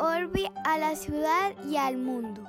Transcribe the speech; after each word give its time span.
Orbi 0.00 0.46
a 0.64 0.78
la 0.78 0.96
ciudad 0.96 1.52
y 1.68 1.76
al 1.76 1.98
mundo. 1.98 2.42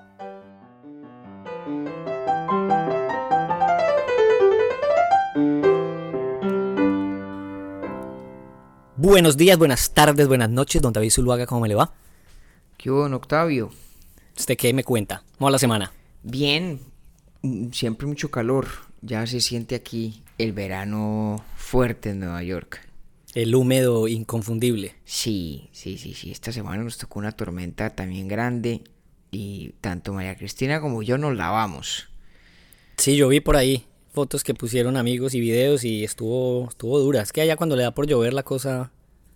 Buenos 8.96 9.36
días, 9.36 9.58
buenas 9.58 9.94
tardes, 9.94 10.30
buenas 10.30 10.50
noches, 10.50 10.82
don 10.82 10.94
David 10.94 11.10
Zuluaga, 11.10 11.46
¿cómo 11.46 11.60
me 11.60 11.68
le 11.68 11.76
va? 11.76 11.92
¿Qué 12.78 12.90
hubo, 12.90 13.02
don 13.02 13.16
Octavio? 13.16 13.70
¿Usted 14.38 14.56
qué 14.56 14.74
me 14.74 14.86
cuenta? 14.86 15.22
¿Cómo 15.38 15.48
va 15.48 15.52
la 15.52 15.60
semana? 15.60 15.92
Bien, 16.24 16.80
siempre 17.74 18.08
mucho 18.08 18.32
calor. 18.32 18.68
Ya 19.02 19.28
se 19.28 19.42
siente 19.42 19.76
aquí 19.76 20.24
el 20.38 20.54
verano 20.54 21.44
fuerte 21.58 22.12
en 22.12 22.22
Nueva 22.22 22.44
York. 22.44 22.91
El 23.34 23.56
húmedo 23.56 24.08
inconfundible. 24.08 24.96
Sí, 25.06 25.70
sí, 25.72 25.98
sí, 25.98 26.14
sí. 26.14 26.32
Esta 26.32 26.52
semana 26.52 26.84
nos 26.84 26.98
tocó 26.98 27.20
una 27.20 27.32
tormenta 27.32 27.90
también 27.92 28.28
grande 28.28 28.82
y 29.32 29.70
tanto 29.82 30.12
María 30.14 30.36
Cristina 30.36 30.82
como 30.82 31.02
yo 31.02 31.18
nos 31.18 31.36
lavamos. 31.38 32.10
Sí, 32.98 33.16
yo 33.16 33.30
vi 33.30 33.40
por 33.40 33.56
ahí 33.56 33.86
fotos 34.14 34.44
que 34.44 34.54
pusieron 34.54 34.98
amigos 34.98 35.34
y 35.34 35.40
videos 35.40 35.86
y 35.86 36.04
estuvo, 36.04 36.68
estuvo 36.70 37.00
dura. 37.00 37.22
Es 37.22 37.32
que 37.32 37.40
allá 37.42 37.56
cuando 37.56 37.76
le 37.78 37.84
da 37.84 37.92
por 37.92 38.06
llover 38.06 38.34
la 38.34 38.44
cosa, 38.44 38.92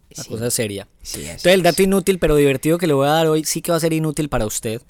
la 0.09 0.23
Sí. 0.23 0.29
cosa 0.29 0.47
es 0.47 0.53
seria. 0.53 0.87
Sí, 1.01 1.21
Entonces 1.21 1.53
el 1.53 1.63
dato 1.63 1.81
es. 1.81 1.87
inútil 1.87 2.19
pero 2.19 2.35
divertido 2.35 2.77
que 2.77 2.87
le 2.87 2.93
voy 2.93 3.07
a 3.07 3.11
dar 3.11 3.27
hoy 3.27 3.45
sí 3.45 3.61
que 3.61 3.71
va 3.71 3.77
a 3.77 3.79
ser 3.79 3.93
inútil 3.93 4.27
para 4.27 4.45
usted, 4.45 4.81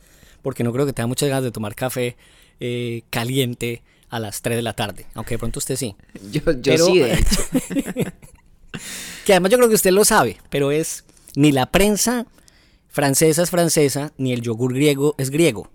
porque 0.41 0.63
no 0.63 0.73
creo 0.73 0.87
que 0.87 0.93
tenga 0.93 1.05
muchas 1.07 1.29
ganas 1.29 1.43
de 1.43 1.51
tomar 1.51 1.75
café 1.75 2.17
eh, 2.59 3.03
caliente 3.11 3.83
a 4.09 4.19
las 4.19 4.41
3 4.41 4.55
de 4.57 4.61
la 4.63 4.73
tarde, 4.73 5.05
aunque 5.13 5.35
de 5.35 5.39
pronto 5.39 5.59
usted 5.59 5.75
sí. 5.75 5.95
Yo, 6.31 6.41
yo 6.41 6.61
Pero- 6.63 6.85
sí, 6.87 6.97
de 6.99 7.13
hecho. 7.13 8.11
Que 9.25 9.33
además 9.33 9.51
yo 9.51 9.57
creo 9.57 9.69
que 9.69 9.75
usted 9.75 9.91
lo 9.91 10.05
sabe, 10.05 10.37
pero 10.49 10.71
es 10.71 11.03
ni 11.35 11.51
la 11.51 11.71
prensa 11.71 12.25
francesa 12.87 13.43
es 13.43 13.49
francesa, 13.49 14.13
ni 14.17 14.31
el 14.31 14.41
yogur 14.41 14.73
griego 14.73 15.15
es 15.17 15.29
griego. 15.29 15.69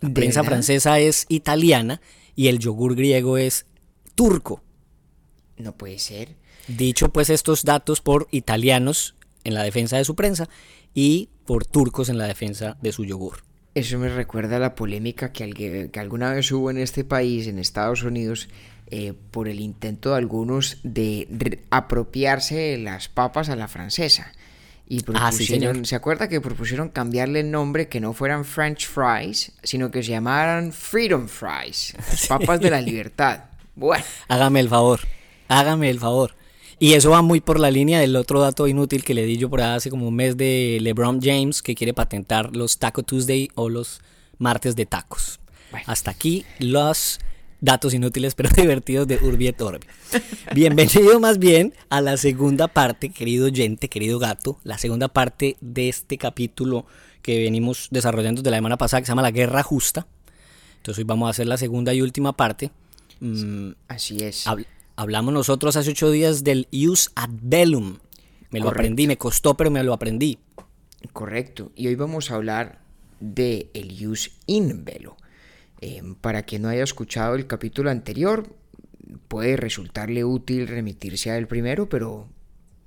La 0.00 0.08
¿De 0.08 0.14
prensa 0.14 0.42
verdad? 0.42 0.52
francesa 0.52 0.98
es 1.00 1.26
italiana 1.28 2.00
y 2.36 2.48
el 2.48 2.58
yogur 2.58 2.94
griego 2.94 3.36
es 3.36 3.66
turco. 4.14 4.62
No 5.56 5.76
puede 5.76 5.98
ser. 5.98 6.36
Dicho 6.68 7.08
pues 7.12 7.30
estos 7.30 7.64
datos 7.64 8.00
por 8.00 8.28
italianos 8.30 9.16
en 9.44 9.54
la 9.54 9.64
defensa 9.64 9.96
de 9.96 10.04
su 10.04 10.14
prensa 10.14 10.48
y 10.94 11.30
por 11.46 11.66
turcos 11.66 12.08
en 12.08 12.18
la 12.18 12.26
defensa 12.26 12.76
de 12.80 12.92
su 12.92 13.04
yogur. 13.04 13.42
Eso 13.74 13.98
me 13.98 14.08
recuerda 14.08 14.56
a 14.56 14.60
la 14.60 14.74
polémica 14.74 15.32
que 15.32 15.90
alguna 15.94 16.34
vez 16.34 16.52
hubo 16.52 16.70
en 16.70 16.78
este 16.78 17.04
país, 17.04 17.46
en 17.46 17.58
Estados 17.58 18.02
Unidos, 18.02 18.48
eh, 18.94 19.14
por 19.30 19.48
el 19.48 19.58
intento 19.58 20.10
de 20.10 20.16
algunos 20.18 20.76
de 20.82 21.26
apropiarse 21.70 22.76
las 22.76 23.08
papas 23.08 23.48
a 23.48 23.56
la 23.56 23.66
francesa. 23.66 24.32
Y 24.86 24.98
Ah, 25.14 25.32
sí, 25.32 25.46
propusieron, 25.46 25.74
señor. 25.74 25.86
¿se 25.86 25.96
acuerda 25.96 26.28
que 26.28 26.42
propusieron 26.42 26.90
cambiarle 26.90 27.40
el 27.40 27.50
nombre 27.50 27.88
que 27.88 28.00
no 28.00 28.12
fueran 28.12 28.44
French 28.44 28.86
fries, 28.86 29.52
sino 29.62 29.90
que 29.90 30.02
se 30.02 30.10
llamaran 30.10 30.72
Freedom 30.72 31.26
Fries, 31.26 31.94
las 32.10 32.26
papas 32.26 32.60
de 32.60 32.70
la 32.70 32.82
libertad? 32.82 33.44
Bueno, 33.74 34.04
Hágame 34.28 34.60
el 34.60 34.68
favor, 34.68 35.00
hágame 35.48 35.88
el 35.88 35.98
favor. 35.98 36.34
Y 36.78 36.92
eso 36.92 37.10
va 37.10 37.22
muy 37.22 37.40
por 37.40 37.58
la 37.60 37.70
línea 37.70 37.98
del 38.00 38.14
otro 38.16 38.40
dato 38.40 38.66
inútil 38.68 39.04
que 39.04 39.14
le 39.14 39.24
di 39.24 39.38
yo 39.38 39.48
por 39.48 39.62
hace 39.62 39.88
como 39.88 40.08
un 40.08 40.16
mes 40.16 40.36
de 40.36 40.78
LeBron 40.82 41.20
James 41.22 41.62
que 41.62 41.74
quiere 41.74 41.94
patentar 41.94 42.54
los 42.54 42.78
Taco 42.78 43.02
Tuesday 43.04 43.48
o 43.54 43.70
los 43.70 44.02
martes 44.38 44.76
de 44.76 44.84
tacos. 44.84 45.40
Bueno. 45.70 45.86
Hasta 45.88 46.10
aquí 46.10 46.44
los 46.58 47.20
datos 47.62 47.94
inútiles 47.94 48.34
pero 48.34 48.50
divertidos 48.56 49.08
de 49.08 49.16
Urbi 49.22 49.46
et 49.46 49.60
Orbi. 49.62 49.86
Bienvenido 50.54 51.18
más 51.20 51.38
bien 51.38 51.72
a 51.88 52.02
la 52.02 52.18
segunda 52.18 52.68
parte, 52.68 53.08
querido 53.08 53.46
oyente, 53.46 53.88
querido 53.88 54.18
gato, 54.18 54.58
la 54.64 54.76
segunda 54.76 55.08
parte 55.08 55.56
de 55.62 55.88
este 55.88 56.18
capítulo 56.18 56.84
que 57.22 57.38
venimos 57.38 57.88
desarrollando 57.90 58.42
de 58.42 58.50
la 58.50 58.56
semana 58.58 58.76
pasada 58.76 59.00
que 59.00 59.06
se 59.06 59.12
llama 59.12 59.22
La 59.22 59.30
Guerra 59.30 59.62
Justa. 59.62 60.06
Entonces 60.78 60.98
hoy 60.98 61.04
vamos 61.04 61.28
a 61.28 61.30
hacer 61.30 61.46
la 61.46 61.56
segunda 61.56 61.94
y 61.94 62.02
última 62.02 62.32
parte. 62.36 62.72
Mm, 63.20 63.70
así 63.86 64.16
es. 64.22 64.46
Habl- 64.46 64.66
hablamos 64.96 65.32
nosotros 65.32 65.76
hace 65.76 65.90
ocho 65.90 66.10
días 66.10 66.42
del 66.42 66.66
Ius 66.72 67.12
ad 67.14 67.30
bellum. 67.30 67.98
Me 68.50 68.58
lo 68.60 68.68
aprendí, 68.68 69.06
me 69.06 69.16
costó, 69.16 69.56
pero 69.56 69.70
me 69.70 69.82
lo 69.84 69.92
aprendí. 69.94 70.38
Correcto. 71.12 71.70
Y 71.76 71.86
hoy 71.86 71.94
vamos 71.94 72.30
a 72.30 72.34
hablar 72.34 72.80
de 73.20 73.70
el 73.74 73.96
jus 73.98 74.32
in 74.46 74.84
velo. 74.84 75.16
Eh, 75.84 76.00
para 76.20 76.44
quien 76.44 76.62
no 76.62 76.68
haya 76.68 76.84
escuchado 76.84 77.34
el 77.34 77.48
capítulo 77.48 77.90
anterior, 77.90 78.54
puede 79.26 79.56
resultarle 79.56 80.24
útil 80.24 80.68
remitirse 80.68 81.32
al 81.32 81.48
primero, 81.48 81.88
pero 81.88 82.28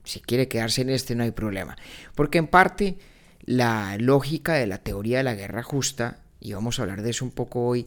si 0.05 0.21
quiere 0.21 0.47
quedarse 0.47 0.81
en 0.81 0.89
este 0.89 1.13
no 1.13 1.23
hay 1.23 1.31
problema. 1.31 1.75
Porque 2.15 2.37
en 2.37 2.47
parte 2.47 2.97
la 3.43 3.97
lógica 3.99 4.53
de 4.53 4.65
la 4.65 4.77
teoría 4.77 5.17
de 5.17 5.23
la 5.25 5.35
guerra 5.35 5.61
justa, 5.61 6.21
y 6.39 6.53
vamos 6.53 6.79
a 6.79 6.83
hablar 6.83 7.01
de 7.01 7.09
eso 7.09 7.25
un 7.25 7.31
poco 7.31 7.67
hoy, 7.67 7.85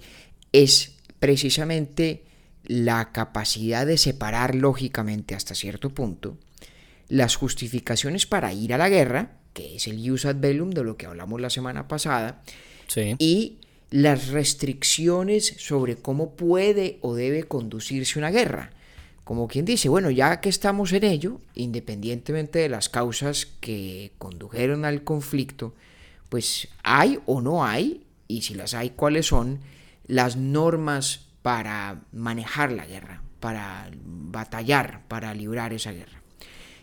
es 0.52 0.96
precisamente 1.18 2.24
la 2.64 3.10
capacidad 3.10 3.86
de 3.86 3.96
separar 3.96 4.54
lógicamente 4.54 5.34
hasta 5.34 5.54
cierto 5.54 5.88
punto 5.90 6.36
las 7.08 7.36
justificaciones 7.36 8.26
para 8.26 8.52
ir 8.52 8.74
a 8.74 8.78
la 8.78 8.90
guerra, 8.90 9.38
que 9.54 9.76
es 9.76 9.86
el 9.88 10.06
jus 10.06 10.26
ad 10.26 10.36
bellum 10.36 10.68
de 10.68 10.84
lo 10.84 10.98
que 10.98 11.06
hablamos 11.06 11.40
la 11.40 11.48
semana 11.48 11.88
pasada, 11.88 12.42
Sí. 12.88 13.16
y 13.18 13.57
las 13.90 14.28
restricciones 14.28 15.54
sobre 15.58 15.96
cómo 15.96 16.36
puede 16.36 16.98
o 17.00 17.14
debe 17.14 17.44
conducirse 17.44 18.18
una 18.18 18.30
guerra. 18.30 18.70
Como 19.24 19.46
quien 19.46 19.64
dice, 19.64 19.88
bueno, 19.88 20.10
ya 20.10 20.40
que 20.40 20.48
estamos 20.48 20.92
en 20.92 21.04
ello, 21.04 21.40
independientemente 21.54 22.60
de 22.60 22.68
las 22.68 22.88
causas 22.88 23.46
que 23.60 24.12
condujeron 24.18 24.84
al 24.84 25.04
conflicto, 25.04 25.74
pues 26.28 26.68
hay 26.82 27.18
o 27.26 27.40
no 27.40 27.64
hay, 27.64 28.04
y 28.26 28.42
si 28.42 28.54
las 28.54 28.74
hay, 28.74 28.90
cuáles 28.90 29.26
son 29.26 29.60
las 30.06 30.36
normas 30.36 31.26
para 31.42 32.02
manejar 32.12 32.72
la 32.72 32.86
guerra, 32.86 33.22
para 33.40 33.90
batallar, 34.02 35.06
para 35.08 35.34
librar 35.34 35.72
esa 35.72 35.92
guerra. 35.92 36.22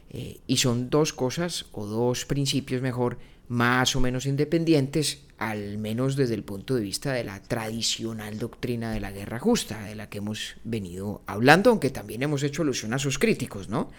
Eh, 0.09 0.39
y 0.47 0.57
son 0.57 0.89
dos 0.89 1.13
cosas, 1.13 1.65
o 1.71 1.85
dos 1.85 2.25
principios 2.25 2.81
mejor, 2.81 3.17
más 3.47 3.95
o 3.95 3.99
menos 3.99 4.25
independientes, 4.25 5.24
al 5.37 5.77
menos 5.77 6.15
desde 6.15 6.35
el 6.35 6.43
punto 6.43 6.75
de 6.75 6.81
vista 6.81 7.11
de 7.13 7.23
la 7.23 7.41
tradicional 7.41 8.39
doctrina 8.39 8.91
de 8.91 8.99
la 8.99 9.11
guerra 9.11 9.39
justa, 9.39 9.83
de 9.83 9.95
la 9.95 10.09
que 10.09 10.19
hemos 10.19 10.55
venido 10.63 11.21
hablando, 11.25 11.69
aunque 11.69 11.89
también 11.89 12.23
hemos 12.23 12.43
hecho 12.43 12.61
alusión 12.61 12.93
a 12.93 12.99
sus 12.99 13.19
críticos, 13.19 13.69
¿no? 13.69 13.89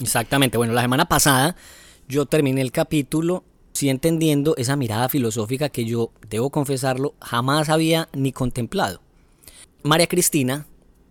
Exactamente. 0.00 0.58
Bueno, 0.58 0.72
la 0.72 0.82
semana 0.82 1.06
pasada 1.06 1.56
yo 2.08 2.26
terminé 2.26 2.60
el 2.60 2.72
capítulo 2.72 3.44
sí 3.72 3.88
entendiendo 3.88 4.54
esa 4.56 4.76
mirada 4.76 5.08
filosófica 5.08 5.68
que 5.68 5.84
yo, 5.84 6.12
debo 6.28 6.50
confesarlo, 6.50 7.14
jamás 7.20 7.68
había 7.68 8.08
ni 8.12 8.32
contemplado. 8.32 9.00
María 9.82 10.06
Cristina 10.06 10.66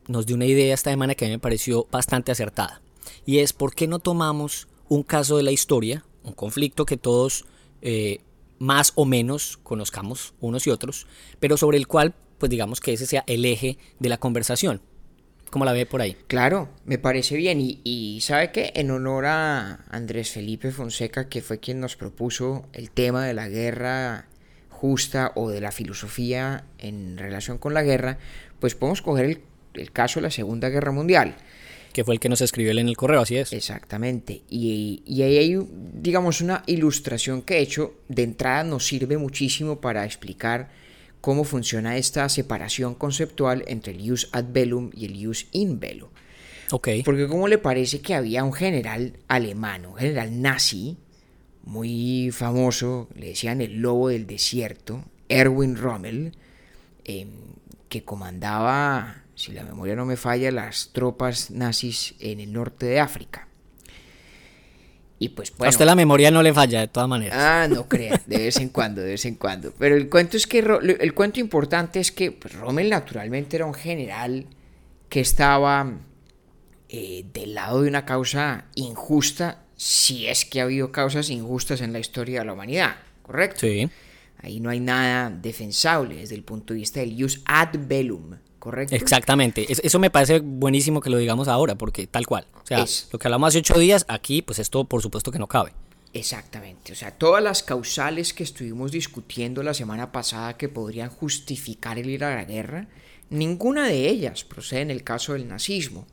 nos 0.07 0.25
dio 0.25 0.35
una 0.35 0.45
idea 0.45 0.73
esta 0.73 0.91
semana 0.91 1.15
que 1.15 1.25
a 1.25 1.27
mí 1.27 1.33
me 1.33 1.39
pareció 1.39 1.87
bastante 1.91 2.31
acertada. 2.31 2.81
Y 3.25 3.39
es 3.39 3.53
por 3.53 3.73
qué 3.73 3.87
no 3.87 3.99
tomamos 3.99 4.67
un 4.87 5.03
caso 5.03 5.37
de 5.37 5.43
la 5.43 5.51
historia, 5.51 6.05
un 6.23 6.33
conflicto 6.33 6.85
que 6.85 6.97
todos 6.97 7.45
eh, 7.81 8.21
más 8.61 8.93
o 8.93 9.05
menos 9.05 9.57
conozcamos 9.63 10.35
unos 10.39 10.67
y 10.67 10.69
otros, 10.69 11.07
pero 11.39 11.57
sobre 11.57 11.77
el 11.77 11.87
cual, 11.87 12.13
pues 12.37 12.49
digamos 12.49 12.79
que 12.79 12.93
ese 12.93 13.07
sea 13.07 13.23
el 13.25 13.43
eje 13.43 13.79
de 13.99 14.09
la 14.09 14.19
conversación. 14.19 14.81
¿Cómo 15.49 15.65
la 15.65 15.73
ve 15.73 15.85
por 15.87 15.99
ahí? 15.99 16.15
Claro, 16.27 16.69
me 16.85 16.99
parece 16.99 17.35
bien. 17.35 17.59
Y, 17.59 17.81
y 17.83 18.21
¿sabe 18.21 18.51
qué? 18.51 18.71
En 18.75 18.91
honor 18.91 19.25
a 19.25 19.83
Andrés 19.89 20.29
Felipe 20.29 20.71
Fonseca, 20.71 21.27
que 21.27 21.41
fue 21.41 21.59
quien 21.59 21.79
nos 21.79 21.95
propuso 21.95 22.67
el 22.71 22.91
tema 22.91 23.25
de 23.25 23.33
la 23.33 23.49
guerra 23.49 24.27
justa 24.69 25.31
o 25.35 25.49
de 25.49 25.59
la 25.59 25.71
filosofía 25.71 26.63
en 26.77 27.17
relación 27.17 27.57
con 27.57 27.73
la 27.73 27.83
guerra, 27.83 28.19
pues 28.59 28.75
podemos 28.75 29.01
coger 29.01 29.25
el, 29.25 29.41
el 29.73 29.91
caso 29.91 30.19
de 30.19 30.23
la 30.23 30.31
Segunda 30.31 30.69
Guerra 30.69 30.91
Mundial. 30.91 31.35
Que 31.93 32.03
fue 32.03 32.13
el 32.13 32.19
que 32.19 32.29
nos 32.29 32.41
escribió 32.41 32.71
él 32.71 32.79
en 32.79 32.87
el 32.87 32.97
correo, 32.97 33.21
así 33.21 33.37
es. 33.37 33.51
Exactamente. 33.53 34.43
Y, 34.49 35.03
y 35.05 35.23
ahí 35.23 35.37
hay, 35.37 35.59
digamos, 35.93 36.41
una 36.41 36.63
ilustración 36.67 37.41
que 37.41 37.57
he 37.57 37.61
hecho. 37.61 37.93
De 38.07 38.23
entrada 38.23 38.63
nos 38.63 38.85
sirve 38.85 39.17
muchísimo 39.17 39.81
para 39.81 40.05
explicar 40.05 40.69
cómo 41.21 41.43
funciona 41.43 41.97
esta 41.97 42.27
separación 42.29 42.95
conceptual 42.95 43.63
entre 43.67 43.93
el 43.93 44.09
jus 44.09 44.29
ad 44.31 44.45
bellum 44.51 44.89
y 44.93 45.05
el 45.05 45.25
jus 45.25 45.47
in 45.51 45.79
bello. 45.79 46.09
Ok. 46.71 46.89
Porque 47.05 47.27
cómo 47.27 47.47
le 47.47 47.57
parece 47.57 48.01
que 48.01 48.15
había 48.15 48.43
un 48.43 48.53
general 48.53 49.13
alemán, 49.27 49.85
un 49.85 49.95
general 49.95 50.41
nazi, 50.41 50.97
muy 51.63 52.31
famoso, 52.31 53.07
le 53.15 53.27
decían 53.27 53.61
el 53.61 53.77
lobo 53.81 54.09
del 54.09 54.25
desierto, 54.25 55.03
Erwin 55.29 55.75
Rommel, 55.75 56.33
eh, 57.05 57.27
que 57.87 58.03
comandaba, 58.03 59.23
si 59.41 59.51
la 59.51 59.63
memoria 59.63 59.95
no 59.95 60.05
me 60.05 60.17
falla, 60.17 60.51
las 60.51 60.89
tropas 60.93 61.51
nazis 61.51 62.15
en 62.19 62.39
el 62.39 62.53
norte 62.53 62.85
de 62.85 62.99
África. 62.99 63.47
Y 65.19 65.29
pues 65.29 65.51
A 65.51 65.55
bueno. 65.57 65.69
usted 65.69 65.85
la 65.85 65.95
memoria 65.95 66.31
no 66.31 66.41
le 66.41 66.53
falla 66.53 66.79
de 66.79 66.87
todas 66.87 67.07
maneras. 67.07 67.37
Ah, 67.39 67.67
no 67.69 67.87
crea, 67.87 68.19
de 68.25 68.37
vez 68.37 68.57
en 68.57 68.69
cuando, 68.69 69.01
de 69.01 69.11
vez 69.11 69.25
en 69.25 69.35
cuando. 69.35 69.71
Pero 69.77 69.95
el 69.95 70.09
cuento 70.09 70.35
es 70.35 70.47
que 70.47 70.59
el 70.59 71.13
cuento 71.13 71.39
importante 71.39 71.99
es 71.99 72.11
que 72.11 72.31
pues, 72.31 72.55
Rommel 72.55 72.89
naturalmente 72.89 73.55
era 73.55 73.65
un 73.65 73.75
general 73.75 74.47
que 75.09 75.19
estaba 75.19 75.91
eh, 76.89 77.25
del 77.33 77.53
lado 77.53 77.83
de 77.83 77.89
una 77.89 78.03
causa 78.05 78.65
injusta, 78.75 79.63
si 79.75 80.27
es 80.27 80.43
que 80.45 80.59
ha 80.59 80.63
habido 80.63 80.91
causas 80.91 81.29
injustas 81.29 81.81
en 81.81 81.93
la 81.93 81.99
historia 81.99 82.39
de 82.39 82.45
la 82.45 82.53
humanidad, 82.53 82.95
¿correcto? 83.21 83.61
Sí. 83.61 83.89
Ahí 84.39 84.59
no 84.59 84.71
hay 84.71 84.79
nada 84.79 85.29
defensable 85.29 86.15
desde 86.15 86.33
el 86.33 86.43
punto 86.43 86.73
de 86.73 86.79
vista 86.79 86.99
del 86.99 87.15
jus 87.15 87.41
ad 87.45 87.75
bellum, 87.77 88.37
¿correcto? 88.61 88.95
Exactamente. 88.95 89.69
Es- 89.69 89.81
Eso 89.83 89.99
me 89.99 90.09
parece 90.09 90.39
buenísimo 90.39 91.01
que 91.01 91.09
lo 91.09 91.17
digamos 91.17 91.49
ahora, 91.49 91.75
porque 91.75 92.07
tal 92.07 92.25
cual. 92.25 92.45
O 92.63 92.65
sea, 92.65 92.83
Es- 92.83 93.09
lo 93.11 93.19
que 93.19 93.27
hablamos 93.27 93.49
hace 93.49 93.57
ocho 93.59 93.77
días, 93.77 94.05
aquí, 94.07 94.41
pues 94.41 94.59
esto 94.59 94.85
por 94.85 95.01
supuesto 95.01 95.31
que 95.31 95.39
no 95.39 95.47
cabe. 95.47 95.73
Exactamente, 96.13 96.91
o 96.91 96.95
sea, 96.95 97.11
todas 97.11 97.41
las 97.41 97.63
causales 97.63 98.33
que 98.33 98.43
estuvimos 98.43 98.91
discutiendo 98.91 99.63
la 99.63 99.73
semana 99.73 100.11
pasada 100.11 100.57
que 100.57 100.67
podrían 100.69 101.09
justificar 101.09 101.97
el 101.97 102.09
ir 102.09 102.23
a 102.25 102.35
la 102.35 102.43
guerra, 102.45 102.87
ninguna 103.29 103.87
de 103.87 104.09
ellas 104.09 104.43
procede 104.43 104.81
en 104.81 104.91
el 104.91 105.03
caso 105.03 105.33
del 105.33 105.47
nazismo. 105.47 106.05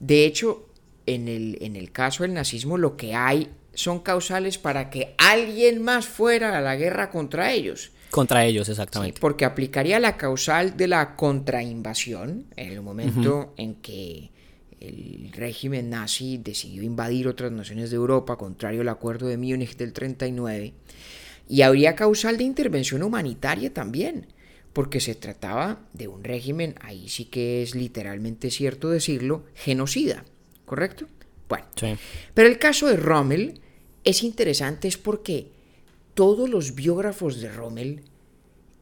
De 0.00 0.24
hecho, 0.24 0.66
en 1.04 1.28
el, 1.28 1.58
en 1.60 1.76
el 1.76 1.92
caso 1.92 2.22
del 2.24 2.32
nazismo 2.34 2.78
lo 2.78 2.96
que 2.96 3.14
hay 3.14 3.50
son 3.74 4.00
causales 4.00 4.56
para 4.56 4.88
que 4.88 5.14
alguien 5.18 5.82
más 5.82 6.06
fuera 6.06 6.56
a 6.56 6.62
la 6.62 6.76
guerra 6.76 7.10
contra 7.10 7.52
ellos. 7.52 7.90
Contra 8.10 8.44
ellos, 8.44 8.66
Sí, 8.66 8.72
exactamente. 8.72 9.20
porque 9.20 9.44
aplicaría 9.44 9.98
la 10.00 10.16
causal 10.16 10.76
de 10.76 10.88
la 10.88 11.16
contrainvasión 11.16 12.46
en 12.56 12.72
el 12.72 12.82
momento 12.82 13.52
en 13.56 13.74
que 13.76 14.30
el 14.80 15.30
régimen 15.32 15.90
nazi 15.90 16.38
decidió 16.38 16.82
invadir 16.82 17.26
otras 17.28 17.50
naciones 17.52 17.90
de 17.90 17.96
Europa, 17.96 18.36
contrario 18.36 18.82
al 18.82 18.88
acuerdo 18.88 19.26
de 19.26 19.36
Múnich 19.36 19.76
del 19.76 19.92
39. 19.92 20.72
Y 21.48 21.62
habría 21.62 21.94
causal 21.94 22.36
de 22.38 22.44
intervención 22.44 23.02
humanitaria 23.02 23.72
también, 23.72 24.26
porque 24.72 25.00
se 25.00 25.14
trataba 25.14 25.80
de 25.92 26.08
un 26.08 26.22
régimen, 26.24 26.74
ahí 26.82 27.08
sí 27.08 27.24
que 27.26 27.62
es 27.62 27.74
literalmente 27.74 28.50
cierto 28.50 28.90
decirlo, 28.90 29.44
genocida, 29.54 30.24
¿correcto? 30.64 31.06
Bueno, 31.48 31.66
Sí. 31.76 31.94
pero 32.34 32.48
el 32.48 32.58
caso 32.58 32.86
de 32.88 32.96
Rommel 32.96 33.60
es 34.04 34.22
interesante 34.22 34.88
es 34.88 34.98
porque 34.98 35.52
todos 36.16 36.48
los 36.48 36.74
biógrafos 36.74 37.42
de 37.42 37.52
Rommel, 37.52 38.02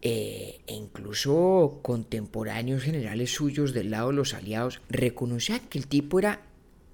eh, 0.02 0.60
e 0.68 0.72
incluso 0.72 1.80
contemporáneos 1.82 2.84
generales 2.84 3.34
suyos 3.34 3.74
del 3.74 3.90
lado 3.90 4.10
de 4.10 4.14
los 4.14 4.34
aliados, 4.34 4.80
reconocían 4.88 5.58
que 5.68 5.78
el 5.78 5.88
tipo 5.88 6.20
era 6.20 6.42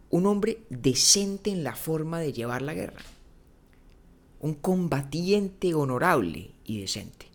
un 0.08 0.24
hombre 0.24 0.62
decente 0.70 1.50
en 1.50 1.62
la 1.62 1.76
forma 1.76 2.20
de 2.20 2.32
llevar 2.32 2.62
la 2.62 2.72
guerra. 2.72 3.02
Un 4.40 4.54
combatiente 4.54 5.74
honorable 5.74 6.52
y 6.64 6.80
decente. 6.80 7.26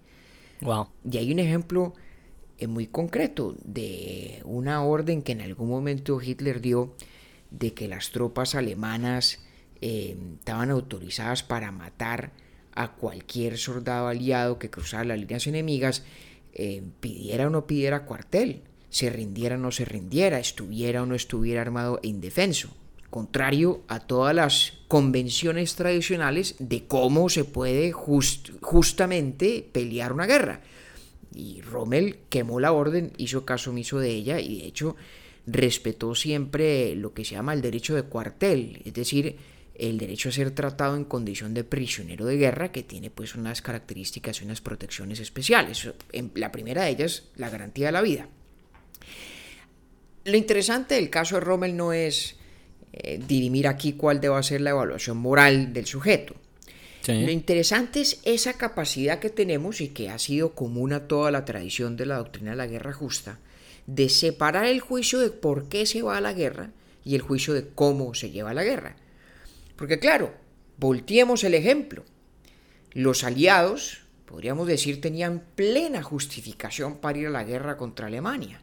Wow. 0.62 0.88
Y 1.08 1.18
hay 1.18 1.32
un 1.32 1.38
ejemplo 1.38 1.94
eh, 2.58 2.66
muy 2.66 2.88
concreto 2.88 3.56
de 3.64 4.42
una 4.46 4.84
orden 4.84 5.22
que 5.22 5.34
en 5.34 5.42
algún 5.42 5.70
momento 5.70 6.20
Hitler 6.20 6.60
dio 6.60 6.96
de 7.52 7.76
que 7.76 7.88
las 7.88 8.10
tropas 8.10 8.56
alemanas 8.56 9.46
eh, 9.80 10.18
estaban 10.40 10.72
autorizadas 10.72 11.44
para 11.44 11.72
matar 11.72 12.32
a 12.76 12.92
cualquier 12.94 13.58
soldado 13.58 14.08
aliado 14.08 14.60
que 14.60 14.70
cruzara 14.70 15.06
las 15.06 15.20
líneas 15.20 15.48
enemigas, 15.48 16.04
eh, 16.54 16.84
pidiera 17.00 17.48
o 17.48 17.50
no 17.50 17.66
pidiera 17.68 18.06
cuartel, 18.06 18.62
se 18.90 19.10
rindiera 19.10 19.56
o 19.56 19.60
no 19.60 19.72
se 19.72 19.86
rindiera, 19.86 20.40
estuviera 20.40 21.04
o 21.04 21.06
no 21.06 21.16
estuviera 21.16 21.62
armado 21.62 22.00
e 22.04 22.08
indefenso 22.08 22.70
contrario 23.10 23.82
a 23.88 24.02
todas 24.02 24.36
las 24.36 24.74
convenciones 24.90 25.76
tradicionales 25.76 26.56
de 26.60 26.86
cómo 26.86 27.30
se 27.30 27.46
puede 27.46 27.94
just- 27.94 28.50
justamente 28.62 29.66
pelear 29.72 30.12
una 30.12 30.26
guerra. 30.26 30.60
Y 31.34 31.62
Rommel 31.62 32.18
quemó 32.28 32.60
la 32.60 32.74
orden, 32.74 33.14
hizo 33.18 33.46
caso 33.46 33.70
omiso 33.70 34.00
de 34.00 34.10
ella 34.10 34.42
y 34.42 34.60
de 34.60 34.66
hecho 34.66 34.98
respetó 35.48 36.14
siempre 36.14 36.94
lo 36.96 37.14
que 37.14 37.24
se 37.24 37.36
llama 37.36 37.54
el 37.54 37.62
derecho 37.62 37.96
de 37.96 38.04
cuartel, 38.04 38.82
es 38.84 38.94
decir, 38.94 39.38
el 39.78 39.98
derecho 39.98 40.30
a 40.30 40.32
ser 40.32 40.52
tratado 40.52 40.96
en 40.96 41.04
condición 41.06 41.54
de 41.54 41.64
prisionero 41.64 42.26
de 42.26 42.38
guerra 42.38 42.72
que 42.72 42.84
tiene 42.84 43.10
pues 43.10 43.36
unas 43.36 43.62
características 43.62 44.42
y 44.42 44.46
unas 44.46 44.62
protecciones 44.62 45.20
especiales. 45.20 45.90
En- 46.12 46.32
La 46.36 46.52
primera 46.52 46.84
de 46.84 46.92
ellas, 46.92 47.24
la 47.36 47.50
garantía 47.50 47.88
de 47.88 47.92
la 47.92 48.02
vida. 48.02 48.28
Lo 50.26 50.38
interesante 50.38 50.96
del 50.96 51.10
caso 51.10 51.36
de 51.36 51.42
Rommel 51.42 51.76
no 51.76 51.94
es 51.94 52.36
eh, 52.94 53.20
dirimir 53.28 53.68
aquí 53.68 53.94
cuál 53.94 54.20
deba 54.22 54.42
ser 54.42 54.62
la 54.62 54.72
evaluación 54.72 55.18
moral 55.18 55.74
del 55.74 55.86
sujeto. 55.86 56.34
Lo 57.26 57.32
interesante 57.32 58.02
es 58.02 58.20
esa 58.24 58.54
capacidad 58.54 59.20
que 59.20 59.30
tenemos 59.30 59.80
y 59.82 59.90
que 59.90 60.10
ha 60.10 60.18
sido 60.18 60.56
común 60.56 60.92
a 60.94 61.08
toda 61.08 61.30
la 61.30 61.46
tradición 61.46 61.98
de 61.98 62.08
la 62.08 62.18
doctrina 62.18 62.52
de 62.52 62.58
la 62.58 62.66
guerra 62.66 62.94
justa, 62.94 63.38
de 63.86 64.10
separar 64.10 64.66
el 64.66 64.80
juicio 64.80 65.20
de 65.20 65.30
por 65.30 65.70
qué 65.70 65.86
se 65.86 66.02
va 66.02 66.18
a 66.18 66.22
la 66.22 66.34
guerra 66.34 66.72
y 67.04 67.14
el 67.14 67.22
juicio 67.22 67.54
de 67.54 67.68
cómo 67.76 68.16
se 68.16 68.32
lleva 68.32 68.50
a 68.50 68.54
la 68.56 68.64
guerra. 68.64 68.96
Porque 69.76 70.00
claro, 70.00 70.34
volteemos 70.78 71.44
el 71.44 71.54
ejemplo. 71.54 72.06
Los 72.92 73.24
aliados, 73.24 74.02
podríamos 74.26 74.68
decir, 74.68 75.02
tenían 75.02 75.44
plena 75.56 76.02
justificación 76.02 76.98
para 76.98 77.18
ir 77.18 77.28
a 77.28 77.32
la 77.32 77.44
guerra 77.44 77.78
contra 77.78 78.08
Alemania. 78.08 78.62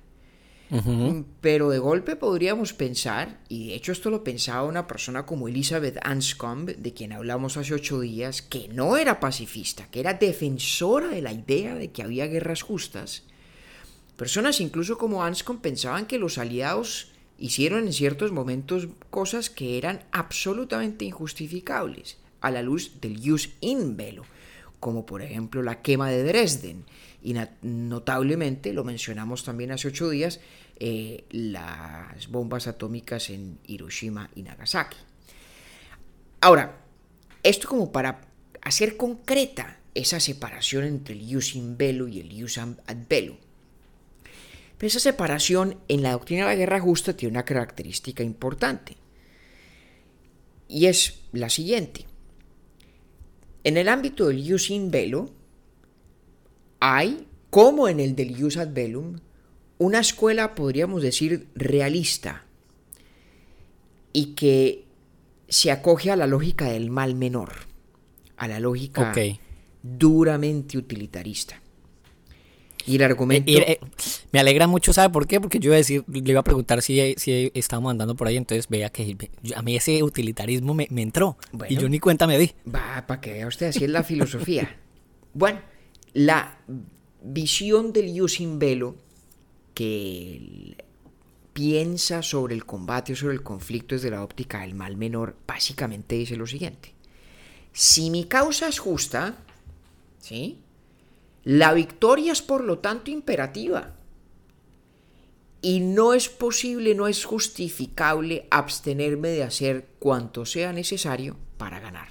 Pero 1.43 1.69
de 1.69 1.79
golpe 1.79 2.17
podríamos 2.17 2.73
pensar, 2.73 3.41
y 3.50 3.69
de 3.69 3.75
hecho 3.75 3.93
esto 3.93 4.09
lo 4.09 4.25
pensaba 4.25 4.62
una 4.62 4.87
persona 4.87 5.26
como 5.26 5.47
Elizabeth 5.47 5.99
Anscombe, 6.03 6.73
de 6.73 6.94
quien 6.94 7.12
hablamos 7.12 7.59
hace 7.59 7.75
ocho 7.75 8.00
días, 8.00 8.41
que 8.41 8.69
no 8.69 8.97
era 8.97 9.20
pacifista, 9.20 9.91
que 9.91 10.00
era 10.00 10.14
defensora 10.14 11.09
de 11.09 11.20
la 11.20 11.32
idea 11.32 11.75
de 11.75 11.91
que 11.91 12.03
había 12.03 12.26
guerras 12.26 12.62
justas. 12.62 13.25
Personas 14.17 14.62
incluso 14.62 14.97
como 14.97 15.23
Anscombe 15.23 15.61
pensaban 15.61 16.06
que 16.06 16.19
los 16.19 16.38
aliados 16.38 17.12
hicieron 17.43 17.89
en 17.89 17.93
ciertos 17.93 18.31
momentos 18.31 18.87
cosas 19.11 19.50
que 19.50 19.77
eran 19.77 20.05
absolutamente 20.12 21.05
injustificables 21.05 22.17
a 22.41 22.53
la 22.53 22.62
luz 22.62 23.00
del 23.00 23.21
jus 23.21 23.50
in 23.61 23.97
bello, 23.97 24.23
como 24.79 25.05
por 25.05 25.23
ejemplo 25.23 25.61
la 25.61 25.83
quema 25.83 26.09
de 26.09 26.23
Dresden. 26.23 26.85
Y 27.21 27.35
notablemente, 27.62 28.73
lo 28.73 28.85
mencionamos 28.85 29.43
también 29.43 29.73
hace 29.73 29.89
ocho 29.89 30.09
días, 30.09 30.39
eh, 30.79 31.25
las 31.31 32.29
bombas 32.29 32.69
atómicas 32.69 33.29
en 33.29 33.59
Hiroshima 33.67 34.31
y 34.37 34.45
Nagasaki. 34.45 34.99
Ahora, 36.41 36.81
esto 37.43 37.69
como 37.69 37.91
para 37.91 38.21
hacer 38.61 38.97
concreta 38.97 39.81
esa 39.95 40.21
separación 40.21 40.85
entre 40.85 41.17
el 41.17 41.35
jus 41.35 41.56
in 41.56 41.77
bello 41.77 42.06
y 42.06 42.21
el 42.21 42.41
jus 42.41 42.59
ad 42.59 42.77
bello. 43.09 43.37
Pero 44.82 44.88
esa 44.88 44.99
separación 44.99 45.79
en 45.87 46.02
la 46.02 46.11
doctrina 46.11 46.43
de 46.43 46.49
la 46.49 46.56
guerra 46.56 46.81
justa 46.81 47.17
tiene 47.17 47.34
una 47.34 47.44
característica 47.44 48.25
importante. 48.25 48.96
Y 50.66 50.87
es 50.87 51.21
la 51.30 51.49
siguiente. 51.50 52.07
En 53.62 53.76
el 53.76 53.88
ámbito 53.88 54.26
del 54.26 54.45
jus 54.45 54.71
in 54.71 54.90
bello, 54.90 55.30
hay, 56.80 57.28
como 57.49 57.87
en 57.87 58.00
el 58.00 58.16
del 58.16 58.37
jus 58.37 58.57
ad 58.57 58.73
bellum, 58.73 59.21
una 59.78 60.00
escuela, 60.00 60.57
podríamos 60.57 61.00
decir, 61.00 61.47
realista 61.54 62.45
y 64.12 64.35
que 64.35 64.87
se 65.49 65.71
acoge 65.71 66.11
a 66.11 66.16
la 66.16 66.26
lógica 66.26 66.64
del 66.64 66.90
mal 66.90 67.14
menor, 67.14 67.52
a 68.37 68.49
la 68.49 68.59
lógica 68.59 69.14
duramente 69.80 70.76
utilitarista. 70.76 71.62
Y 72.87 72.97
el 72.97 73.03
argumento... 73.03 73.51
Eh, 73.53 73.73
eh, 73.73 73.81
me 74.33 74.41
alegra 74.41 74.67
mucho, 74.67 74.93
¿sabe 74.93 75.12
por 75.12 75.27
qué? 75.27 75.41
Porque 75.41 75.59
yo 75.59 75.69
iba 75.69 75.75
a 75.75 75.79
decir, 75.79 76.05
le 76.09 76.31
iba 76.31 76.41
a 76.41 76.45
preguntar 76.45 76.83
si, 76.83 77.15
si 77.17 77.51
estábamos 77.55 77.91
andando 77.93 78.17
por 78.17 78.27
ahí, 78.27 78.37
entonces 78.37 78.69
vea 78.69 78.91
que 78.91 79.17
yo- 79.43 79.57
a 79.57 79.62
mí 79.62 79.77
ese 79.77 80.03
utilitarismo 80.03 80.75
me, 80.75 80.89
me 80.91 81.03
entró 81.03 81.37
y 81.69 81.77
yo 81.77 81.89
ni 81.89 81.99
cuenta 82.01 82.27
me 82.27 82.39
di. 82.39 82.53
Va, 82.67 83.05
para 83.07 83.21
que 83.21 83.33
vea 83.33 83.47
usted, 83.47 83.67
así 83.69 83.85
es 83.85 83.91
la 83.91 84.03
filosofía. 84.03 84.77
bueno, 85.35 85.61
la 86.12 86.59
visión 87.23 87.93
del 87.93 88.19
jus 88.19 88.41
in 88.41 88.59
bello 88.59 88.97
que 89.75 90.77
piensa 91.53 92.23
sobre 92.23 92.55
el 92.55 92.65
combate 92.65 93.12
o 93.12 93.17
sobre 93.17 93.35
el 93.35 93.43
conflicto 93.43 93.95
desde 93.95 94.11
la 94.11 94.23
óptica 94.25 94.61
del 94.62 94.75
mal 94.75 94.97
menor, 94.97 95.37
básicamente 95.47 96.15
dice 96.17 96.37
lo 96.37 96.47
siguiente. 96.47 96.95
Si 97.73 98.11
mi 98.11 98.25
causa 98.25 98.69
es 98.69 98.79
justa, 98.79 99.37
¿sí? 100.19 100.59
La 101.44 101.72
victoria 101.72 102.32
es 102.32 102.42
por 102.42 102.64
lo 102.64 102.78
tanto 102.78 103.11
imperativa. 103.11 103.94
Y 105.61 105.80
no 105.80 106.12
es 106.12 106.28
posible, 106.28 106.94
no 106.94 107.06
es 107.06 107.25
justificable 107.25 108.46
abstenerme 108.50 109.28
de 109.28 109.44
hacer 109.44 109.88
cuanto 109.99 110.44
sea 110.44 110.72
necesario 110.72 111.37
para 111.56 111.78
ganar. 111.78 112.08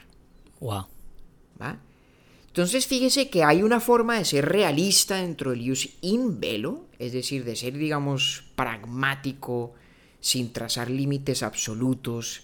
Wow. 0.59 0.87
¿va? 1.61 1.79
Entonces 2.47 2.87
fíjese 2.87 3.29
que 3.29 3.43
hay 3.43 3.63
una 3.63 3.79
forma 3.79 4.17
de 4.17 4.25
ser 4.25 4.47
realista 4.47 5.17
dentro 5.17 5.51
del 5.51 5.67
jus 5.67 5.89
in 6.01 6.39
bello, 6.39 6.85
es 6.99 7.13
decir, 7.13 7.43
de 7.45 7.55
ser, 7.55 7.77
digamos, 7.77 8.43
pragmático, 8.55 9.73
sin 10.19 10.53
trazar 10.53 10.89
límites 10.89 11.43
absolutos 11.43 12.43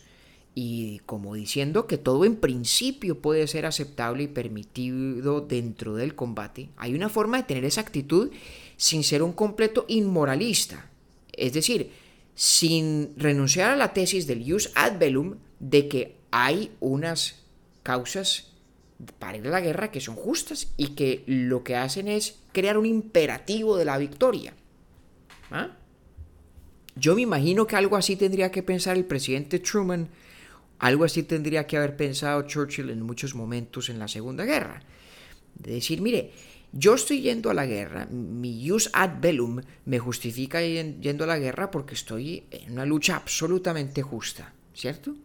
y 0.60 1.02
como 1.06 1.36
diciendo 1.36 1.86
que 1.86 2.00
todo 2.00 2.26
en 2.26 2.36
principio 2.36 3.22
puede 3.22 3.46
ser 3.46 3.68
aceptable 3.68 4.24
y 4.24 4.28
permitido 4.28 5.42
dentro 5.42 5.94
del 5.94 6.16
combate. 6.16 6.70
Hay 6.78 6.96
una 6.96 7.10
forma 7.10 7.38
de 7.38 7.44
tener 7.44 7.64
esa 7.64 7.82
actitud 7.82 8.32
sin 8.76 9.04
ser 9.04 9.22
un 9.22 9.34
completo 9.34 9.86
inmoralista, 9.88 10.90
es 11.34 11.54
decir, 11.54 11.92
sin 12.34 13.14
renunciar 13.18 13.70
a 13.70 13.76
la 13.76 13.94
tesis 13.94 14.26
del 14.26 14.52
jus 14.52 14.72
ad 14.74 14.98
bellum 14.98 15.36
de 15.60 15.88
que 15.88 16.16
hay 16.32 16.72
unas 16.80 17.44
causas 17.84 18.48
para 19.20 19.38
ir 19.38 19.46
a 19.46 19.52
la 19.52 19.62
guerra 19.62 19.92
que 19.92 20.02
son 20.02 20.16
justas 20.16 20.74
y 20.76 20.96
que 20.96 21.24
lo 21.28 21.64
que 21.64 21.76
hacen 21.76 22.08
es 22.08 22.40
crear 22.52 22.80
un 22.80 22.88
imperativo 22.88 23.78
de 23.78 23.86
la 23.86 24.00
victoria. 24.00 24.56
¿Ah? 25.52 25.78
Yo 26.96 27.14
me 27.14 27.22
imagino 27.22 27.68
que 27.68 27.76
algo 27.76 27.96
así 27.96 28.16
tendría 28.16 28.50
que 28.50 28.64
pensar 28.64 28.98
el 28.98 29.06
presidente 29.06 29.60
Truman, 29.60 30.10
algo 30.80 31.04
así 31.04 31.24
tendría 31.24 31.66
que 31.68 31.78
haber 31.78 31.96
pensado 31.96 32.42
Churchill 32.44 32.90
en 32.90 33.02
muchos 33.02 33.36
momentos 33.36 33.90
en 33.90 34.00
la 34.00 34.08
Segunda 34.08 34.46
Guerra. 34.46 34.84
De 35.56 35.74
decir, 35.74 36.02
mire, 36.02 36.32
yo 36.72 36.94
estoy 36.94 37.22
yendo 37.22 37.50
a 37.50 37.54
la 37.54 37.66
guerra, 37.66 38.06
mi 38.08 38.68
jus 38.68 38.90
ad 38.94 39.20
bellum 39.20 39.62
me 39.86 40.00
justifica 40.00 40.62
yendo 40.62 41.24
a 41.24 41.28
la 41.28 41.40
guerra 41.40 41.72
porque 41.72 41.96
estoy 41.96 42.44
en 42.52 42.74
una 42.74 42.86
lucha 42.86 43.16
absolutamente 43.16 44.04
justa, 44.04 44.54
¿cierto? 44.74 45.16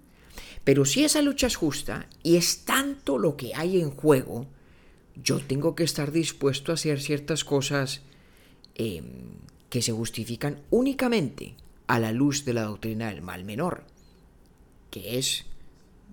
Pero 0.65 0.85
si 0.85 1.05
esa 1.05 1.21
lucha 1.21 1.49
es 1.49 1.57
justa 1.57 2.09
y 2.23 2.37
es 2.37 2.65
tanto 2.65 3.19
lo 3.19 3.37
que 3.37 3.55
hay 3.55 3.81
en 3.81 3.91
juego, 3.91 4.47
yo 5.17 5.41
tengo 5.41 5.75
que 5.75 5.85
estar 5.85 6.13
dispuesto 6.13 6.71
a 6.71 6.75
hacer 6.75 7.01
ciertas 7.01 7.45
cosas 7.45 8.03
em, 8.75 9.05
que 9.69 9.83
se 9.83 9.93
justifican 9.93 10.61
únicamente 10.71 11.57
a 11.87 11.99
la 11.99 12.13
luz 12.13 12.45
de 12.45 12.55
la 12.55 12.63
doctrina 12.63 13.09
del 13.09 13.21
mal 13.21 13.45
menor, 13.45 13.85
que 14.93 15.19
es 15.19 15.47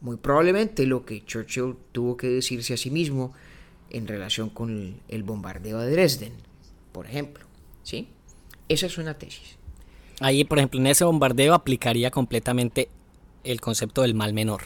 muy 0.02 0.18
probablemente 0.18 0.88
lo 0.88 1.06
que 1.06 1.24
Churchill 1.24 1.76
tuvo 1.92 2.18
que 2.18 2.28
decirse 2.28 2.74
a 2.74 2.78
sí 2.78 2.90
mismo 2.90 3.34
en 3.90 4.08
relación 4.08 4.50
con 4.50 5.02
el, 5.08 5.24
bombardeo 5.24 5.80
de 5.80 5.92
Dresden, 5.92 6.34
por 6.94 7.06
ejemplo. 7.06 7.46
¿sí? 7.84 8.08
Esa 8.70 8.86
es 8.86 8.98
una 8.98 9.18
tesis. 9.18 9.58
Ahí, 10.22 10.46
por 10.46 10.58
ejemplo, 10.58 10.80
en 10.80 10.88
ese 10.88 11.04
bombardeo 11.04 11.54
aplicaría 11.54 12.10
completamente 12.10 12.90
el 13.44 13.60
concepto 13.60 14.02
del 14.02 14.16
mal 14.16 14.34
menor. 14.34 14.64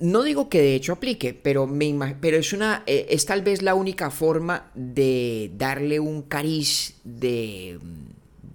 No 0.00 0.22
digo 0.22 0.48
que 0.48 0.60
de 0.60 0.74
hecho 0.74 0.92
aplique, 0.92 1.32
pero, 1.34 1.66
me 1.66 2.16
pero 2.20 2.36
es, 2.36 2.52
una, 2.52 2.82
eh, 2.86 3.06
es 3.10 3.26
tal 3.26 3.42
vez 3.42 3.62
la 3.62 3.74
única 3.74 4.10
forma 4.10 4.70
de 4.74 5.50
darle 5.56 6.00
un 6.00 6.22
cariz 6.22 6.94
de, 7.04 7.78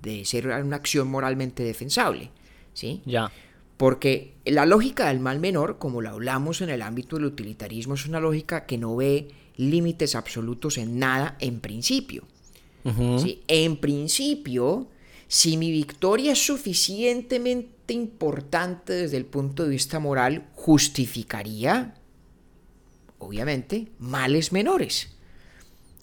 de 0.02 0.26
ser 0.26 0.48
una 0.48 0.76
acción 0.76 1.08
moralmente 1.08 1.64
defensable. 1.64 2.30
¿sí? 2.74 3.02
Ya. 3.06 3.32
Porque 3.82 4.36
la 4.46 4.68
lógica 4.68 5.08
del 5.08 5.20
mal 5.20 5.40
menor, 5.40 5.80
como 5.80 6.02
lo 6.02 6.10
hablamos 6.12 6.62
en 6.62 6.70
el 6.70 6.84
ámbito 6.84 7.16
del 7.16 7.26
utilitarismo, 7.26 7.96
es 7.96 8.06
una 8.06 8.20
lógica 8.20 8.68
que 8.68 8.78
no 8.78 8.96
ve 8.96 9.30
límites 9.56 10.14
absolutos 10.14 10.78
en 10.78 11.00
nada 11.00 11.36
en 11.40 11.62
principio. 11.62 12.28
En 12.84 13.78
principio, 13.78 14.88
si 15.28 15.58
mi 15.58 15.72
victoria 15.72 16.34
es 16.34 16.46
suficientemente 16.46 17.94
importante 17.94 18.94
desde 18.94 19.18
el 19.18 19.26
punto 19.26 19.64
de 19.64 19.70
vista 19.70 19.98
moral, 19.98 20.48
justificaría, 20.54 21.96
obviamente, 23.18 23.88
males 23.98 24.52
menores. 24.52 25.16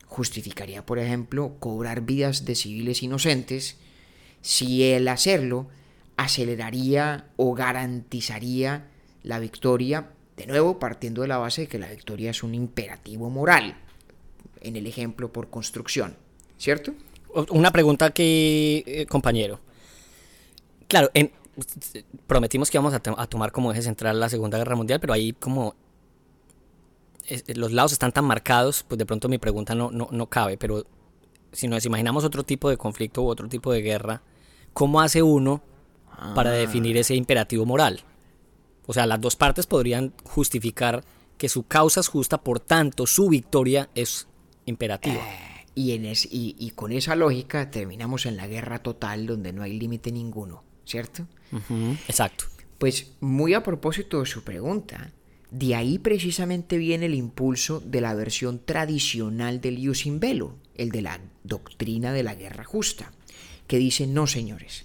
Justificaría, 0.04 0.84
por 0.84 0.98
ejemplo, 0.98 1.54
cobrar 1.60 2.00
vidas 2.00 2.44
de 2.44 2.56
civiles 2.56 3.04
inocentes 3.04 3.76
si 4.42 4.82
el 4.82 5.06
hacerlo 5.06 5.68
aceleraría 6.18 7.30
o 7.36 7.54
garantizaría 7.54 8.88
la 9.22 9.38
victoria 9.38 10.10
de 10.36 10.46
nuevo, 10.46 10.78
partiendo 10.78 11.22
de 11.22 11.28
la 11.28 11.38
base 11.38 11.62
de 11.62 11.68
que 11.68 11.78
la 11.78 11.88
victoria 11.88 12.30
es 12.30 12.42
un 12.42 12.54
imperativo 12.54 13.30
moral, 13.30 13.76
en 14.60 14.76
el 14.76 14.86
ejemplo 14.86 15.32
por 15.32 15.48
construcción, 15.48 16.16
¿cierto? 16.58 16.92
Una 17.50 17.70
pregunta 17.70 18.06
aquí, 18.06 18.82
eh, 18.86 19.06
compañero. 19.08 19.60
Claro, 20.88 21.10
prometimos 22.26 22.70
que 22.70 22.78
íbamos 22.78 22.94
a, 22.94 23.00
tomar 23.00 23.52
como 23.52 23.70
eje 23.70 23.82
central 23.82 24.18
la 24.18 24.28
Segunda 24.28 24.58
Guerra 24.58 24.74
Mundial, 24.74 25.00
pero 25.00 25.12
ahí 25.12 25.32
como 25.32 25.76
los 27.54 27.72
lados 27.72 27.92
están 27.92 28.10
tan 28.10 28.24
marcados, 28.24 28.84
pues 28.88 28.98
de 28.98 29.06
pronto 29.06 29.28
mi 29.28 29.38
pregunta 29.38 29.74
no, 29.74 29.90
no, 29.90 30.26
cabe, 30.26 30.56
pero 30.56 30.84
si 31.52 31.68
nos 31.68 31.84
imaginamos 31.84 32.24
otro 32.24 32.42
tipo 32.42 32.70
de 32.70 32.76
conflicto 32.76 33.22
u 33.22 33.28
otro 33.28 33.48
tipo 33.48 33.72
de 33.72 33.82
guerra, 33.82 34.22
¿cómo 34.72 35.00
hace 35.00 35.22
uno 35.22 35.62
para 36.34 36.50
ah. 36.50 36.54
definir 36.54 36.96
ese 36.96 37.14
imperativo 37.14 37.64
moral? 37.66 38.02
O 38.86 38.92
sea, 38.92 39.06
las 39.06 39.20
dos 39.20 39.36
partes 39.36 39.66
podrían 39.66 40.14
justificar 40.24 41.04
que 41.36 41.48
su 41.48 41.64
causa 41.64 42.00
es 42.00 42.08
justa, 42.08 42.38
por 42.38 42.60
tanto, 42.60 43.06
su 43.06 43.28
victoria 43.28 43.88
es 43.94 44.26
imperativa. 44.66 45.16
Eh, 45.16 45.66
y, 45.74 45.92
en 45.92 46.12
y, 46.30 46.70
con 46.74 46.90
esa 46.92 47.14
lógica 47.14 47.70
terminamos 47.70 48.26
en 48.26 48.36
la 48.36 48.48
guerra 48.48 48.80
total 48.80 49.26
donde 49.26 49.52
no 49.52 49.62
hay 49.62 49.78
límite 49.78 50.10
ninguno, 50.10 50.64
¿cierto? 50.84 51.26
exacto. 52.08 52.46
Pues 52.78 53.12
muy 53.20 53.54
a 53.54 53.62
propósito 53.62 54.20
de 54.20 54.26
su 54.26 54.42
pregunta, 54.42 55.12
de 55.50 55.74
ahí 55.76 55.98
precisamente 55.98 56.78
viene 56.78 57.06
el 57.06 57.14
impulso 57.14 57.80
de 57.80 58.00
la 58.00 58.14
versión 58.14 58.58
tradicional 58.64 59.60
del 59.60 59.78
ius 59.78 60.04
in 60.06 60.18
velo, 60.18 60.56
el 60.74 60.90
de 60.90 61.02
la 61.02 61.20
doctrina 61.44 62.12
de 62.12 62.22
la 62.22 62.34
guerra 62.34 62.64
justa, 62.64 63.12
que 63.66 63.78
dice, 63.78 64.06
no 64.06 64.26
señores, 64.26 64.84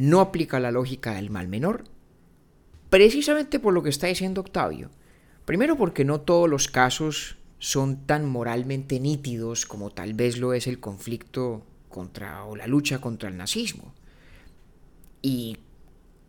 no 0.00 0.20
aplica 0.20 0.60
la 0.60 0.70
lógica 0.70 1.14
del 1.14 1.30
mal 1.30 1.48
menor, 1.48 1.84
Precisamente 2.90 3.60
por 3.60 3.72
lo 3.72 3.84
que 3.84 3.88
está 3.88 4.08
diciendo 4.08 4.40
Octavio. 4.40 4.90
Primero 5.44 5.76
porque 5.76 6.04
no 6.04 6.20
todos 6.20 6.50
los 6.50 6.66
casos 6.66 7.36
son 7.60 8.04
tan 8.04 8.28
moralmente 8.28 8.98
nítidos 8.98 9.64
como 9.64 9.90
tal 9.90 10.12
vez 10.12 10.38
lo 10.38 10.54
es 10.54 10.66
el 10.66 10.80
conflicto 10.80 11.64
contra 11.88 12.44
o 12.44 12.56
la 12.56 12.66
lucha 12.66 13.00
contra 13.00 13.28
el 13.28 13.36
nazismo. 13.36 13.94
Y 15.22 15.58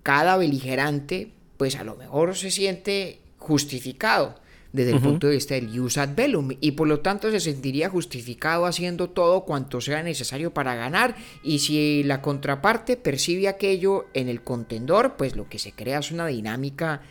cada 0.04 0.38
beligerante 0.38 1.34
pues 1.58 1.76
a 1.76 1.84
lo 1.84 1.96
mejor 1.96 2.36
se 2.36 2.52
siente 2.52 3.22
justificado 3.38 4.36
desde 4.74 4.92
el 4.92 5.02
punto 5.02 5.28
de 5.28 5.34
vista 5.34 5.56
del 5.56 5.78
jus 5.78 5.98
ad 5.98 6.16
bellum 6.16 6.52
y 6.62 6.72
por 6.72 6.88
lo 6.88 7.02
tanto 7.02 7.30
se 7.30 7.40
sentiría 7.40 7.90
justificado 7.90 8.66
haciendo 8.66 9.10
todo 9.10 9.44
cuanto 9.44 9.82
sea 9.82 10.02
necesario 10.02 10.54
para 10.54 10.76
ganar 10.76 11.16
y 11.44 11.60
si 11.60 12.04
la 12.04 12.22
contraparte 12.22 12.96
percibe 12.96 13.48
aquello 13.48 14.06
en 14.14 14.30
el 14.30 14.42
contendor 14.44 15.16
pues 15.18 15.36
lo 15.36 15.50
que 15.50 15.60
se 15.60 15.74
crea 15.74 16.00
es 16.00 16.12
una 16.12 16.28
dinámica 16.28 17.02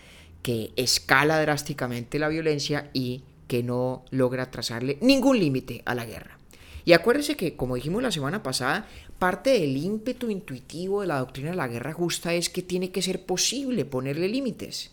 que 0.42 0.72
escala 0.76 1.40
drásticamente 1.40 2.18
la 2.18 2.28
violencia 2.28 2.90
y 2.92 3.24
que 3.46 3.62
no 3.62 4.04
logra 4.10 4.50
trazarle 4.50 4.96
ningún 5.00 5.38
límite 5.38 5.82
a 5.84 5.94
la 5.94 6.06
guerra. 6.06 6.38
Y 6.84 6.92
acuérdese 6.92 7.36
que, 7.36 7.56
como 7.56 7.74
dijimos 7.74 8.02
la 8.02 8.12
semana 8.12 8.42
pasada, 8.42 8.88
parte 9.18 9.50
del 9.50 9.76
ímpetu 9.76 10.30
intuitivo 10.30 11.02
de 11.02 11.08
la 11.08 11.18
doctrina 11.18 11.50
de 11.50 11.56
la 11.56 11.68
guerra 11.68 11.92
justa 11.92 12.32
es 12.32 12.48
que 12.48 12.62
tiene 12.62 12.90
que 12.90 13.02
ser 13.02 13.26
posible 13.26 13.84
ponerle 13.84 14.28
límites. 14.28 14.92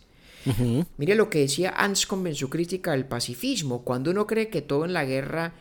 Mire 0.98 1.16
lo 1.16 1.30
que 1.30 1.40
decía 1.40 1.74
Anscombe 1.76 2.30
en 2.30 2.36
su 2.36 2.50
crítica 2.50 2.92
del 2.92 3.06
pacifismo, 3.06 3.84
cuando 3.84 4.12
uno 4.12 4.28
cree 4.28 4.50
que 4.50 4.62
todo 4.62 4.86
en 4.86 4.94
la 4.94 5.06
guerra, 5.06 5.54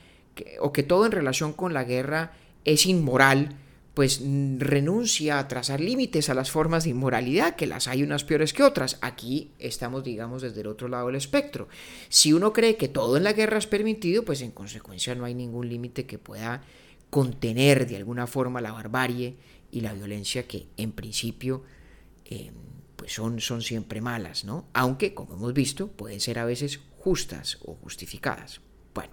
o 0.61 0.73
que 0.73 0.83
todo 0.83 1.07
en 1.07 1.12
relación 1.12 1.52
con 1.52 1.75
la 1.75 1.85
guerra 1.85 2.33
es 2.64 2.87
inmoral, 2.87 3.57
pues 3.95 4.21
renuncia 4.59 5.38
a 5.38 5.49
trazar 5.49 5.81
límites 5.81 6.28
a 6.28 6.35
las 6.35 6.50
formas 6.50 6.85
de 6.85 6.90
inmoralidad, 6.90 7.57
que 7.57 7.66
las 7.66 7.88
hay 7.88 8.02
unas 8.02 8.25
peores 8.25 8.52
que 8.52 8.62
otras. 8.62 8.99
Aquí 9.00 9.52
estamos, 9.59 10.05
digamos, 10.05 10.43
desde 10.43 10.61
el 10.61 10.66
otro 10.66 10.88
lado 10.88 11.07
del 11.07 11.16
espectro. 11.16 11.69
Si 12.11 12.35
uno 12.35 12.52
cree 12.52 12.76
que 12.76 12.88
todo 12.88 13.16
en 13.16 13.25
la 13.25 13.33
guerra 13.33 13.57
es 13.57 13.66
permitido, 13.66 14.23
pues 14.23 14.43
en 14.43 14.50
consecuencia 14.50 15.14
no 15.14 15.25
hay 15.25 15.35
ningún 15.35 15.71
límite 15.71 16.05
que 16.05 16.19
pueda 16.19 16.62
contener 17.09 17.87
de 17.87 17.97
alguna 17.97 18.26
forma 18.26 18.61
la 18.61 18.73
barbarie 18.73 19.37
y 19.71 19.81
la 19.81 19.95
violencia 19.95 20.47
que 20.47 20.66
en 20.76 20.93
principio 20.93 21.62
eh, 22.26 22.50
pues 23.07 23.15
son, 23.15 23.41
son 23.41 23.63
siempre 23.63 24.01
malas, 24.01 24.45
¿no? 24.45 24.67
Aunque, 24.73 25.15
como 25.15 25.35
hemos 25.35 25.55
visto, 25.55 25.87
pueden 25.87 26.19
ser 26.19 26.41
a 26.41 26.45
veces 26.45 26.81
justas 26.99 27.59
o 27.65 27.77
justificadas. 27.77 28.61
Bueno, 28.97 29.13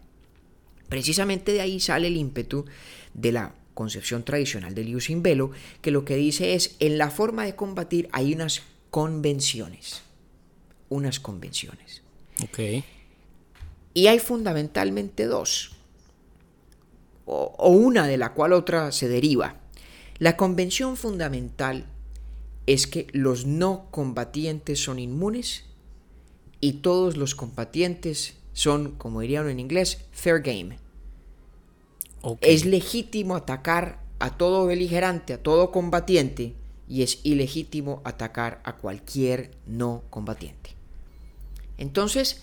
precisamente 0.89 1.51
de 1.51 1.61
ahí 1.61 1.79
sale 1.79 2.07
el 2.07 2.17
ímpetu 2.17 2.65
de 3.13 3.31
la 3.31 3.53
concepción 3.75 4.23
tradicional 4.23 4.73
del 4.73 4.89
ius 4.89 5.11
in 5.11 5.21
velo, 5.21 5.51
que 5.81 5.91
lo 5.91 6.05
que 6.05 6.15
dice 6.15 6.55
es, 6.55 6.75
en 6.79 6.97
la 6.97 7.11
forma 7.11 7.45
de 7.45 7.55
combatir 7.55 8.09
hay 8.13 8.33
unas 8.33 8.63
convenciones, 8.89 10.01
unas 10.89 11.19
convenciones. 11.19 12.01
Ok. 12.43 12.83
Y 13.93 14.07
hay 14.07 14.17
fundamentalmente 14.17 15.27
dos, 15.27 15.73
o, 17.27 17.53
o 17.59 17.69
una 17.69 18.07
de 18.07 18.17
la 18.17 18.33
cual 18.33 18.53
otra 18.53 18.91
se 18.91 19.07
deriva. 19.07 19.57
La 20.17 20.35
convención 20.35 20.97
fundamental 20.97 21.85
es 22.67 22.87
que 22.87 23.07
los 23.11 23.45
no 23.45 23.87
combatientes 23.91 24.83
son 24.83 24.99
inmunes 24.99 25.65
y 26.61 26.73
todos 26.73 27.17
los 27.17 27.35
combatientes 27.35 28.35
son, 28.53 28.91
como 28.91 29.21
dirían 29.21 29.49
en 29.49 29.59
inglés, 29.59 30.05
fair 30.11 30.41
game. 30.41 30.77
Es 32.41 32.65
legítimo 32.65 33.35
atacar 33.35 33.99
a 34.19 34.37
todo 34.37 34.65
beligerante, 34.65 35.33
a 35.33 35.43
todo 35.43 35.71
combatiente, 35.71 36.53
y 36.87 37.01
es 37.01 37.19
ilegítimo 37.23 38.01
atacar 38.05 38.61
a 38.63 38.77
cualquier 38.77 39.51
no 39.65 40.03
combatiente. 40.09 40.71
Entonces, 41.77 42.41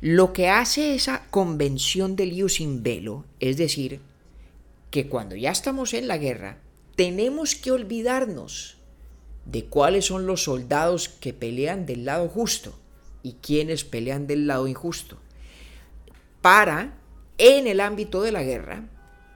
lo 0.00 0.32
que 0.32 0.48
hace 0.48 0.94
esa 0.94 1.26
convención 1.30 2.16
del 2.16 2.32
ius 2.32 2.60
in 2.60 2.82
velo, 2.82 3.24
es 3.38 3.56
decir, 3.56 4.00
que 4.90 5.08
cuando 5.08 5.36
ya 5.36 5.50
estamos 5.50 5.94
en 5.94 6.08
la 6.08 6.18
guerra, 6.18 6.58
tenemos 6.96 7.54
que 7.54 7.70
olvidarnos 7.70 8.78
de 9.44 9.64
cuáles 9.64 10.06
son 10.06 10.26
los 10.26 10.44
soldados 10.44 11.08
que 11.08 11.32
pelean 11.32 11.86
del 11.86 12.04
lado 12.04 12.28
justo 12.28 12.74
y 13.22 13.34
quienes 13.34 13.84
pelean 13.84 14.26
del 14.26 14.46
lado 14.46 14.66
injusto, 14.66 15.18
para, 16.40 16.94
en 17.38 17.66
el 17.66 17.80
ámbito 17.80 18.22
de 18.22 18.32
la 18.32 18.42
guerra, 18.42 18.84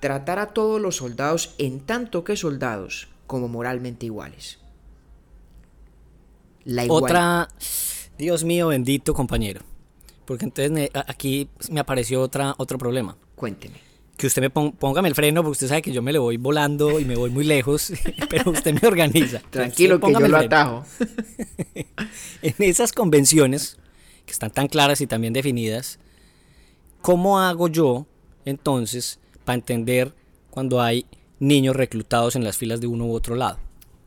tratar 0.00 0.38
a 0.38 0.48
todos 0.48 0.80
los 0.80 0.96
soldados 0.96 1.54
en 1.58 1.80
tanto 1.80 2.24
que 2.24 2.36
soldados 2.36 3.08
como 3.26 3.48
moralmente 3.48 4.06
iguales. 4.06 4.58
La 6.64 6.84
Otra, 6.88 7.48
Dios 8.18 8.42
mío 8.42 8.68
bendito 8.68 9.14
compañero, 9.14 9.62
porque 10.24 10.44
entonces 10.44 10.90
aquí 11.06 11.48
me 11.70 11.80
apareció 11.80 12.20
otra, 12.20 12.54
otro 12.58 12.76
problema. 12.76 13.16
Cuénteme. 13.36 13.85
Que 14.16 14.26
usted 14.26 14.40
me 14.40 14.50
ponga 14.50 14.72
póngame 14.72 15.08
el 15.08 15.14
freno, 15.14 15.42
porque 15.42 15.52
usted 15.52 15.68
sabe 15.68 15.82
que 15.82 15.92
yo 15.92 16.02
me 16.02 16.12
le 16.12 16.18
voy 16.18 16.36
volando 16.36 16.98
y 16.98 17.04
me 17.04 17.16
voy 17.16 17.30
muy 17.30 17.44
lejos, 17.44 17.92
pero 18.30 18.50
usted 18.50 18.80
me 18.80 18.88
organiza. 18.88 19.40
Tranquilo 19.50 20.00
que 20.00 20.12
yo 20.12 20.20
lo 20.20 20.38
atajo. 20.38 20.84
en 22.42 22.54
esas 22.58 22.92
convenciones, 22.92 23.78
que 24.24 24.32
están 24.32 24.50
tan 24.50 24.68
claras 24.68 25.00
y 25.00 25.06
tan 25.06 25.20
bien 25.20 25.32
definidas, 25.32 25.98
¿cómo 27.02 27.38
hago 27.38 27.68
yo 27.68 28.06
entonces 28.44 29.20
para 29.44 29.56
entender 29.56 30.14
cuando 30.50 30.80
hay 30.80 31.06
niños 31.38 31.76
reclutados 31.76 32.36
en 32.36 32.44
las 32.44 32.56
filas 32.56 32.80
de 32.80 32.86
uno 32.86 33.06
u 33.06 33.12
otro 33.12 33.36
lado? 33.36 33.58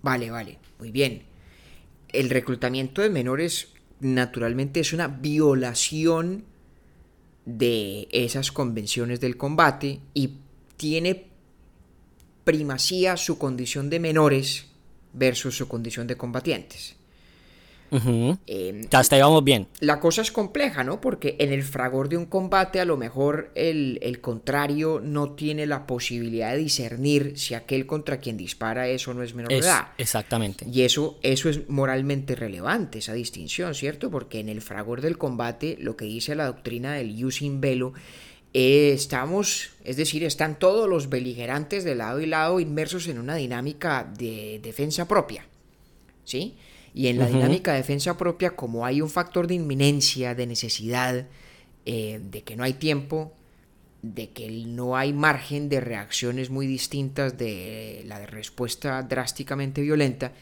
Vale, 0.01 0.31
vale, 0.31 0.57
muy 0.79 0.91
bien. 0.91 1.23
El 2.11 2.29
reclutamiento 2.29 3.01
de 3.01 3.09
menores 3.09 3.69
naturalmente 3.99 4.79
es 4.79 4.93
una 4.93 5.07
violación 5.07 6.45
de 7.57 8.07
esas 8.11 8.51
convenciones 8.51 9.19
del 9.19 9.37
combate 9.37 9.99
y 10.13 10.37
tiene 10.77 11.27
primacía 12.43 13.17
su 13.17 13.37
condición 13.37 13.89
de 13.89 13.99
menores 13.99 14.65
versus 15.13 15.57
su 15.57 15.67
condición 15.67 16.07
de 16.07 16.17
combatientes. 16.17 16.95
Em, 17.91 18.87
Hasta 18.91 19.15
ahí 19.15 19.21
vamos 19.21 19.43
bien. 19.43 19.67
La 19.79 19.99
cosa 19.99 20.21
es 20.21 20.31
compleja, 20.31 20.83
¿no? 20.83 21.01
Porque 21.01 21.35
en 21.39 21.51
el 21.51 21.63
fragor 21.63 22.09
de 22.09 22.17
un 22.17 22.25
combate 22.25 22.79
a 22.79 22.85
lo 22.85 22.97
mejor 22.97 23.51
el, 23.55 24.19
contrario 24.21 25.01
no 25.03 25.31
tiene 25.31 25.65
la 25.65 25.87
posibilidad 25.87 26.51
de 26.51 26.57
discernir 26.57 27.33
si 27.37 27.53
aquel 27.53 27.85
contra 27.85 28.19
quien 28.19 28.37
dispara 28.37 28.87
eso 28.87 29.13
no 29.13 29.23
es 29.23 29.33
menor 29.33 29.49
de 29.49 29.59
edad. 29.59 29.87
Exactamente. 29.97 30.65
Y 30.71 30.81
eso, 30.81 31.17
eso 31.21 31.49
es 31.49 31.69
moralmente 31.69 32.35
relevante, 32.35 32.99
esa 32.99 33.13
distinción, 33.13 33.73
¿cierto? 33.73 34.11
Porque 34.11 34.39
en 34.39 34.49
el 34.49 34.61
fragor 34.61 35.01
del 35.01 35.17
combate 35.17 35.77
lo 35.79 35.95
que 35.95 36.05
dice 36.05 36.35
la 36.35 36.45
doctrina 36.45 36.93
del 36.93 37.21
jus 37.21 37.41
in 37.41 37.61
velo 37.61 37.93
eh, 38.53 38.93
estamos, 38.93 39.69
es 39.83 39.95
decir, 39.95 40.23
están 40.23 40.57
todos 40.57 40.89
los 40.89 41.09
beligerantes 41.09 41.83
de 41.83 41.93
lado 41.93 42.19
y 42.19 42.25
lado 42.25 42.59
inmersos 42.59 43.07
en 43.07 43.19
una 43.19 43.35
dinámica 43.35 44.11
de 44.17 44.59
defensa 44.63 45.07
propia, 45.07 45.45
¿sí? 46.23 46.57
Y 46.99 47.07
en 47.07 47.17
la 47.17 47.27
dinámica 47.27 47.71
de 47.71 47.77
defensa 47.77 48.17
propia, 48.17 48.57
como 48.57 48.85
hay 48.85 48.99
un 48.99 49.09
factor 49.09 49.47
de 49.47 49.53
inminencia, 49.53 50.35
de 50.35 50.45
necesidad, 50.45 51.27
eh, 51.85 52.19
de 52.21 52.43
que 52.43 52.57
no 52.57 52.65
hay 52.65 52.73
tiempo, 52.73 53.31
de 54.01 54.31
que 54.31 54.49
no 54.49 54.97
hay 54.97 55.13
margen 55.13 55.69
de 55.69 55.79
reacciones 55.79 56.49
muy 56.49 56.67
distintas 56.67 57.37
de 57.37 58.03
la 58.05 58.19
de 58.19 58.25
respuesta 58.25 59.01
drásticamente 59.01 59.79
violenta, 59.81 60.33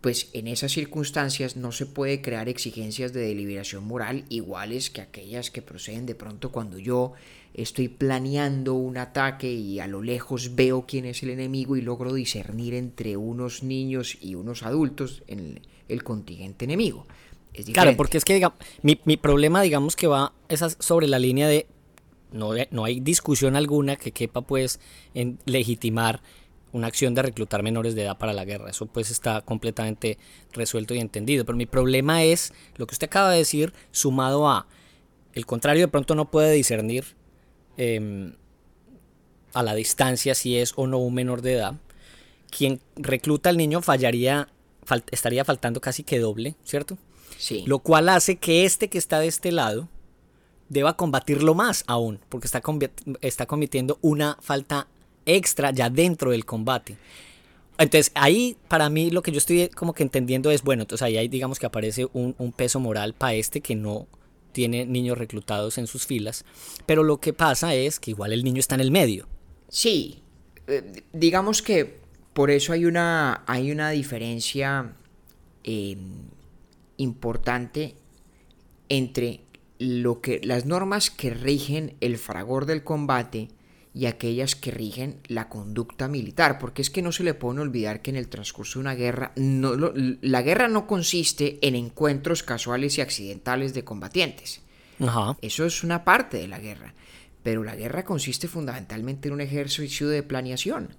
pues 0.00 0.30
en 0.34 0.46
esas 0.46 0.70
circunstancias 0.70 1.56
no 1.56 1.72
se 1.72 1.84
puede 1.84 2.20
crear 2.20 2.48
exigencias 2.48 3.12
de 3.12 3.22
deliberación 3.22 3.82
moral 3.82 4.24
iguales 4.28 4.90
que 4.90 5.00
aquellas 5.00 5.50
que 5.50 5.62
proceden 5.62 6.06
de 6.06 6.14
pronto 6.14 6.52
cuando 6.52 6.78
yo 6.78 7.14
estoy 7.54 7.88
planeando 7.88 8.74
un 8.74 8.98
ataque 8.98 9.52
y 9.52 9.80
a 9.80 9.88
lo 9.88 10.00
lejos 10.00 10.54
veo 10.54 10.86
quién 10.86 11.06
es 11.06 11.24
el 11.24 11.30
enemigo 11.30 11.74
y 11.76 11.82
logro 11.82 12.14
discernir 12.14 12.74
entre 12.74 13.16
unos 13.16 13.64
niños 13.64 14.16
y 14.20 14.36
unos 14.36 14.62
adultos 14.62 15.24
en, 15.26 15.58
el 15.88 16.02
contingente 16.02 16.64
enemigo. 16.64 17.06
claro, 17.72 17.96
porque 17.96 18.18
es 18.18 18.24
que 18.24 18.46
mi, 18.82 19.00
mi, 19.04 19.16
problema, 19.16 19.62
digamos 19.62 19.96
que 19.96 20.06
va 20.06 20.32
esa 20.48 20.70
sobre 20.70 21.06
la 21.06 21.18
línea 21.18 21.48
de 21.48 21.66
no, 22.32 22.50
no 22.70 22.84
hay 22.84 23.00
discusión 23.00 23.54
alguna 23.54 23.96
que 23.96 24.12
quepa 24.12 24.40
pues 24.42 24.80
en 25.14 25.38
legitimar 25.44 26.20
una 26.72 26.88
acción 26.88 27.14
de 27.14 27.22
reclutar 27.22 27.62
menores 27.62 27.94
de 27.94 28.02
edad 28.02 28.18
para 28.18 28.32
la 28.32 28.44
guerra. 28.44 28.70
Eso 28.70 28.86
pues 28.86 29.10
está 29.12 29.42
completamente 29.42 30.18
resuelto 30.52 30.92
y 30.92 30.98
entendido. 30.98 31.44
Pero 31.44 31.56
mi 31.56 31.66
problema 31.66 32.24
es 32.24 32.52
lo 32.74 32.86
que 32.86 32.94
usted 32.94 33.06
acaba 33.06 33.30
de 33.30 33.38
decir 33.38 33.72
sumado 33.92 34.48
a 34.48 34.66
el 35.34 35.46
contrario 35.46 35.82
de 35.82 35.88
pronto 35.88 36.14
no 36.14 36.30
puede 36.30 36.52
discernir 36.52 37.04
em, 37.76 38.34
a 39.52 39.62
la 39.62 39.74
distancia 39.74 40.34
si 40.34 40.58
es 40.58 40.72
o 40.76 40.86
no 40.86 40.98
un 40.98 41.14
menor 41.14 41.42
de 41.42 41.54
edad. 41.54 41.74
Quien 42.50 42.80
recluta 42.96 43.50
al 43.50 43.56
niño 43.56 43.82
fallaría 43.82 44.48
estaría 45.10 45.44
faltando 45.44 45.80
casi 45.80 46.04
que 46.04 46.18
doble, 46.18 46.56
¿cierto? 46.64 46.98
Sí. 47.38 47.64
Lo 47.66 47.80
cual 47.80 48.08
hace 48.08 48.36
que 48.36 48.64
este 48.64 48.88
que 48.88 48.98
está 48.98 49.20
de 49.20 49.26
este 49.26 49.52
lado 49.52 49.88
deba 50.68 50.96
combatirlo 50.96 51.54
más 51.54 51.84
aún, 51.86 52.20
porque 52.28 52.46
está, 52.46 52.62
está 53.20 53.46
cometiendo 53.46 53.98
una 54.02 54.38
falta 54.40 54.88
extra 55.26 55.70
ya 55.70 55.90
dentro 55.90 56.30
del 56.30 56.44
combate. 56.44 56.96
Entonces 57.78 58.12
ahí 58.14 58.56
para 58.68 58.88
mí 58.88 59.10
lo 59.10 59.22
que 59.22 59.32
yo 59.32 59.38
estoy 59.38 59.68
como 59.68 59.94
que 59.94 60.02
entendiendo 60.02 60.50
es, 60.50 60.62
bueno, 60.62 60.82
entonces 60.82 61.04
ahí 61.04 61.28
digamos 61.28 61.58
que 61.58 61.66
aparece 61.66 62.06
un, 62.12 62.34
un 62.38 62.52
peso 62.52 62.78
moral 62.78 63.14
para 63.14 63.34
este 63.34 63.60
que 63.60 63.74
no 63.74 64.06
tiene 64.52 64.86
niños 64.86 65.18
reclutados 65.18 65.78
en 65.78 65.88
sus 65.88 66.06
filas, 66.06 66.44
pero 66.86 67.02
lo 67.02 67.18
que 67.18 67.32
pasa 67.32 67.74
es 67.74 67.98
que 67.98 68.12
igual 68.12 68.32
el 68.32 68.44
niño 68.44 68.60
está 68.60 68.76
en 68.76 68.80
el 68.80 68.92
medio. 68.92 69.26
Sí, 69.68 70.22
eh, 70.68 71.02
digamos 71.12 71.60
que 71.60 72.03
por 72.34 72.50
eso 72.50 72.72
hay 72.72 72.84
una, 72.84 73.44
hay 73.46 73.70
una 73.70 73.90
diferencia 73.90 74.92
em, 75.62 76.24
importante 76.96 77.94
entre 78.88 79.40
lo 79.78 80.20
que, 80.20 80.40
las 80.42 80.66
normas 80.66 81.10
que 81.10 81.30
rigen 81.30 81.94
el 82.00 82.18
fragor 82.18 82.66
del 82.66 82.82
combate 82.82 83.48
y 83.94 84.06
aquellas 84.06 84.56
que 84.56 84.72
rigen 84.72 85.20
la 85.28 85.48
conducta 85.48 86.08
militar, 86.08 86.58
porque 86.58 86.82
es 86.82 86.90
que 86.90 87.02
no 87.02 87.12
se 87.12 87.22
le 87.22 87.34
puede 87.34 87.60
olvidar 87.60 88.02
que 88.02 88.10
en 88.10 88.16
el 88.16 88.28
transcurso 88.28 88.80
de 88.80 88.80
una 88.80 88.94
guerra, 88.96 89.32
no, 89.36 89.74
la 89.76 90.42
guerra 90.42 90.66
no 90.66 90.88
consiste 90.88 91.60
en 91.62 91.76
encuentros 91.76 92.42
casuales 92.42 92.98
y 92.98 93.00
accidentales 93.00 93.74
de 93.74 93.84
combatientes. 93.84 94.60
Eso 95.40 95.64
es 95.64 95.84
una 95.84 96.04
parte 96.04 96.38
de 96.38 96.48
la 96.48 96.58
guerra, 96.58 96.94
pero 97.44 97.62
la 97.62 97.76
guerra 97.76 98.04
consiste 98.04 98.48
fundamentalmente 98.48 99.28
en 99.28 99.34
un 99.34 99.40
ejercicio 99.40 100.08
de 100.08 100.24
planeación 100.24 100.96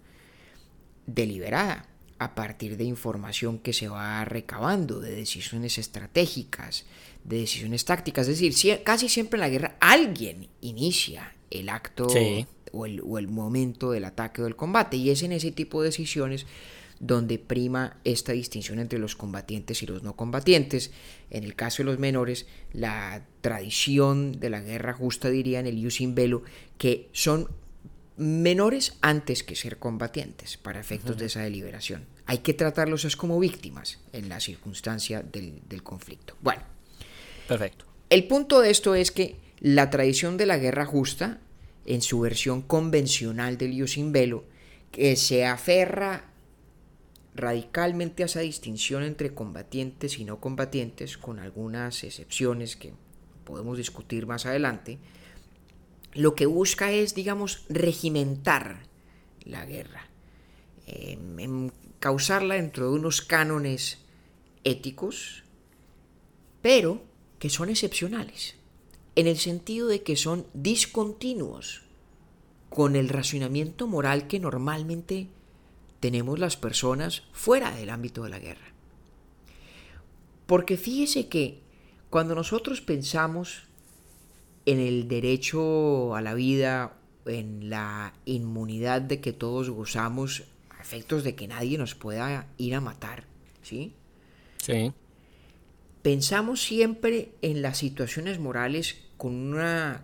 deliberada 1.06 1.88
a 2.18 2.34
partir 2.34 2.78
de 2.78 2.86
información 2.86 3.60
que 3.60 3.74
se 3.74 3.88
va 3.88 4.24
recabando, 4.26 5.00
de 5.00 5.16
decisiones 5.16 5.78
estratégicas, 5.78 6.86
de 7.24 7.40
decisiones 7.40 7.84
tácticas. 7.86 8.28
Es 8.28 8.40
decir, 8.40 8.84
casi 8.84 9.10
siempre 9.10 9.38
en 9.38 9.42
la 9.42 9.50
guerra 9.50 9.76
alguien 9.80 10.48
inicia 10.62 11.36
el 11.52 11.70
acto 11.70 12.08
o, 12.72 12.86
el, 12.86 13.02
o 13.06 13.18
el 13.18 13.28
momento 13.28 13.92
del 13.92 14.06
ataque 14.06 14.42
o 14.42 14.46
del 14.46 14.56
combate. 14.56 14.98
Y 14.98 15.10
es 15.10 15.24
en 15.24 15.34
ese 15.34 15.52
tipo 15.52 15.82
de 15.82 15.90
decisiones 15.90 16.46
donde 17.00 17.38
prima 17.38 17.98
esta 18.06 18.32
distinción 18.32 18.80
entre 18.80 19.00
los 19.00 19.16
combatientes 19.16 19.84
y 19.84 19.86
los 19.86 20.04
no 20.04 20.16
combatientes. 20.16 20.92
En 21.30 21.44
el 21.44 21.56
caso 21.56 21.84
de 21.84 21.86
los 21.86 22.00
menores, 22.00 22.46
la 22.72 23.26
tradición 23.42 24.40
de 24.40 24.50
la 24.50 24.62
guerra 24.62 24.94
justa 24.94 25.30
diría 25.30 25.60
en 25.60 25.68
el 25.68 25.78
Ius 25.78 26.00
in 26.00 26.16
Velo 26.16 26.44
que 26.78 27.10
son 27.12 27.50
menores 28.18 28.98
antes 29.02 29.44
que 29.44 29.56
ser 29.56 29.78
combatientes 29.78 30.58
para 30.58 30.80
efectos 30.80 31.18
de 31.18 31.26
esa 31.26 31.42
deliberación. 31.42 32.06
Hay 32.26 32.40
que 32.40 32.54
tratarlos 32.54 33.06
es 33.06 33.16
como 33.16 33.40
víctimas 33.40 34.00
en 34.14 34.30
la 34.30 34.40
circunstancia 34.40 35.22
del, 35.22 35.84
conflicto. 35.84 36.36
Bueno. 36.42 36.64
Perfecto. 37.48 37.86
El 38.10 38.28
punto 38.28 38.62
de 38.62 38.72
esto 38.72 38.96
es 38.96 39.12
que 39.12 39.36
la 39.60 39.90
tradición 39.90 40.38
de 40.38 40.46
la 40.46 40.58
guerra 40.58 40.86
justa, 40.86 41.40
en 41.86 42.02
su 42.02 42.22
versión 42.22 42.62
convencional 42.62 43.58
del 43.58 43.74
ius 43.74 43.98
in 43.98 44.12
velo, 44.12 44.46
que 44.92 45.16
se 45.16 45.46
aferra 45.46 46.32
radicalmente 47.36 48.24
a 48.24 48.28
esa 48.28 48.40
distinción 48.40 49.04
entre 49.04 49.34
combatientes 49.34 50.18
y 50.20 50.24
no 50.24 50.40
combatientes, 50.40 51.18
con 51.18 51.40
algunas 51.40 52.04
excepciones 52.04 52.76
que 52.76 52.94
podemos 53.44 53.78
discutir 53.78 54.26
más 54.26 54.46
adelante, 54.46 55.00
lo 56.16 56.34
que 56.34 56.46
busca 56.46 56.92
es, 56.92 57.14
digamos, 57.14 57.66
regimentar 57.70 58.88
la 59.44 59.66
guerra, 59.66 60.08
em, 60.88 61.70
causarla 62.00 62.56
dentro 62.56 62.90
de 62.90 62.96
unos 62.98 63.22
cánones 63.22 64.00
éticos, 64.64 65.44
pero 66.62 67.04
que 67.38 67.50
son 67.50 67.70
excepcionales, 67.70 68.56
en 69.16 69.28
el 69.28 69.38
sentido 69.38 69.88
de 69.88 70.04
que 70.04 70.16
son 70.16 70.48
discontinuos 70.54 71.84
con 72.70 72.96
el 72.96 73.10
racionamiento 73.10 73.88
moral 73.88 74.28
que 74.28 74.40
normalmente 74.40 75.28
tenemos 76.00 76.40
las 76.40 76.58
personas 76.58 77.24
fuera 77.34 77.72
del 77.76 77.90
ámbito 77.90 78.24
de 78.24 78.30
la 78.30 78.40
guerra. 78.40 78.74
Porque 80.46 80.78
fíjese 80.78 81.28
que 81.28 81.62
cuando 82.10 82.36
nosotros 82.36 82.82
pensamos 82.82 83.65
en 84.66 84.80
el 84.80 85.08
derecho 85.08 86.16
a 86.16 86.22
la 86.22 86.34
vida, 86.34 86.98
en 87.26 87.70
la 87.70 88.14
inmunidad 88.26 89.02
de 89.02 89.22
que 89.22 89.34
todos 89.34 89.70
gozamos, 89.70 90.44
a 90.70 90.82
efectos 90.82 91.24
de 91.24 91.36
que 91.36 91.48
nadie 91.48 91.78
nos 91.78 91.96
pueda 91.96 92.48
ir 92.58 92.76
a 92.76 92.82
matar, 92.82 93.26
¿sí? 93.62 93.94
Sí. 94.58 94.92
Pensamos 96.02 96.62
siempre 96.62 97.32
en 97.42 97.62
las 97.62 97.78
situaciones 97.78 98.40
morales 98.40 98.98
con 99.18 99.34
una 99.34 100.04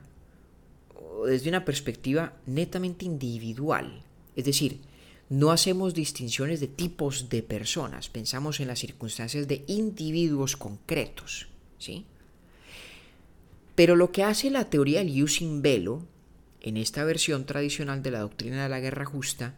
desde 1.25 1.49
una 1.49 1.65
perspectiva 1.65 2.33
netamente 2.45 3.05
individual. 3.05 4.01
Es 4.35 4.45
decir, 4.45 4.79
no 5.29 5.51
hacemos 5.51 5.93
distinciones 5.93 6.59
de 6.59 6.67
tipos 6.67 7.29
de 7.29 7.43
personas, 7.43 8.09
pensamos 8.09 8.59
en 8.59 8.67
las 8.67 8.79
circunstancias 8.79 9.47
de 9.47 9.63
individuos 9.67 10.57
concretos, 10.57 11.47
¿sí? 11.77 12.05
Pero 13.81 13.95
lo 13.95 14.11
que 14.11 14.23
hace 14.23 14.51
la 14.51 14.69
teoría 14.69 14.99
del 14.99 15.09
ius 15.09 15.41
in 15.41 15.63
velo, 15.63 16.05
en 16.61 16.77
esta 16.77 17.03
versión 17.03 17.47
tradicional 17.47 18.03
de 18.03 18.11
la 18.11 18.19
doctrina 18.19 18.61
de 18.61 18.69
la 18.69 18.79
guerra 18.79 19.05
justa, 19.05 19.55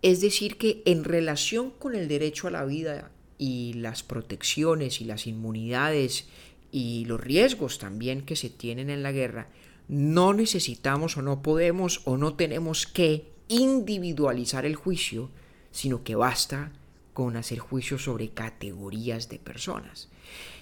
es 0.00 0.22
decir 0.22 0.56
que 0.56 0.80
en 0.86 1.04
relación 1.04 1.72
con 1.72 1.94
el 1.94 2.08
derecho 2.08 2.48
a 2.48 2.50
la 2.50 2.64
vida 2.64 3.10
y 3.36 3.74
las 3.74 4.02
protecciones 4.02 5.02
y 5.02 5.04
las 5.04 5.26
inmunidades 5.26 6.24
y 6.72 7.04
los 7.04 7.20
riesgos 7.20 7.78
también 7.78 8.22
que 8.22 8.34
se 8.34 8.48
tienen 8.48 8.88
en 8.88 9.02
la 9.02 9.12
guerra, 9.12 9.50
no 9.88 10.32
necesitamos 10.32 11.18
o 11.18 11.20
no 11.20 11.42
podemos 11.42 12.00
o 12.06 12.16
no 12.16 12.32
tenemos 12.32 12.86
que 12.86 13.30
individualizar 13.48 14.64
el 14.64 14.74
juicio, 14.74 15.28
sino 15.70 16.02
que 16.02 16.14
basta 16.14 16.72
con 17.12 17.36
hacer 17.36 17.58
juicio 17.58 17.98
sobre 17.98 18.30
categorías 18.30 19.28
de 19.28 19.38
personas. 19.38 20.08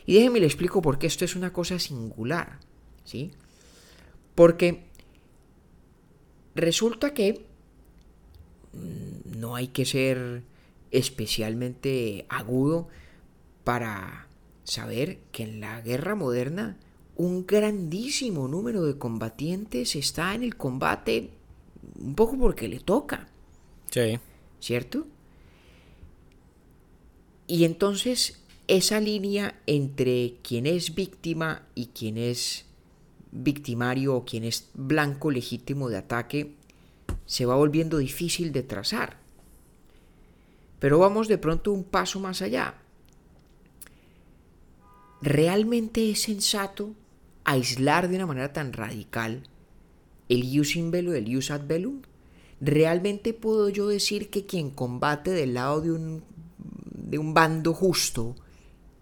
Y 0.04 0.14
déjenme 0.14 0.40
le 0.40 0.46
explico 0.46 0.82
por 0.82 0.98
qué 0.98 1.06
esto 1.06 1.24
es 1.24 1.36
una 1.36 1.52
cosa 1.52 1.78
singular, 1.78 2.58
¿sí? 3.04 3.30
Porque 4.34 4.84
resulta 6.54 7.14
que 7.14 7.44
mm, 8.72 9.38
no 9.38 9.56
hay 9.56 9.68
que 9.68 9.84
ser 9.84 10.42
especialmente 10.90 12.26
agudo 12.28 12.88
para 13.64 14.28
saber 14.64 15.18
que 15.32 15.42
en 15.42 15.60
la 15.60 15.80
guerra 15.80 16.14
moderna 16.14 16.78
un 17.16 17.46
grandísimo 17.46 18.48
número 18.48 18.84
de 18.84 18.98
combatientes 18.98 19.94
está 19.96 20.34
en 20.34 20.42
el 20.42 20.56
combate 20.56 21.30
un 21.98 22.14
poco 22.14 22.38
porque 22.38 22.68
le 22.68 22.80
toca. 22.80 23.28
Sí. 23.90 24.18
¿Cierto? 24.60 25.06
Y 27.46 27.64
entonces 27.64 28.40
esa 28.66 29.00
línea 29.00 29.60
entre 29.66 30.36
quien 30.42 30.66
es 30.66 30.94
víctima 30.94 31.66
y 31.74 31.86
quien 31.86 32.16
es 32.16 32.64
victimario 33.34 34.14
o 34.14 34.24
quien 34.24 34.44
es 34.44 34.70
blanco 34.74 35.30
legítimo 35.30 35.88
de 35.88 35.98
ataque 35.98 36.54
se 37.26 37.44
va 37.44 37.56
volviendo 37.56 37.98
difícil 37.98 38.52
de 38.52 38.62
trazar. 38.62 39.18
Pero 40.78 40.98
vamos 40.98 41.28
de 41.28 41.38
pronto 41.38 41.72
un 41.72 41.84
paso 41.84 42.20
más 42.20 42.42
allá. 42.42 42.74
¿Realmente 45.20 46.10
es 46.10 46.22
sensato 46.22 46.94
aislar 47.44 48.08
de 48.08 48.16
una 48.16 48.26
manera 48.26 48.52
tan 48.52 48.72
radical 48.72 49.42
el 50.28 50.44
ius 50.44 50.76
in 50.76 50.90
velo 50.90 51.12
del 51.12 51.28
ius 51.28 51.50
ad 51.50 51.66
velum? 51.66 52.02
¿Realmente 52.60 53.32
puedo 53.32 53.68
yo 53.68 53.88
decir 53.88 54.30
que 54.30 54.46
quien 54.46 54.70
combate 54.70 55.30
del 55.30 55.54
lado 55.54 55.80
de 55.80 55.92
un, 55.92 56.22
de 56.92 57.18
un 57.18 57.34
bando 57.34 57.74
justo 57.74 58.36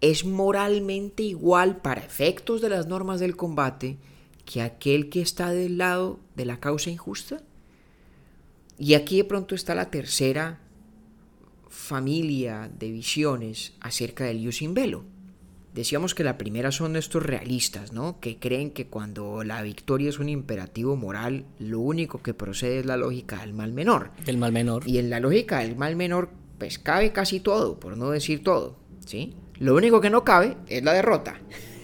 es 0.01 0.25
moralmente 0.25 1.23
igual 1.23 1.77
para 1.77 2.01
efectos 2.01 2.61
de 2.61 2.69
las 2.69 2.87
normas 2.87 3.19
del 3.19 3.35
combate 3.35 3.97
que 4.45 4.61
aquel 4.61 5.09
que 5.09 5.21
está 5.21 5.51
del 5.51 5.77
lado 5.77 6.19
de 6.35 6.45
la 6.45 6.59
causa 6.59 6.89
injusta? 6.89 7.41
Y 8.77 8.95
aquí 8.95 9.17
de 9.17 9.23
pronto 9.23 9.55
está 9.55 9.75
la 9.75 9.89
tercera 9.91 10.59
familia 11.69 12.69
de 12.77 12.91
visiones 12.91 13.73
acerca 13.79 14.25
del 14.25 14.39
ius 14.39 14.61
in 14.61 14.73
velo. 14.73 15.05
Decíamos 15.73 16.13
que 16.13 16.23
la 16.23 16.37
primera 16.37 16.71
son 16.71 16.95
estos 16.95 17.23
realistas, 17.23 17.93
¿no? 17.93 18.19
Que 18.19 18.37
creen 18.37 18.69
que 18.69 18.87
cuando 18.87 19.43
la 19.43 19.61
victoria 19.63 20.09
es 20.09 20.19
un 20.19 20.29
imperativo 20.29 20.95
moral, 20.95 21.45
lo 21.57 21.79
único 21.79 22.21
que 22.21 22.35
procede 22.35 22.79
es 22.79 22.85
la 22.85 22.95
lógica 22.95 23.39
del 23.39 23.53
mal 23.53 23.73
menor. 23.73 24.11
Del 24.23 24.37
mal 24.37 24.51
menor. 24.51 24.87
Y 24.87 24.99
en 24.99 25.09
la 25.09 25.19
lógica 25.19 25.59
del 25.59 25.75
mal 25.75 25.95
menor, 25.95 26.29
pues 26.59 26.77
cabe 26.77 27.11
casi 27.11 27.39
todo, 27.39 27.79
por 27.79 27.97
no 27.97 28.11
decir 28.11 28.43
todo, 28.43 28.77
¿sí? 29.03 29.33
Lo 29.57 29.75
único 29.75 29.99
que 29.99 30.11
no 30.11 30.23
cabe 30.23 30.57
es 30.67 30.83
la 30.83 30.93
derrota, 30.93 31.41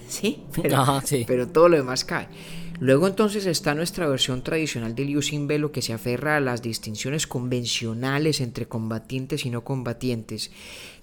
¿sí? 0.09 0.43
Pero, 0.61 0.77
Ajá, 0.77 1.01
sí. 1.05 1.23
pero 1.27 1.47
todo 1.47 1.69
lo 1.69 1.77
demás 1.77 2.03
cabe. 2.03 2.27
Luego 2.79 3.07
entonces 3.07 3.45
está 3.45 3.75
nuestra 3.75 4.07
versión 4.07 4.41
tradicional 4.41 4.95
del 4.95 5.09
ius 5.09 5.33
in 5.33 5.47
velo 5.47 5.73
que 5.73 5.81
se 5.81 5.91
aferra 5.91 6.37
a 6.37 6.39
las 6.39 6.61
distinciones 6.61 7.27
convencionales 7.27 8.39
entre 8.39 8.67
combatientes 8.67 9.45
y 9.45 9.49
no 9.49 9.65
combatientes, 9.65 10.51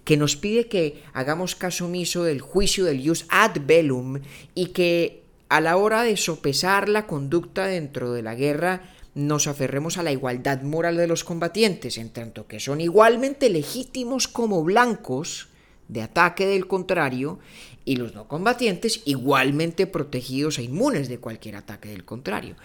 que 0.05 0.17
nos 0.17 0.37
pide 0.37 0.69
que 0.69 1.03
hagamos 1.13 1.55
caso 1.55 1.85
omiso 1.85 2.25
del 2.25 2.41
juicio 2.41 2.87
del 2.87 3.01
ius 3.01 3.27
ad 3.29 3.59
velum 3.67 4.21
y 4.55 4.69
que 4.69 5.23
a 5.51 5.61
la 5.61 5.77
hora 5.77 6.03
de 6.03 6.17
sopesar 6.17 6.89
la 6.89 7.07
conducta 7.07 7.67
dentro 7.67 8.13
de 8.13 8.23
la 8.23 8.35
guerra 8.35 8.95
nos 9.15 9.47
aferremos 9.47 9.99
a 9.99 10.03
la 10.03 10.13
igualdad 10.13 10.63
moral 10.63 10.97
de 10.97 11.07
los 11.07 11.25
combatientes, 11.25 11.99
en 11.99 12.11
tanto 12.11 12.47
que 12.47 12.59
son 12.59 12.81
igualmente 12.81 13.51
legítimos 13.51 14.29
como 14.29 14.65
blancos 14.65 15.49
de 15.89 16.03
ataque 16.03 16.47
del 16.47 16.67
contrario 16.67 17.39
y 17.87 17.97
los 17.97 18.15
no 18.15 18.27
combatientes 18.29 19.01
igualmente 19.07 19.87
protegidos 19.87 20.59
e 20.59 20.65
inmunes 20.65 21.09
de 21.09 21.19
cualquier 21.19 21.55
ataque 21.57 21.89
del 21.89 22.05
contrario. 22.05 22.57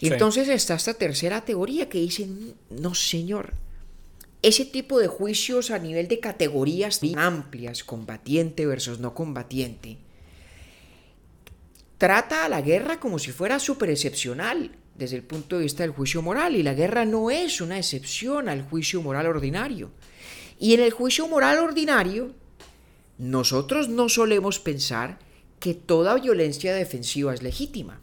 Y 0.00 0.06
Sí. 0.06 0.12
entonces 0.14 0.48
está 0.48 0.74
esta 0.74 0.94
tercera 0.94 1.42
teoría 1.44 1.88
que 1.88 2.00
dice, 2.00 2.26
no 2.70 2.94
señor, 2.94 3.52
ese 4.42 4.64
tipo 4.64 4.98
de 4.98 5.06
juicios 5.06 5.70
a 5.70 5.78
nivel 5.78 6.08
de 6.08 6.18
categorías 6.18 6.98
amplias, 7.14 7.84
combatiente 7.84 8.64
versus 8.64 8.98
no 8.98 9.14
combatiente, 9.14 9.98
trata 11.98 12.46
a 12.46 12.48
la 12.48 12.62
guerra 12.62 12.98
como 12.98 13.18
si 13.18 13.32
fuera 13.32 13.58
súper 13.58 13.90
excepcional 13.90 14.70
desde 14.94 15.16
el 15.16 15.22
punto 15.22 15.56
de 15.56 15.64
vista 15.64 15.82
del 15.82 15.92
juicio 15.92 16.22
moral 16.22 16.56
y 16.56 16.62
la 16.62 16.72
guerra 16.72 17.04
no 17.04 17.30
es 17.30 17.60
una 17.60 17.76
excepción 17.78 18.48
al 18.48 18.62
juicio 18.62 19.02
moral 19.02 19.26
ordinario. 19.26 19.90
Y 20.58 20.72
en 20.74 20.80
el 20.80 20.90
juicio 20.90 21.26
moral 21.28 21.58
ordinario, 21.58 22.32
nosotros 23.20 23.90
no 23.90 24.08
solemos 24.08 24.58
pensar 24.58 25.18
que 25.60 25.74
toda 25.74 26.14
violencia 26.14 26.74
defensiva 26.74 27.34
es 27.34 27.42
legítima. 27.42 28.00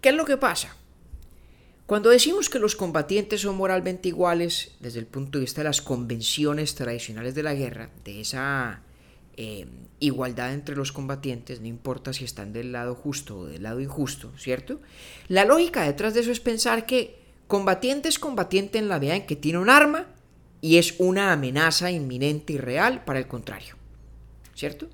¿Qué 0.00 0.08
es 0.08 0.16
lo 0.16 0.24
que 0.24 0.36
pasa? 0.36 0.76
Cuando 1.86 2.10
decimos 2.10 2.50
que 2.50 2.58
los 2.58 2.74
combatientes 2.74 3.42
son 3.42 3.56
moralmente 3.56 4.08
iguales 4.08 4.72
desde 4.80 4.98
el 4.98 5.06
punto 5.06 5.38
de 5.38 5.44
vista 5.44 5.60
de 5.60 5.68
las 5.68 5.80
convenciones 5.80 6.74
tradicionales 6.74 7.36
de 7.36 7.44
la 7.44 7.54
guerra, 7.54 7.90
de 8.04 8.22
esa 8.22 8.82
eh, 9.36 9.68
igualdad 10.00 10.52
entre 10.52 10.74
los 10.74 10.90
combatientes, 10.90 11.60
no 11.60 11.68
importa 11.68 12.12
si 12.12 12.24
están 12.24 12.52
del 12.52 12.72
lado 12.72 12.96
justo 12.96 13.38
o 13.38 13.46
del 13.46 13.62
lado 13.62 13.78
injusto, 13.78 14.32
¿cierto? 14.36 14.80
La 15.28 15.44
lógica 15.44 15.84
detrás 15.84 16.14
de 16.14 16.22
eso 16.22 16.32
es 16.32 16.40
pensar 16.40 16.86
que 16.86 17.20
combatiente 17.46 18.08
es 18.08 18.18
combatiente 18.18 18.78
en 18.78 18.88
la 18.88 18.98
medida 18.98 19.14
en 19.14 19.26
que 19.26 19.36
tiene 19.36 19.60
un 19.60 19.70
arma 19.70 20.08
y 20.62 20.78
es 20.78 20.94
una 20.98 21.32
amenaza 21.32 21.90
inminente 21.90 22.54
y 22.54 22.58
real 22.58 23.04
para 23.04 23.18
el 23.18 23.26
contrario, 23.26 23.74
¿cierto? 24.54 24.86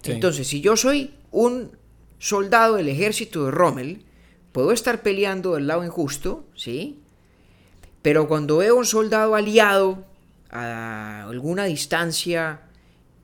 Sí. 0.00 0.12
Entonces, 0.12 0.46
si 0.46 0.62
yo 0.62 0.76
soy 0.76 1.12
un 1.32 1.72
soldado 2.18 2.76
del 2.76 2.88
ejército 2.88 3.44
de 3.44 3.50
Rommel, 3.50 4.04
puedo 4.52 4.70
estar 4.72 5.02
peleando 5.02 5.54
del 5.54 5.66
lado 5.66 5.84
injusto, 5.84 6.46
¿sí? 6.54 7.00
Pero 8.02 8.28
cuando 8.28 8.58
veo 8.58 8.76
un 8.76 8.86
soldado 8.86 9.34
aliado 9.34 10.06
a 10.48 11.24
alguna 11.28 11.64
distancia 11.64 12.60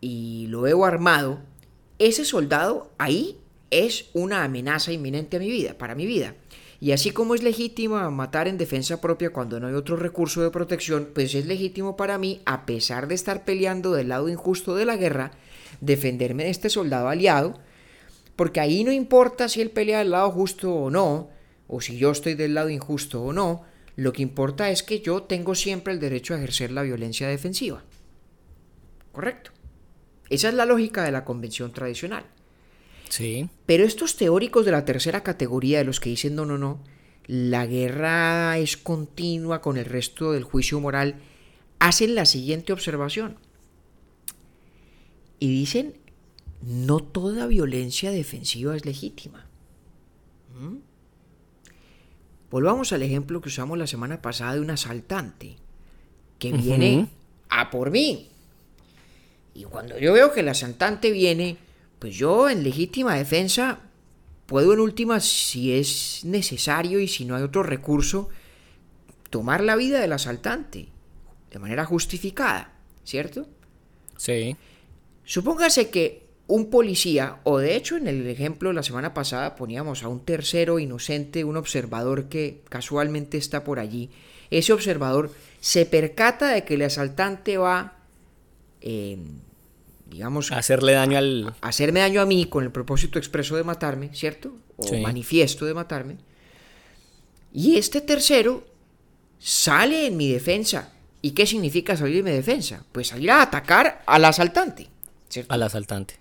y 0.01 0.49
lo 0.49 0.63
veo 0.63 0.85
armado, 0.85 1.39
ese 2.01 2.25
soldado 2.25 2.91
ahí 2.99 3.39
es 3.71 4.07
una 4.13 4.43
amenaza 4.43 4.91
inminente 4.91 5.37
a 5.37 5.41
mi 5.41 5.49
vida, 5.49 5.79
para 5.79 5.95
mi 5.95 6.07
vida. 6.07 6.35
Y 6.81 6.93
así 6.93 7.11
como 7.11 7.35
es 7.35 7.43
legítimo 7.43 8.11
matar 8.11 8.49
en 8.49 8.57
defensa 8.57 9.03
propia 9.03 9.31
cuando 9.31 9.61
no 9.61 9.67
hay 9.67 9.75
otro 9.75 9.97
recurso 9.97 10.41
de 10.41 10.51
protección, 10.51 11.11
pues 11.15 11.35
es 11.35 11.45
legítimo 11.45 11.95
para 11.95 12.17
mí, 12.17 12.41
a 12.47 12.65
pesar 12.65 13.07
de 13.07 13.15
estar 13.15 13.45
peleando 13.45 13.93
del 13.93 14.09
lado 14.09 14.31
injusto 14.31 14.75
de 14.75 14.87
la 14.87 14.97
guerra, 14.97 15.33
defenderme 15.83 16.45
de 16.45 16.51
este 16.51 16.71
soldado 16.71 17.09
aliado, 17.09 17.61
porque 18.35 18.61
ahí 18.61 18.83
no 18.83 18.93
importa 18.93 19.51
si 19.51 19.61
él 19.61 19.71
pelea 19.71 19.99
del 19.99 20.13
lado 20.13 20.31
justo 20.31 20.75
o 20.75 20.91
no, 20.91 21.29
o 21.67 21.83
si 21.83 21.99
yo 21.99 22.13
estoy 22.13 22.35
del 22.35 22.55
lado 22.55 22.71
injusto 22.71 23.23
o 23.23 23.35
no, 23.35 23.63
lo 23.97 24.15
que 24.15 24.23
importa 24.23 24.71
es 24.71 24.83
que 24.83 25.01
yo 25.01 25.25
tengo 25.25 25.55
siempre 25.55 25.93
el 25.93 26.01
derecho 26.01 26.33
a 26.33 26.39
ejercer 26.39 26.71
la 26.71 26.83
violencia 26.83 27.29
defensiva. 27.29 27.85
¿Correcto? 29.13 29.51
Esa 30.31 30.49
es 30.49 30.55
la 30.55 30.65
lógica 30.65 31.03
de 31.03 31.13
la 31.13 31.27
convención 31.27 31.73
tradicional. 31.73 32.25
Sí. 33.11 33.51
Pero 33.67 33.85
estos 33.85 34.17
teóricos 34.17 34.65
de 34.65 34.73
la 34.73 34.87
tercera 34.87 35.23
categoría, 35.23 35.79
de 35.79 35.85
los 35.85 36.01
que 36.01 36.11
dicen 36.11 36.35
no, 36.35 36.47
no, 36.47 36.57
no, 36.57 36.83
la 37.27 37.67
guerra 37.67 38.57
es 38.57 38.77
continua 38.77 39.61
con 39.61 39.77
el 39.77 39.85
resto 39.85 40.33
del 40.33 40.45
juicio 40.45 40.81
moral, 40.81 41.17
hacen 41.79 42.15
la 42.15 42.25
siguiente 42.25 42.73
observación. 42.73 43.37
Y 45.39 45.49
dicen, 45.49 45.97
no 46.63 47.01
toda 47.01 47.47
violencia 47.47 48.11
defensiva 48.11 48.77
es 48.77 48.85
legítima. 48.85 49.47
¿Mm? 50.59 50.77
Volvamos 52.51 52.93
al 52.93 53.03
ejemplo 53.03 53.41
que 53.41 53.49
usamos 53.49 53.79
la 53.79 53.87
semana 53.87 54.21
pasada 54.21 54.55
de 54.55 54.61
un 54.61 54.71
asaltante 54.71 55.57
que 56.39 56.53
viene 56.53 57.09
a 57.49 57.71
por 57.71 57.91
mí. 57.91 58.29
Y 59.55 59.65
cuando 59.65 59.99
yo 59.99 60.13
veo 60.13 60.33
que 60.33 60.41
el 60.41 60.49
asaltante 60.49 61.11
viene, 61.11 61.59
pues 62.01 62.17
yo 62.17 62.51
en 62.51 62.65
legítima 62.65 63.15
defensa 63.15 63.79
puedo 64.47 64.73
en 64.73 64.81
última, 64.81 65.21
si 65.21 65.73
es 65.73 66.25
necesario 66.25 66.99
y 66.99 67.07
si 67.07 67.25
no 67.25 67.37
hay 67.37 67.43
otro 67.45 67.63
recurso, 67.63 68.31
tomar 69.31 69.63
la 69.63 69.77
vida 69.77 70.01
del 70.01 70.13
asaltante 70.13 70.89
de 71.53 71.59
manera 71.61 71.85
justificada, 71.85 72.73
¿cierto? 73.05 73.47
Sí. 74.17 74.57
Supóngase 75.25 75.91
que 75.91 76.27
un 76.47 76.69
policía, 76.69 77.39
o 77.45 77.59
de 77.59 77.77
hecho 77.77 77.97
en 77.97 78.09
el 78.09 78.27
ejemplo 78.27 78.73
la 78.73 78.83
semana 78.83 79.15
pasada 79.15 79.55
poníamos 79.55 80.03
a 80.03 80.09
un 80.09 80.25
tercero 80.25 80.81
inocente, 80.81 81.45
un 81.45 81.57
observador 81.57 82.29
que 82.29 82.63
casualmente 82.69 83.39
está 83.39 83.63
por 83.63 83.79
allí, 83.79 84.11
ese 84.51 84.73
observador 84.73 85.31
se 85.61 85.87
percata 85.87 86.49
de 86.49 86.65
que 86.65 86.75
el 86.75 86.83
asaltante 86.83 87.57
va, 87.57 87.99
eh, 88.81 89.19
digamos, 90.11 90.53
hacerle 90.53 90.93
daño 90.93 91.17
al... 91.19 91.55
a 91.61 91.69
hacerme 91.69 92.01
daño 92.01 92.21
a 92.21 92.27
mí 92.27 92.47
con 92.47 92.65
el 92.65 92.71
propósito 92.73 93.19
expreso 93.19 93.57
de 93.57 93.65
matarme, 93.65 94.11
¿cierto? 94.15 94.57
O 94.77 94.83
Sí. 94.89 94.97
manifiesto 95.01 95.65
de 95.67 95.75
matarme. 95.75 96.17
Y 97.53 97.77
este 97.77 98.01
tercero 98.01 98.67
sale 99.39 100.07
en 100.07 100.17
mi 100.17 100.29
defensa. 100.31 100.93
¿Y 101.23 101.33
qué 101.33 101.47
significa 101.47 101.97
salir 101.97 102.19
en 102.19 102.25
mi 102.25 102.31
defensa? 102.33 102.85
Pues 102.93 103.09
salir 103.09 103.31
a 103.31 103.43
atacar 103.43 104.03
al 104.07 104.25
asaltante. 104.25 104.89
¿cierto? 105.29 105.53
al 105.55 105.63
asaltante. 105.63 106.15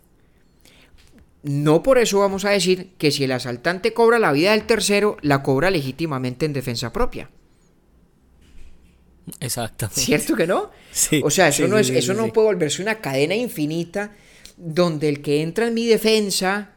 No 1.41 1.82
por 1.84 1.97
eso 1.97 2.19
vamos 2.19 2.43
a 2.45 2.49
decir 2.49 2.91
que 2.97 3.12
si 3.12 3.23
el 3.23 3.32
asaltante 3.32 3.93
cobra 3.93 4.19
la 4.19 4.32
vida 4.34 4.52
del 4.52 4.65
tercero, 4.67 5.17
la 5.21 5.41
cobra 5.41 5.71
legítimamente 5.71 6.45
en 6.45 6.54
defensa 6.54 6.91
propia. 6.91 7.30
Exactamente. 9.39 10.01
¿Cierto 10.01 10.35
que 10.35 10.47
no? 10.47 10.71
Sí, 10.91 11.21
O 11.23 11.29
sea, 11.29 11.49
eso 11.49 11.63
sí, 11.65 11.69
no, 11.69 11.77
es, 11.77 11.87
sí, 11.87 11.97
eso 11.97 12.15
no 12.15 12.33
puede 12.33 12.47
volverse 12.47 12.81
una 12.81 12.95
cadena 12.95 13.35
infinita 13.35 14.11
donde 14.57 15.07
el 15.07 15.21
que 15.21 15.43
entra 15.43 15.67
en 15.67 15.75
mi 15.75 15.85
defensa, 15.85 16.71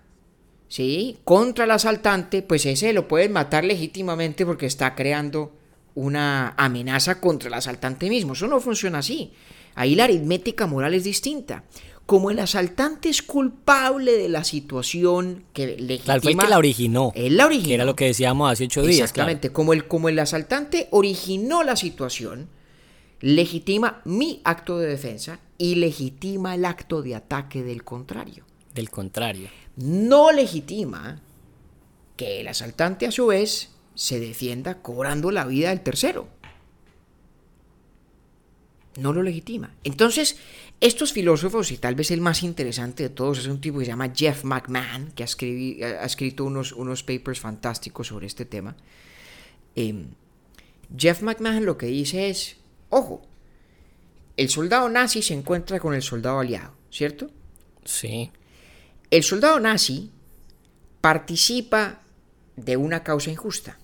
¿sí? 0.68 1.18
Contra 1.24 1.64
el 1.64 1.70
asaltante, 1.70 2.42
pues 2.42 2.66
ese 2.66 2.92
lo 2.92 3.08
pueden 3.08 3.32
matar 3.32 3.64
legítimamente 3.64 4.44
porque 4.44 4.66
está 4.66 4.94
creando 4.94 5.52
una 5.94 6.54
amenaza 6.56 7.20
contra 7.20 7.48
el 7.48 7.54
asaltante 7.54 8.08
mismo. 8.08 8.34
Eso 8.34 8.46
no 8.46 8.60
funciona 8.60 8.98
así. 8.98 9.32
Ahí 9.74 9.94
la 9.94 10.04
aritmética 10.04 10.66
moral 10.66 10.94
es 10.94 11.04
distinta. 11.04 11.64
Como 12.06 12.30
el 12.30 12.38
asaltante 12.40 13.08
es 13.08 13.22
culpable 13.22 14.12
de 14.12 14.28
la 14.28 14.44
situación 14.44 15.44
que 15.52 15.66
legitima... 15.66 16.04
Claro, 16.04 16.22
fue 16.22 16.36
que 16.36 16.48
la 16.48 16.58
originó. 16.58 17.12
Él 17.14 17.36
la 17.36 17.46
originó. 17.46 17.68
Que 17.68 17.74
era 17.74 17.84
lo 17.84 17.96
que 17.96 18.06
decíamos 18.06 18.50
hace 18.50 18.64
ocho 18.64 18.82
días. 18.82 19.10
Exactamente, 19.10 19.50
como, 19.50 19.72
el, 19.72 19.86
como 19.86 20.08
el 20.08 20.18
asaltante 20.18 20.88
originó 20.90 21.62
la 21.62 21.76
situación, 21.76 22.48
legitima 23.20 24.02
mi 24.04 24.40
acto 24.44 24.78
de 24.78 24.88
defensa 24.88 25.40
y 25.56 25.76
legitima 25.76 26.54
el 26.54 26.64
acto 26.64 27.02
de 27.02 27.14
ataque 27.14 27.62
del 27.62 27.84
contrario. 27.84 28.44
Del 28.74 28.90
contrario. 28.90 29.48
No 29.76 30.32
legitima 30.32 31.22
que 32.16 32.40
el 32.40 32.48
asaltante 32.48 33.06
a 33.06 33.12
su 33.12 33.26
vez 33.26 33.70
se 33.94 34.18
defienda 34.18 34.82
cobrando 34.82 35.30
la 35.30 35.44
vida 35.44 35.70
del 35.70 35.80
tercero. 35.80 36.28
No 38.98 39.12
lo 39.12 39.22
legitima. 39.22 39.74
Entonces, 39.84 40.36
estos 40.82 41.12
filósofos, 41.12 41.70
y 41.70 41.76
tal 41.78 41.94
vez 41.94 42.10
el 42.10 42.20
más 42.20 42.42
interesante 42.42 43.04
de 43.04 43.08
todos, 43.08 43.38
es 43.38 43.46
un 43.46 43.60
tipo 43.60 43.78
que 43.78 43.84
se 43.84 43.92
llama 43.92 44.12
Jeff 44.12 44.42
McMahon, 44.42 45.12
que 45.14 45.22
ha, 45.22 46.04
escrito 46.04 46.44
unos, 46.44 46.72
unos 46.72 47.04
papers 47.04 47.38
fantásticos 47.38 48.08
sobre 48.08 48.26
este 48.26 48.44
tema. 48.44 48.74
Eh, 49.76 50.06
Jeff 50.96 51.22
McMahon 51.22 51.64
lo 51.64 51.78
que 51.78 51.86
dice 51.86 52.30
es, 52.30 52.56
ojo, 52.90 53.22
el 54.36 54.48
soldado 54.48 54.88
nazi 54.88 55.22
se 55.22 55.34
encuentra 55.34 55.78
con 55.78 55.94
el 55.94 56.02
soldado 56.02 56.40
aliado, 56.40 56.74
¿cierto? 56.90 57.30
Sí. 57.84 58.32
El 59.08 59.22
soldado 59.22 59.60
nazi 59.60 60.10
participa 61.00 62.00
de 62.56 62.76
una 62.76 63.04
causa 63.04 63.30
injusta. 63.30 63.78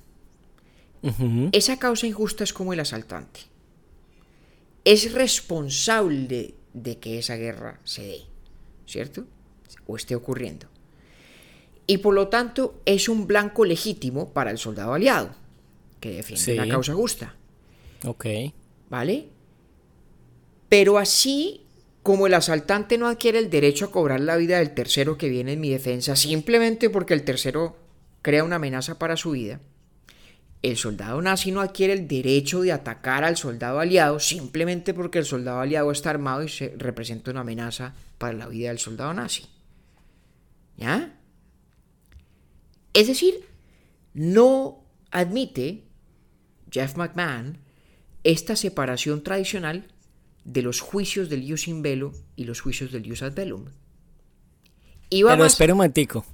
Esa 1.52 1.78
causa 1.78 2.08
injusta 2.08 2.42
es 2.42 2.52
como 2.52 2.72
el 2.72 2.80
asaltante. 2.80 3.42
Es 4.84 5.12
responsable 5.12 6.56
de 6.82 6.98
que 6.98 7.18
esa 7.18 7.36
guerra 7.36 7.78
se 7.84 8.02
dé, 8.02 8.20
¿cierto? 8.86 9.24
O 9.86 9.96
esté 9.96 10.14
ocurriendo. 10.14 10.66
Y 11.86 11.98
por 11.98 12.14
lo 12.14 12.28
tanto 12.28 12.80
es 12.84 13.08
un 13.08 13.26
blanco 13.26 13.64
legítimo 13.64 14.30
para 14.32 14.50
el 14.50 14.58
soldado 14.58 14.92
aliado, 14.94 15.30
que 16.00 16.10
defiende 16.14 16.44
Sí. 16.44 16.54
la 16.54 16.68
causa 16.68 16.94
justa, 16.94 17.34
Ok. 18.04 18.26
¿vale? 18.90 19.28
Pero 20.68 20.98
así 20.98 21.62
como 22.02 22.26
el 22.26 22.34
asaltante 22.34 22.96
no 22.98 23.06
adquiere 23.06 23.38
el 23.38 23.50
derecho 23.50 23.86
a 23.86 23.90
cobrar 23.90 24.20
la 24.20 24.36
vida 24.36 24.58
del 24.58 24.72
tercero 24.74 25.18
que 25.18 25.28
viene 25.28 25.52
en 25.54 25.60
mi 25.60 25.70
defensa 25.70 26.16
simplemente 26.16 26.88
porque 26.90 27.14
el 27.14 27.24
tercero 27.24 27.76
crea 28.22 28.44
una 28.44 28.56
amenaza 28.56 28.98
para 28.98 29.16
su 29.16 29.32
vida, 29.32 29.60
el 30.62 30.76
soldado 30.76 31.22
nazi 31.22 31.52
no 31.52 31.60
adquiere 31.60 31.92
el 31.92 32.08
derecho 32.08 32.62
de 32.62 32.72
atacar 32.72 33.22
al 33.24 33.36
soldado 33.36 33.78
aliado 33.78 34.18
simplemente 34.18 34.92
porque 34.92 35.18
el 35.20 35.24
soldado 35.24 35.60
aliado 35.60 35.90
está 35.92 36.10
armado 36.10 36.42
y 36.42 36.48
se 36.48 36.74
representa 36.76 37.30
una 37.30 37.40
amenaza 37.40 37.94
para 38.18 38.32
la 38.32 38.48
vida 38.48 38.68
del 38.68 38.78
soldado 38.80 39.14
nazi. 39.14 39.46
¿Ya? 40.76 41.14
Es 42.94 43.06
decir, 43.06 43.44
no 44.14 44.84
admite 45.10 45.84
Jeff 46.70 46.96
McMahon 46.96 47.58
esta 48.24 48.56
separación 48.56 49.22
tradicional 49.22 49.86
de 50.44 50.62
los 50.62 50.80
juicios 50.80 51.28
del 51.28 51.44
ius 51.44 51.68
in 51.68 51.82
velo 51.82 52.12
y 52.34 52.44
los 52.44 52.60
juicios 52.60 52.90
del 52.90 53.06
ius 53.06 53.22
ad 53.22 53.32
velum. 53.34 53.66
Pero 55.10 55.36
más- 55.36 55.52
espera 55.52 55.72
un 55.72 55.78
momentico. 55.78 56.24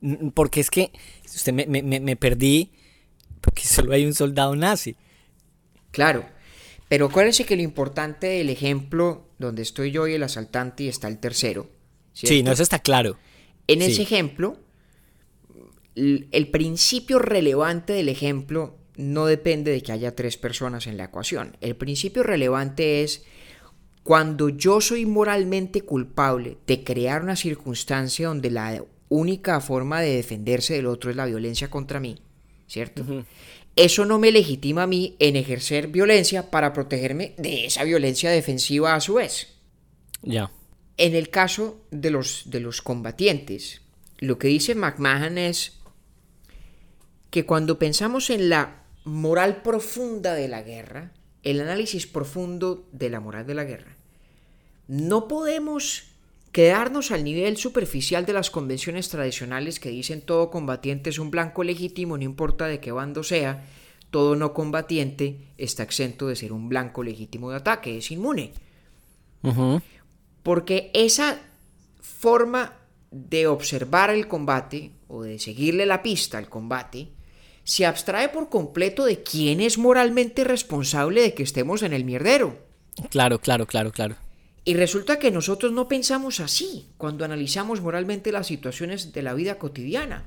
Porque 0.34 0.60
es 0.60 0.70
que 0.70 0.92
usted 1.24 1.52
me, 1.52 1.66
me- 1.66 1.82
me- 1.82 2.00
me 2.00 2.16
perdí 2.16 2.70
porque 3.46 3.62
solo 3.64 3.92
hay 3.92 4.04
un 4.04 4.12
soldado 4.12 4.54
nazi. 4.54 4.96
Claro, 5.90 6.26
pero 6.88 7.06
acuérdense 7.06 7.46
que 7.46 7.56
lo 7.56 7.62
importante 7.62 8.26
del 8.26 8.50
ejemplo 8.50 9.30
donde 9.38 9.62
estoy 9.62 9.90
yo 9.90 10.06
y 10.06 10.14
el 10.14 10.22
asaltante 10.22 10.84
y 10.84 10.88
está 10.88 11.08
el 11.08 11.18
tercero. 11.18 11.70
Sí, 12.12 12.42
no, 12.42 12.52
eso 12.52 12.62
está 12.62 12.80
claro. 12.80 13.18
En 13.66 13.80
sí. 13.80 13.86
ese 13.86 14.02
ejemplo, 14.02 14.58
el 15.94 16.48
principio 16.50 17.18
relevante 17.18 17.94
del 17.94 18.08
ejemplo 18.08 18.76
no 18.96 19.26
depende 19.26 19.70
de 19.70 19.82
que 19.82 19.92
haya 19.92 20.14
tres 20.14 20.36
personas 20.36 20.86
en 20.86 20.96
la 20.96 21.04
ecuación. 21.04 21.56
El 21.60 21.76
principio 21.76 22.22
relevante 22.22 23.02
es 23.02 23.24
cuando 24.02 24.48
yo 24.48 24.80
soy 24.80 25.04
moralmente 25.04 25.82
culpable 25.82 26.58
de 26.66 26.84
crear 26.84 27.22
una 27.22 27.36
circunstancia 27.36 28.28
donde 28.28 28.50
la 28.50 28.84
única 29.08 29.60
forma 29.60 30.00
de 30.00 30.16
defenderse 30.16 30.74
del 30.74 30.86
otro 30.86 31.10
es 31.10 31.16
la 31.16 31.26
violencia 31.26 31.68
contra 31.68 32.00
mí, 32.00 32.16
¿cierto? 32.66 33.04
Eso 33.76 34.06
no 34.06 34.18
me 34.18 34.32
legitima 34.32 34.84
a 34.84 34.86
mí 34.86 35.16
en 35.18 35.36
ejercer 35.36 35.88
violencia 35.88 36.50
para 36.50 36.72
protegerme 36.72 37.34
de 37.36 37.66
esa 37.66 37.84
violencia 37.84 38.30
defensiva 38.30 38.94
a 38.94 39.00
su 39.00 39.14
vez. 39.14 39.48
Ya. 40.22 40.50
En 40.96 41.14
el 41.14 41.28
caso 41.28 41.84
de 41.90 42.10
los, 42.10 42.44
de 42.46 42.60
los 42.60 42.80
combatientes, 42.80 43.82
lo 44.18 44.38
que 44.38 44.48
dice 44.48 44.74
McMahon 44.74 45.36
es 45.36 45.78
que 47.30 47.44
cuando 47.44 47.78
pensamos 47.78 48.30
en 48.30 48.48
la 48.48 48.84
moral 49.04 49.62
profunda 49.62 50.34
de 50.34 50.48
la 50.48 50.62
guerra, 50.62 51.12
el 51.42 51.60
análisis 51.60 52.06
profundo 52.06 52.88
de 52.92 53.10
la 53.10 53.20
moral 53.20 53.46
de 53.46 53.54
la 53.54 53.64
guerra, 53.64 53.96
no 54.88 55.28
podemos 55.28 56.04
quedarnos 56.56 57.10
al 57.10 57.22
nivel 57.22 57.58
superficial 57.58 58.24
de 58.24 58.32
las 58.32 58.50
convenciones 58.50 59.10
tradicionales 59.10 59.78
que 59.78 59.90
dicen 59.90 60.22
todo 60.22 60.50
combatiente 60.50 61.10
es 61.10 61.18
un 61.18 61.30
blanco 61.30 61.62
legítimo, 61.62 62.16
no 62.16 62.24
importa 62.24 62.64
de 62.64 62.80
qué 62.80 62.92
bando 62.92 63.22
sea, 63.22 63.66
todo 64.10 64.36
no 64.36 64.54
combatiente 64.54 65.36
está 65.58 65.82
exento 65.82 66.28
de 66.28 66.34
ser 66.34 66.54
un 66.54 66.70
blanco 66.70 67.02
legítimo 67.02 67.50
de 67.50 67.58
ataque, 67.58 67.98
es 67.98 68.10
inmune. 68.10 68.54
Porque 70.42 70.90
esa 70.94 71.42
forma 72.00 72.72
de 73.10 73.48
observar 73.48 74.08
el 74.08 74.26
combate 74.26 74.92
o 75.08 75.24
de 75.24 75.38
seguirle 75.38 75.84
la 75.84 76.02
pista 76.02 76.38
al 76.38 76.48
combate 76.48 77.08
se 77.64 77.84
abstrae 77.84 78.30
por 78.30 78.48
completo 78.48 79.04
de 79.04 79.22
quién 79.22 79.60
es 79.60 79.76
moralmente 79.76 80.42
responsable 80.42 81.20
de 81.20 81.34
que 81.34 81.42
estemos 81.42 81.82
en 81.82 81.92
el 81.92 82.06
mierdero. 82.06 82.56
Claro, 83.10 83.40
claro, 83.40 83.66
claro, 83.66 83.92
claro. 83.92 84.16
Y 84.66 84.74
resulta 84.74 85.18
que 85.20 85.30
nosotros 85.30 85.70
no 85.72 85.86
pensamos 85.88 86.40
así 86.40 86.86
cuando 86.98 87.24
analizamos 87.24 87.80
moralmente 87.80 88.32
las 88.32 88.48
situaciones 88.48 89.12
de 89.12 89.22
la 89.22 89.32
vida 89.32 89.58
cotidiana. 89.58 90.24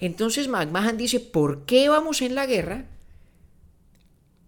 Entonces 0.00 0.48
McMahon 0.48 0.96
dice, 0.96 1.20
¿por 1.20 1.66
qué 1.66 1.88
vamos 1.90 2.22
en 2.22 2.34
la 2.34 2.46
guerra 2.46 2.86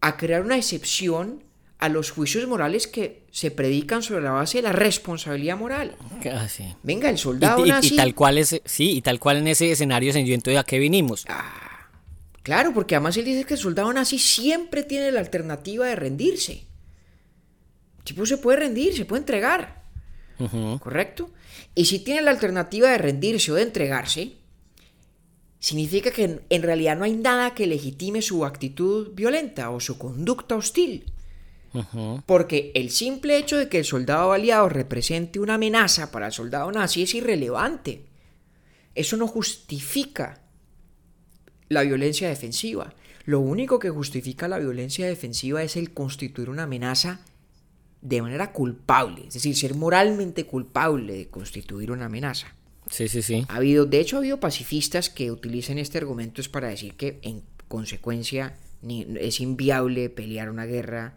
a 0.01 0.17
crear 0.17 0.43
una 0.43 0.57
excepción 0.57 1.43
a 1.79 1.91
los 1.91 2.11
juicios 2.11 2.47
morales 2.49 2.87
que 2.87 3.27
se 3.31 3.51
predican 3.51 4.03
sobre 4.03 4.23
la 4.25 4.31
base 4.31 4.59
de 4.59 4.63
la 4.63 4.73
responsabilidad 4.73 5.59
moral? 5.59 5.97
Ah, 6.33 6.49
sí. 6.49 6.65
Venga, 6.83 7.11
el 7.11 7.17
Y, 7.17 7.19
soldado 7.19 7.61
y- 7.67 7.69
y 7.69 7.73
nazi... 7.73 7.97
tal 7.97 8.15
cual 8.15 8.39
es, 8.39 8.61
sí, 8.65 8.93
y 8.97 9.03
tal 9.03 9.21
cual 9.21 9.37
en 9.39 9.49
ese 9.49 9.71
escenario 9.71 10.13
se 10.13 10.21
entonces 10.21 10.57
a 10.59 10.65
qué 10.65 10.79
vinimos. 10.79 11.27
Claro, 12.43 12.73
porque 12.73 12.95
además 12.95 13.17
él 13.19 13.27
dice 13.27 13.45
que 13.45 13.55
el 13.55 13.61
soldado 13.61 13.93
nazi 13.93 14.19
siempre 14.19 14.83
tiene 14.85 15.11
la 15.11 15.21
alternativa 15.21 15.87
de 15.87 15.97
rendirse. 15.97 16.65
Tipo 18.05 18.27
se 18.27 18.39
puede 18.39 18.59
rendir, 18.59 18.95
se 18.97 19.05
puede 19.05 19.21
entregar. 19.21 19.83
¿Correcto? 20.81 21.31
Y 21.75 21.87
si 21.87 22.01
tiene 22.01 22.23
la 22.23 22.31
alternativa 22.31 22.91
de 22.91 22.99
rendirse 22.99 23.53
o 23.53 23.55
de 23.55 23.63
entregarse, 23.63 24.33
significa 25.59 26.11
que 26.11 26.25
en, 26.25 26.43
en 26.51 26.63
realidad 26.63 26.97
no 26.97 27.05
hay 27.05 27.15
nada 27.15 27.55
que 27.55 27.67
legitime 27.67 28.21
su 28.21 28.45
actitud 28.45 29.13
violenta 29.15 29.71
o 29.71 29.81
su 29.81 29.97
conducta 29.97 30.57
hostil. 30.57 31.13
Porque 32.27 32.71
el 32.77 32.91
simple 32.91 33.37
hecho 33.37 33.57
de 33.57 33.69
que 33.69 33.79
el 33.79 33.85
soldado 33.85 34.33
aliado 34.33 34.69
represente 34.69 35.41
una 35.41 35.55
amenaza 35.55 36.13
para 36.13 36.27
el 36.27 36.33
soldado 36.33 36.71
nazi 36.71 37.03
es 37.03 37.15
irrelevante. 37.15 38.05
Eso 38.95 39.17
no 39.17 39.27
justifica 39.27 40.41
la 41.69 41.83
violencia 41.83 42.29
defensiva. 42.29 42.95
Lo 43.25 43.41
único 43.41 43.81
que 43.81 43.91
justifica 43.91 44.47
la 44.47 44.59
violencia 44.59 45.07
defensiva 45.07 45.65
es 45.65 45.77
el 45.77 45.93
constituir 45.93 46.49
una 46.49 46.65
amenaza 46.65 47.21
de 48.05 48.23
manera 48.23 48.53
culpable, 48.53 49.25
es 49.27 49.35
decir, 49.35 49.57
ser 49.57 49.75
moralmente 49.75 50.45
culpable 50.47 51.13
de 51.15 51.29
constituir 51.29 51.91
una 51.91 52.05
amenaza. 52.05 52.55
Sí, 52.89 53.09
sí, 53.09 53.23
sí. 53.23 53.45
Ha 53.49 53.57
habido, 53.57 53.87
de 53.87 53.99
hecho, 53.99 54.17
ha 54.17 54.19
habido 54.21 54.39
pacifistas 54.39 55.09
que 55.11 55.31
utilizan 55.33 55.79
este 55.79 55.99
argumento 55.99 56.41
es 56.41 56.49
para 56.49 56.69
decir 56.69 56.95
que 56.95 57.19
en 57.23 57.43
consecuencia 57.67 58.55
ni- 58.83 59.07
es 59.21 59.41
inviable 59.41 60.11
pelear 60.11 60.51
una 60.51 60.67
guerra 60.67 61.17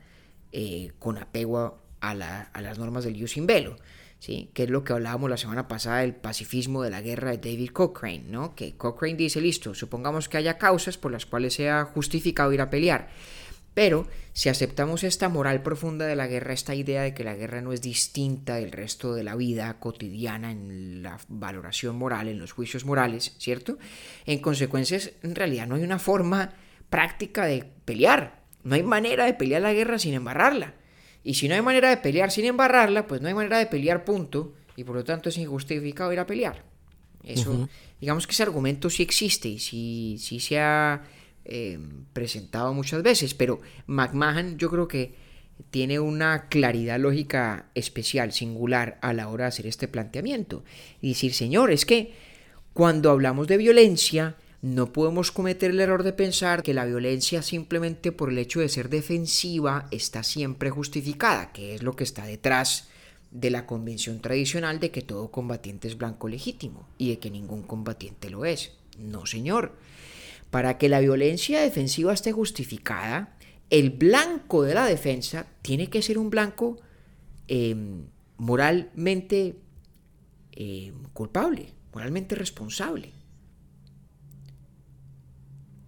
eh, 0.54 0.92
con 0.98 1.18
apego 1.18 1.78
a, 2.00 2.16
la- 2.16 2.44
a 2.54 2.62
las 2.62 2.80
normas 2.80 3.04
del 3.04 3.20
jus 3.20 3.36
in 3.36 3.46
bello, 3.48 3.76
¿sí? 4.20 4.50
que 4.54 4.64
es 4.64 4.70
lo 4.70 4.84
que 4.86 4.94
hablábamos 4.94 5.30
la 5.30 5.36
semana 5.38 5.68
pasada 5.68 6.00
del 6.00 6.16
pacifismo 6.16 6.84
de 6.84 6.90
la 6.90 7.02
guerra 7.02 7.32
de 7.32 7.38
David 7.38 7.70
Cochrane, 7.72 8.24
¿no? 8.30 8.56
que 8.56 8.76
Cochrane 8.78 9.16
dice, 9.16 9.42
listo, 9.42 9.74
supongamos 9.76 10.30
que 10.30 10.38
haya 10.38 10.58
causas 10.58 10.98
por 10.98 11.12
las 11.12 11.26
cuales 11.26 11.54
sea 11.56 11.84
justificado 11.84 12.54
ir 12.54 12.62
a 12.62 12.70
pelear, 12.70 13.10
pero 13.78 14.08
si 14.34 14.50
aceptamos 14.50 15.04
esta 15.04 15.30
moral 15.30 15.62
profunda 15.62 16.08
de 16.08 16.16
la 16.16 16.26
guerra, 16.26 16.52
esta 16.52 16.74
idea 16.74 17.04
de 17.04 17.14
que 17.14 17.24
la 17.24 17.36
guerra 17.36 17.62
no 17.62 17.74
es 17.74 17.80
distinta 17.80 18.56
del 18.56 18.72
resto 18.72 19.14
de 19.14 19.24
la 19.24 19.36
vida 19.36 19.78
cotidiana 19.80 20.52
en 20.52 21.04
la 21.04 21.20
valoración 21.28 21.96
moral, 21.96 22.28
en 22.28 22.40
los 22.40 22.54
juicios 22.54 22.86
morales, 22.86 23.36
¿cierto? 23.38 23.78
En 24.26 24.40
consecuencia, 24.40 25.00
en 25.22 25.36
realidad 25.36 25.68
no 25.68 25.76
hay 25.76 25.84
una 25.84 26.00
forma 26.00 26.56
práctica 26.90 27.46
de 27.46 27.66
pelear. 27.86 28.42
No 28.64 28.74
hay 28.74 28.82
manera 28.82 29.26
de 29.26 29.36
pelear 29.36 29.62
la 29.62 29.74
guerra 29.74 30.00
sin 30.00 30.16
embarrarla. 30.16 30.74
Y 31.24 31.36
si 31.36 31.48
no 31.48 31.54
hay 31.54 31.62
manera 31.62 31.92
de 31.92 31.98
pelear 31.98 32.32
sin 32.32 32.46
embarrarla, 32.46 33.06
pues 33.06 33.22
no 33.22 33.28
hay 33.28 33.36
manera 33.36 33.60
de 33.60 33.68
pelear 33.68 34.04
punto. 34.04 34.56
Y 34.76 34.86
por 34.86 34.96
lo 34.96 35.04
tanto 35.04 35.30
es 35.30 35.38
injustificado 35.38 36.12
ir 36.12 36.20
a 36.20 36.26
pelear. 36.26 36.66
Eso, 37.24 37.70
digamos 38.02 38.26
que 38.26 38.32
ese 38.32 38.42
argumento 38.42 38.90
sí 38.90 39.04
existe 39.04 39.50
y 39.50 39.60
sí, 39.60 40.18
sí 40.20 40.40
se 40.40 40.58
ha 40.60 41.04
eh, 41.48 41.80
presentado 42.14 42.74
muchas 42.74 43.02
veces, 43.04 43.34
pero 43.34 43.60
McMahon 43.88 44.58
yo 44.58 44.70
creo 44.70 44.88
que 44.88 45.16
tiene 45.72 46.00
una 46.00 46.48
claridad 46.50 47.00
lógica 47.00 47.70
especial, 47.74 48.32
singular, 48.32 49.00
a 49.02 49.14
la 49.14 49.30
hora 49.30 49.46
de 49.46 49.50
hacer 49.50 49.68
este 49.68 49.88
planteamiento. 49.88 50.64
Y 51.02 51.10
decir, 51.10 51.34
señor, 51.34 51.72
es 51.72 51.86
que 51.86 52.14
cuando 52.74 53.10
hablamos 53.10 53.48
de 53.48 53.58
violencia, 53.58 54.36
no 54.62 54.92
podemos 54.92 55.32
cometer 55.32 55.72
el 55.72 55.80
error 55.80 56.04
de 56.04 56.14
pensar 56.14 56.64
que 56.64 56.74
la 56.74 56.86
violencia 56.86 57.42
simplemente 57.42 58.12
por 58.12 58.30
el 58.30 58.38
hecho 58.38 58.60
de 58.60 58.70
ser 58.70 58.90
defensiva 58.90 59.88
está 59.92 60.24
siempre 60.24 60.70
justificada, 60.70 61.52
que 61.52 61.76
es 61.76 61.84
lo 61.84 61.96
que 61.96 62.04
está 62.04 62.26
detrás 62.26 62.90
de 63.32 63.50
la 63.50 63.66
convención 63.66 64.20
tradicional 64.20 64.80
de 64.80 64.92
que 64.92 65.02
todo 65.02 65.32
combatiente 65.32 65.88
es 65.88 65.98
blanco 65.98 66.28
legítimo 66.28 66.88
y 66.98 67.10
de 67.10 67.20
que 67.20 67.30
ningún 67.30 67.64
combatiente 67.64 68.30
lo 68.30 68.46
es. 68.46 68.72
No, 68.98 69.26
señor. 69.26 69.74
Para 70.50 70.78
que 70.78 70.90
la 70.90 71.00
violencia 71.00 71.62
defensiva 71.62 72.14
esté 72.14 72.32
justificada, 72.32 73.38
el 73.70 73.90
blanco 73.90 74.64
de 74.64 74.74
la 74.74 74.86
defensa 74.86 75.48
tiene 75.62 75.90
que 75.90 76.02
ser 76.02 76.18
un 76.18 76.30
blanco 76.30 76.78
eh, 77.48 77.76
moralmente 78.38 79.60
eh, 80.54 80.94
culpable, 81.14 81.74
moralmente 81.94 82.36
responsable. 82.36 83.12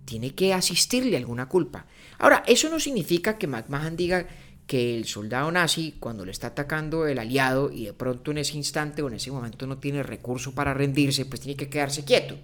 Tiene 0.05 0.35
que 0.35 0.53
asistirle 0.53 1.17
alguna 1.17 1.47
culpa. 1.47 1.85
Ahora, 2.17 2.43
eso 2.47 2.69
no 2.69 2.79
significa 2.79 3.37
que 3.37 3.47
McMahon 3.47 3.95
diga 3.95 4.27
que 4.65 4.95
el 4.95 5.05
soldado 5.05 5.51
nazi, 5.51 5.95
cuando 5.99 6.25
le 6.25 6.31
está 6.31 6.47
atacando 6.47 7.07
el 7.07 7.17
aliado 7.17 7.71
y 7.71 7.85
de 7.85 7.93
pronto 7.93 8.31
en 8.31 8.39
ese 8.39 8.57
instante 8.57 9.01
o 9.01 9.07
en 9.07 9.15
ese 9.15 9.31
momento 9.31 9.65
no 9.65 9.79
tiene 9.79 10.03
recurso 10.03 10.53
para 10.53 10.73
rendirse, 10.73 11.25
pues 11.25 11.41
tiene 11.41 11.57
que 11.57 11.69
quedarse 11.69 12.03
quieto. 12.03 12.37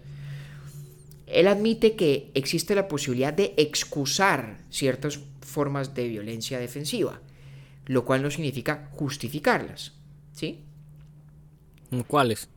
Él 1.28 1.48
admite 1.48 1.96
que 1.96 2.32
existe 2.34 2.76
la 2.76 2.88
posibilidad 2.88 3.34
de 3.34 3.54
excusar 3.58 4.58
ciertas 4.70 5.20
formas 5.42 5.96
de 5.96 6.08
violencia 6.08 6.60
defensiva, 6.60 7.22
lo 7.86 8.06
cual 8.06 8.22
no 8.22 8.30
significa 8.32 8.90
justificarlas. 8.92 9.94
¿Sí? 10.34 10.64
¿Cuáles? 12.08 12.50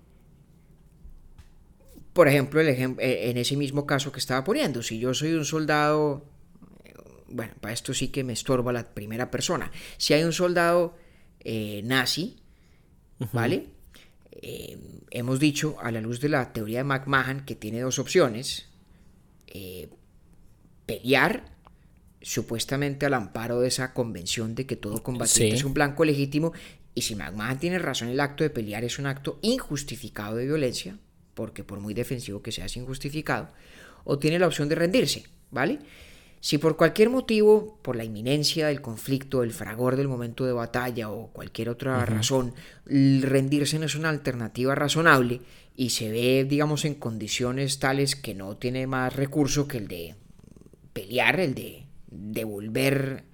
Por 2.13 2.27
ejemplo, 2.29 2.61
el 2.61 2.69
ejem- 2.69 2.99
eh, 2.99 3.31
en 3.31 3.37
ese 3.37 3.57
mismo 3.57 3.87
caso 3.87 4.11
que 4.11 4.19
estaba 4.19 4.43
poniendo, 4.43 4.83
si 4.83 4.99
yo 4.99 5.15
soy 5.15 5.35
un 5.35 5.45
soldado, 5.45 6.27
eh, 6.85 6.95
bueno, 7.29 7.53
para 7.61 7.73
esto 7.73 7.95
sí 7.95 8.09
que 8.09 8.25
me 8.25 8.33
estorba 8.33 8.73
la 8.73 8.93
primera 8.93 9.31
persona. 9.31 9.71
Si 9.97 10.15
hay 10.15 10.25
un 10.25 10.33
soldado 10.33 10.97
eh, 11.41 11.83
nazi, 11.85 12.41
¿vale? 13.33 13.67
Eh, 14.41 14.79
hemos 15.11 15.41
dicho 15.41 15.77
a 15.83 15.91
la 15.91 16.01
luz 16.01 16.21
de 16.21 16.29
la 16.29 16.53
teoría 16.53 16.79
de 16.79 16.85
McMahon 16.85 17.45
que 17.45 17.55
tiene 17.55 17.81
dos 17.81 17.99
opciones. 17.99 18.67
eh, 19.51 19.89
pelear 20.87 21.45
supuestamente 22.21 23.07
al 23.07 23.15
amparo 23.15 23.61
de 23.61 23.69
esa 23.69 23.95
convención 23.95 24.55
de 24.55 24.67
que 24.67 24.77
todo 24.77 25.03
combatiente 25.03 25.53
Sí. 25.53 25.57
es 25.59 25.65
un 25.65 25.73
blanco 25.75 26.05
legítimo 26.05 26.53
y 26.95 27.03
si 27.03 27.15
McMahon 27.15 27.59
tiene 27.59 27.79
razón 27.79 28.09
el 28.09 28.21
acto 28.21 28.43
de 28.45 28.51
pelear 28.51 28.85
es 28.85 28.99
un 28.99 29.07
acto 29.07 29.39
injustificado 29.43 30.37
de 30.37 30.45
violencia 30.47 30.99
porque 31.35 31.65
por 31.65 31.81
muy 31.81 31.95
defensivo 31.95 32.43
que 32.43 32.53
sea 32.53 32.67
es 32.67 32.77
injustificado 32.77 33.49
o 34.05 34.19
tiene 34.19 34.39
la 34.39 34.47
opción 34.47 34.69
de 34.69 34.75
rendirse 34.75 35.25
¿vale? 35.51 35.79
Si 36.41 36.59
por 36.59 36.77
cualquier 36.77 37.11
motivo, 37.11 37.79
por 37.83 37.97
la 37.97 38.05
inminencia 38.05 38.69
del 38.69 38.81
conflicto, 38.81 39.43
el 39.43 39.53
fragor 39.53 39.97
del 39.97 40.09
momento 40.09 40.45
de 40.45 40.53
batalla 40.53 41.11
o 41.11 41.29
cualquier 41.29 41.69
otra 41.69 42.05
razón, 42.05 42.55
rendirse 42.87 43.79
no 43.79 43.87
es 43.87 43.97
una 43.97 44.09
alternativa 44.09 44.75
razonable 44.75 45.41
y 45.75 45.91
se 45.91 46.11
ve, 46.11 46.45
digamos, 46.49 46.85
en 46.85 46.95
condiciones 46.95 47.79
tales 47.79 48.17
que 48.17 48.35
no 48.35 48.57
tiene 48.57 48.87
más 48.87 49.15
recurso 49.15 49.67
que 49.67 49.79
el 49.79 49.89
de 49.89 50.15
pelear, 50.93 51.41
el 51.41 51.55
de 51.55 51.87
devolver 52.11 53.25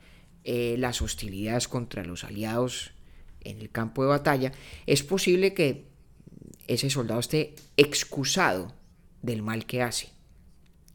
eh, 0.44 0.76
las 0.78 1.00
hostilidades 1.02 1.68
contra 1.68 2.04
los 2.04 2.24
aliados 2.24 2.92
en 3.40 3.60
el 3.60 3.70
campo 3.70 4.02
de 4.02 4.08
batalla, 4.08 4.52
es 4.86 5.02
posible 5.02 5.54
que 5.54 5.86
ese 6.66 6.90
soldado 6.90 7.20
esté 7.20 7.54
excusado 7.76 8.74
del 9.22 9.42
mal 9.42 9.66
que 9.66 9.82
hace, 9.82 10.08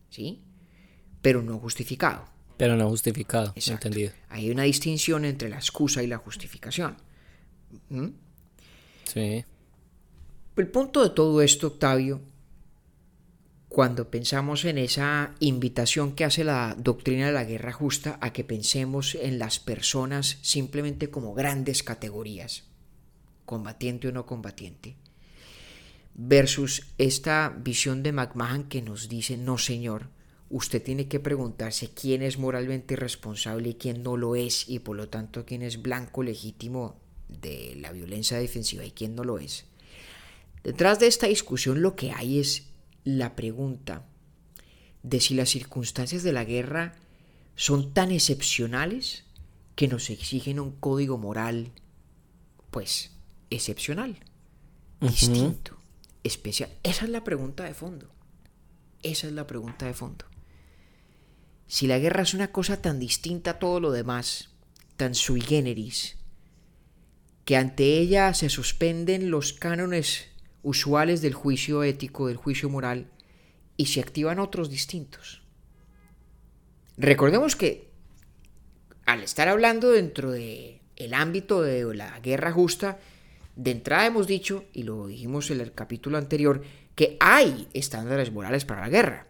¿sí? 0.09 0.41
Pero 1.21 1.41
no 1.41 1.59
justificado. 1.59 2.25
Pero 2.57 2.75
no 2.75 2.89
justificado. 2.89 3.53
Exacto. 3.55 3.87
Entendido. 3.87 4.13
Hay 4.29 4.51
una 4.51 4.63
distinción 4.63 5.25
entre 5.25 5.49
la 5.49 5.57
excusa 5.57 6.03
y 6.03 6.07
la 6.07 6.17
justificación. 6.17 6.97
¿Mm? 7.89 8.07
Sí. 9.05 9.45
El 10.55 10.67
punto 10.67 11.03
de 11.03 11.11
todo 11.11 11.41
esto, 11.41 11.67
Octavio, 11.67 12.21
cuando 13.69 14.09
pensamos 14.09 14.65
en 14.65 14.77
esa 14.77 15.35
invitación 15.39 16.13
que 16.13 16.25
hace 16.25 16.43
la 16.43 16.75
doctrina 16.77 17.27
de 17.27 17.31
la 17.31 17.45
guerra 17.45 17.71
justa 17.71 18.17
a 18.19 18.33
que 18.33 18.43
pensemos 18.43 19.15
en 19.15 19.39
las 19.39 19.59
personas 19.59 20.39
simplemente 20.41 21.09
como 21.09 21.33
grandes 21.33 21.83
categorías, 21.83 22.63
combatiente 23.45 24.07
o 24.07 24.11
no 24.11 24.25
combatiente, 24.25 24.95
versus 26.15 26.87
esta 26.97 27.55
visión 27.57 28.03
de 28.03 28.11
McMahon 28.11 28.63
que 28.63 28.81
nos 28.81 29.07
dice, 29.07 29.37
no 29.37 29.57
señor, 29.57 30.09
usted 30.49 30.81
tiene 30.81 31.07
que 31.07 31.19
preguntarse 31.19 31.89
quién 31.89 32.21
es 32.21 32.37
moralmente 32.37 32.95
responsable 32.95 33.69
y 33.69 33.73
quién 33.75 34.03
no 34.03 34.17
lo 34.17 34.35
es, 34.35 34.67
y 34.67 34.79
por 34.79 34.95
lo 34.95 35.09
tanto 35.09 35.45
quién 35.45 35.61
es 35.61 35.81
blanco 35.81 36.23
legítimo 36.23 36.95
de 37.27 37.75
la 37.79 37.91
violencia 37.91 38.37
defensiva 38.37 38.83
y 38.83 38.91
quién 38.91 39.15
no 39.15 39.23
lo 39.23 39.37
es. 39.39 39.65
Detrás 40.63 40.99
de 40.99 41.07
esta 41.07 41.27
discusión 41.27 41.81
lo 41.81 41.95
que 41.95 42.11
hay 42.11 42.39
es 42.39 42.67
la 43.03 43.35
pregunta 43.35 44.05
de 45.03 45.19
si 45.21 45.33
las 45.33 45.49
circunstancias 45.49 46.23
de 46.23 46.33
la 46.33 46.43
guerra 46.43 46.95
son 47.55 47.93
tan 47.93 48.11
excepcionales 48.11 49.23
que 49.75 49.87
nos 49.87 50.09
exigen 50.09 50.59
un 50.59 50.71
código 50.71 51.17
moral, 51.17 51.71
pues, 52.71 53.11
excepcional, 53.49 54.17
distinto, 54.99 55.77
especial. 56.23 56.69
Esa 56.83 57.05
es 57.05 57.11
la 57.11 57.23
pregunta 57.23 57.63
de 57.63 57.73
fondo. 57.73 58.09
Esa 59.01 59.27
es 59.27 59.33
la 59.33 59.47
pregunta 59.47 59.85
de 59.85 59.93
fondo. 59.93 60.25
Si 61.69 61.85
la 61.85 61.99
guerra 61.99 62.23
es 62.23 62.33
una 62.33 62.51
cosa 62.51 62.81
tan 62.81 62.99
distinta 62.99 63.51
a 63.51 63.59
todo 63.59 63.79
lo 63.79 63.91
demás, 63.91 64.49
tan 64.97 65.13
sui 65.13 65.39
generis, 65.39 66.17
que 67.45 67.57
ante 67.57 67.99
ella 67.99 68.33
se 68.33 68.49
suspenden 68.49 69.29
los 69.29 69.53
cánones 69.53 70.29
usuales 70.63 71.21
del 71.21 71.35
juicio 71.35 71.83
ético, 71.83 72.27
del 72.27 72.37
juicio 72.37 72.71
moral, 72.71 73.11
y 73.77 73.85
se 73.85 73.99
activan 73.99 74.39
otros 74.39 74.71
distintos. 74.71 75.43
Recordemos 76.97 77.55
que 77.55 77.91
al 79.05 79.21
estar 79.21 79.47
hablando 79.47 79.91
dentro 79.91 80.31
de 80.31 80.81
el 80.95 81.13
ámbito 81.13 81.61
de 81.61 81.93
la 81.93 82.19
guerra 82.19 82.51
justa, 82.51 82.97
de 83.55 83.69
entrada 83.69 84.07
hemos 84.07 84.25
dicho, 84.25 84.65
y 84.73 84.83
lo 84.83 85.05
dijimos 85.05 85.51
en 85.51 85.61
el 85.61 85.71
capítulo 85.73 86.17
anterior, 86.17 86.63
que 86.95 87.15
hay 87.19 87.67
estándares 87.73 88.31
morales 88.31 88.65
para 88.65 88.81
la 88.81 88.89
guerra. 88.89 89.27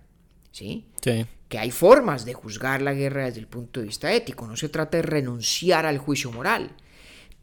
¿Sí? 0.54 0.88
Sí. 1.02 1.26
Que 1.50 1.60
hay 1.60 1.72
formas 1.72 2.24
de 2.24 2.34
juzgar 2.34 2.82
la 2.82 2.94
guerra 2.94 3.26
desde 3.26 3.42
el 3.42 3.48
punto 3.48 3.82
de 3.82 3.88
vista 3.88 4.14
ético. 4.14 4.48
No 4.48 4.56
se 4.56 4.70
trata 4.70 4.98
de 4.98 5.04
renunciar 5.04 5.86
al 5.86 5.98
juicio 5.98 6.32
moral. 6.32 6.72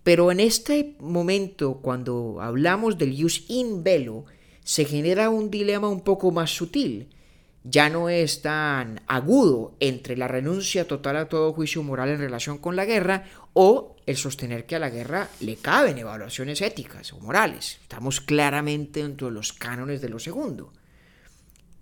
Pero 0.03 0.31
en 0.31 0.41
este 0.41 0.95
momento, 1.01 1.81
cuando 1.83 2.39
hablamos 2.41 2.97
del 2.97 3.21
jus 3.21 3.45
in 3.49 3.83
velo, 3.83 4.25
se 4.63 4.85
genera 4.85 5.31
un 5.31 5.51
dilema 5.51 5.89
un 5.89 6.03
poco 6.03 6.31
más 6.31 6.51
sutil. 6.51 7.09
Ya 7.65 7.91
no 7.91 8.09
es 8.09 8.43
tan 8.43 9.01
agudo 9.09 9.75
entre 9.81 10.17
la 10.17 10.29
renuncia 10.29 10.87
total 10.87 11.17
a 11.17 11.29
todo 11.29 11.53
juicio 11.53 11.83
moral 11.83 12.11
en 12.11 12.21
relación 12.21 12.59
con 12.59 12.77
la 12.77 12.85
guerra 12.85 13.25
o 13.55 13.97
el 14.07 14.17
sostener 14.17 14.67
que 14.67 14.77
a 14.77 14.79
la 14.79 14.91
guerra 14.91 15.29
le 15.41 15.57
caben 15.57 15.99
evaluaciones 15.99 16.61
éticas 16.61 17.13
o 17.13 17.19
morales. 17.19 17.79
Estamos 17.83 18.21
claramente 18.21 19.03
dentro 19.03 19.27
de 19.27 19.33
los 19.33 19.53
cánones 19.53 20.01
de 20.01 20.09
lo 20.09 20.21
segundo. 20.21 20.73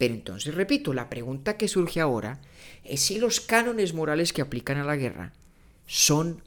Pero 0.05 0.15
entonces, 0.15 0.55
repito, 0.55 0.93
la 0.93 1.09
pregunta 1.09 1.57
que 1.57 1.67
surge 1.69 2.01
ahora 2.01 2.41
es 2.85 3.01
si 3.01 3.19
los 3.19 3.41
cánones 3.41 3.95
morales 3.95 4.33
que 4.35 4.43
aplican 4.43 4.77
a 4.77 4.85
la 4.85 4.97
guerra 4.97 5.33
son 5.87 6.43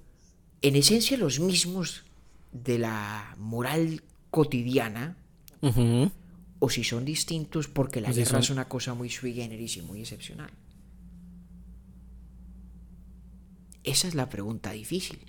en 0.62 0.76
esencia 0.76 1.18
los 1.18 1.40
mismos 1.40 2.04
de 2.52 2.78
la 2.78 3.36
moral 3.40 4.04
cotidiana 4.30 5.18
o 6.60 6.70
si 6.70 6.84
son 6.84 7.04
distintos 7.04 7.68
porque 7.68 8.00
la 8.02 8.10
si 8.14 8.20
guerra 8.20 8.30
son- 8.32 8.40
es 8.42 8.50
una 8.52 8.68
cosa 8.70 8.94
muy 8.94 9.10
sui 9.10 9.34
generis 9.34 9.78
y 9.78 9.82
muy 9.82 10.02
excepcional. 10.02 10.52
Esa 13.84 14.08
es 14.08 14.16
la 14.16 14.30
pregunta 14.30 14.72
difícil. 14.72 15.20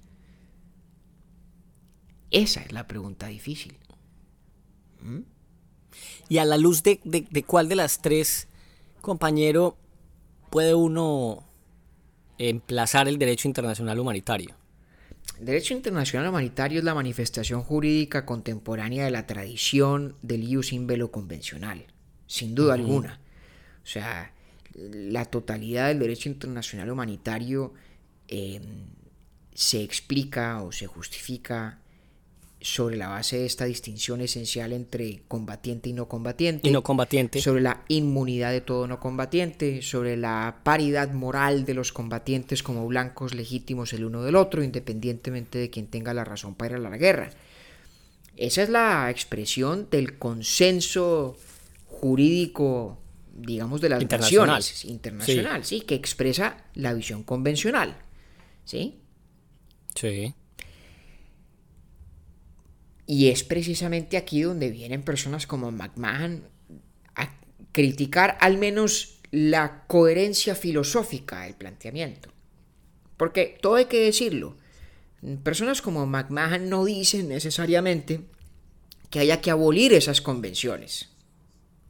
Esa 2.31 2.61
es 2.61 2.73
la 2.73 2.87
pregunta 2.87 3.29
difícil. 3.29 3.75
Y 6.29 6.39
a 6.39 6.45
la 6.45 6.57
luz 6.59 6.83
de, 6.83 7.01
de- 7.05 7.27
de 7.31 7.43
cuál 7.43 7.69
de 7.69 7.77
las 7.77 8.01
tres, 8.03 8.49
compañero, 9.01 9.77
puede 10.51 10.75
uno 10.75 11.45
emplazar 12.39 13.09
el 13.09 13.19
derecho 13.19 13.49
internacional 13.49 13.99
humanitario. 13.99 14.55
El 15.39 15.47
derecho 15.47 15.75
internacional 15.75 16.29
humanitario 16.29 16.79
es 16.79 16.85
la 16.85 16.95
manifestación 16.95 17.63
jurídica 17.63 18.25
contemporánea 18.27 19.05
de 19.05 19.11
la 19.11 19.27
tradición 19.27 20.17
del 20.23 20.45
ius 20.45 20.73
in 20.73 20.87
velo 20.87 21.11
convencional, 21.11 21.87
sin 22.27 22.55
duda 22.55 22.75
alguna. 22.75 23.21
O 23.83 23.87
sea, 23.87 24.33
la 24.75 25.25
totalidad 25.25 25.89
del 25.89 25.99
derecho 26.01 26.29
internacional 26.29 26.91
humanitario 26.91 27.73
eh, 28.29 28.61
se 29.55 29.83
explica 29.83 30.63
o 30.63 30.73
se 30.73 30.87
justifica 30.87 31.79
sobre 32.61 32.97
la 32.97 33.09
base 33.09 33.39
de 33.39 33.47
esta 33.47 33.67
distinción 33.67 34.21
esencial 34.21 34.73
entre 34.73 35.23
combatiente 35.29 35.89
y 35.91 35.93
no 35.93 36.09
combatiente 36.09 36.69
Y 36.69 36.73
no 36.73 36.83
combatiente. 36.83 37.41
sobre 37.41 37.63
la 37.63 37.85
inmunidad 37.87 38.51
de 38.51 38.61
todo 38.61 38.89
no 38.89 38.99
combatiente, 38.99 39.81
sobre 39.83 40.17
la 40.17 40.61
paridad 40.65 41.13
moral 41.13 41.65
de 41.65 41.75
los 41.75 41.93
combatientes 41.93 42.65
como 42.65 42.87
blancos 42.89 43.35
legítimos 43.35 43.93
el 43.93 44.05
uno 44.05 44.25
del 44.25 44.35
otro, 44.35 44.65
independientemente 44.65 45.59
de 45.59 45.71
quien 45.71 45.87
tenga 45.87 46.13
la 46.15 46.25
razón 46.25 46.57
para 46.57 46.73
ir 46.79 46.87
a 46.87 46.91
la 46.91 46.97
guerra. 46.97 47.31
Esa 48.37 48.63
es 48.65 48.69
la 48.71 49.09
expresión 49.11 49.89
del 49.91 50.19
consenso 50.19 51.37
jurídico, 51.87 52.99
digamos, 53.37 53.81
de 53.81 53.89
las 53.89 54.03
Internacional. 54.03 54.57
naciones, 54.57 54.85
internacional, 54.85 55.65
sí. 55.65 55.81
que 55.83 55.95
expresa 55.95 56.65
la 56.75 56.93
visión 56.95 57.23
convencional, 57.23 57.97
¿sí? 58.65 58.99
Sí. 59.95 60.35
Y 63.11 63.31
es 63.31 63.43
precisamente 63.43 64.19
aquí 64.19 64.43
donde 64.43 64.71
vienen 64.71 65.03
personas 65.03 65.47
como 65.47 65.73
McMahon 65.73 66.45
a 67.15 67.31
criticar 67.73 68.37
al 68.39 68.59
menos 68.59 69.21
la 69.31 69.85
coherencia 69.87 70.55
filosófica 70.55 71.41
del 71.41 71.55
planteamiento. 71.55 72.29
Porque 73.17 73.57
todo 73.63 73.77
hay 73.77 73.87
que 73.87 74.05
decirlo. 74.05 74.59
Personas 75.43 75.81
como 75.81 76.05
McMahon 76.05 76.69
no 76.69 76.85
dicen 76.85 77.31
necesariamente 77.31 78.27
que 79.09 79.21
haya 79.21 79.41
que 79.41 79.51
abolir 79.51 79.95
esas 79.95 80.21
convenciones. 80.21 81.09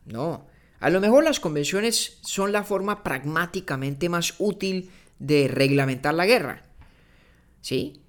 No. 0.07 0.47
A 0.79 0.89
lo 0.89 1.01
mejor 1.01 1.25
las 1.25 1.41
convenciones 1.41 2.19
son 2.21 2.53
la 2.53 2.63
forma 2.63 3.03
pragmáticamente 3.03 4.09
más 4.09 4.35
útil 4.39 4.93
de 5.19 5.49
reglamentar 5.49 6.15
la 6.15 6.27
guerra. 6.27 6.63
¿Sí? 7.61 8.03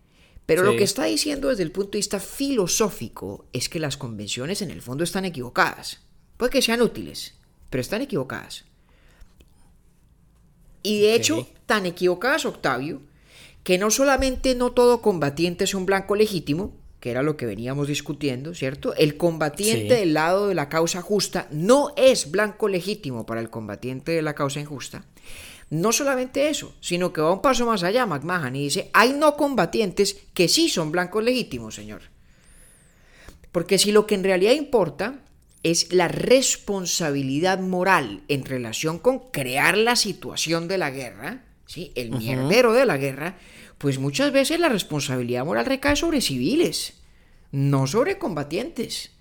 Pero 0.49 0.63
lo 0.63 0.75
que 0.75 0.83
está 0.83 1.05
diciendo 1.05 1.49
desde 1.49 1.63
el 1.63 1.71
punto 1.71 1.91
de 1.91 1.99
vista 1.99 2.19
filosófico 2.19 3.45
es 3.53 3.69
que 3.69 3.79
las 3.79 3.97
convenciones 3.97 4.61
en 4.61 4.71
el 4.71 4.81
fondo 4.81 5.03
están 5.03 5.23
equivocadas. 5.25 5.99
Puede 6.37 6.51
que 6.51 6.61
sean 6.61 6.81
útiles, 6.81 7.35
pero 7.69 7.81
están 7.81 8.01
equivocadas. 8.01 8.65
Y 10.81 11.01
de 11.01 11.13
hecho, 11.13 11.47
tan 11.65 11.85
equivocadas, 11.85 12.45
Octavio, 12.45 13.01
que 13.63 13.77
no 13.77 13.91
solamente 13.91 14.55
no 14.55 14.71
todo 14.71 15.01
combatiente 15.01 15.65
es 15.65 15.73
un 15.73 15.85
blanco 15.85 16.15
legítimo, 16.15 16.73
que 16.99 17.11
era 17.11 17.21
lo 17.23 17.37
que 17.37 17.45
veníamos 17.45 17.87
discutiendo, 17.87 18.53
¿cierto? 18.55 18.93
El 18.95 19.17
combatiente 19.17 19.95
Sí. 19.95 19.99
del 20.01 20.13
lado 20.13 20.47
de 20.47 20.55
la 20.55 20.67
causa 20.67 21.01
justa 21.01 21.47
no 21.51 21.93
es 21.95 22.31
blanco 22.31 22.67
legítimo 22.67 23.25
para 23.25 23.39
el 23.39 23.49
combatiente 23.49 24.11
de 24.13 24.21
la 24.21 24.35
causa 24.35 24.59
injusta. 24.59 25.05
No 25.69 25.91
solamente 25.91 26.49
eso, 26.49 26.75
sino 26.81 27.13
que 27.13 27.21
va 27.21 27.33
un 27.33 27.41
paso 27.41 27.65
más 27.65 27.83
allá, 27.83 28.05
McMahon, 28.05 28.55
y 28.55 28.63
dice, 28.63 28.89
hay 28.93 29.13
no 29.13 29.35
combatientes 29.37 30.17
que 30.33 30.47
sí 30.47 30.67
son 30.67 30.91
blancos 30.91 31.23
legítimos, 31.23 31.75
señor. 31.75 32.01
Porque 33.51 33.77
si 33.77 33.91
lo 33.91 34.07
que 34.07 34.15
en 34.15 34.23
realidad 34.23 34.53
importa 34.53 35.19
es 35.61 35.91
la 35.91 36.07
responsabilidad 36.07 37.59
moral 37.59 38.23
en 38.27 38.45
relación 38.45 38.97
con 38.97 39.19
crear 39.31 39.77
la 39.77 39.95
situación 39.95 40.67
de 40.67 40.77
la 40.77 40.89
guerra, 40.89 41.43
¿sí? 41.65 41.91
el 41.95 42.11
mierdero 42.11 42.73
de 42.73 42.85
la 42.85 42.97
guerra, 42.97 43.37
pues 43.77 43.99
muchas 43.99 44.31
veces 44.31 44.59
la 44.59 44.69
responsabilidad 44.69 45.45
moral 45.45 45.65
recae 45.65 45.95
sobre 45.95 46.21
civiles, 46.21 46.93
no 47.51 47.87
sobre 47.87 48.17
combatientes. 48.17 49.11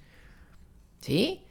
¿Sí? 1.01 1.43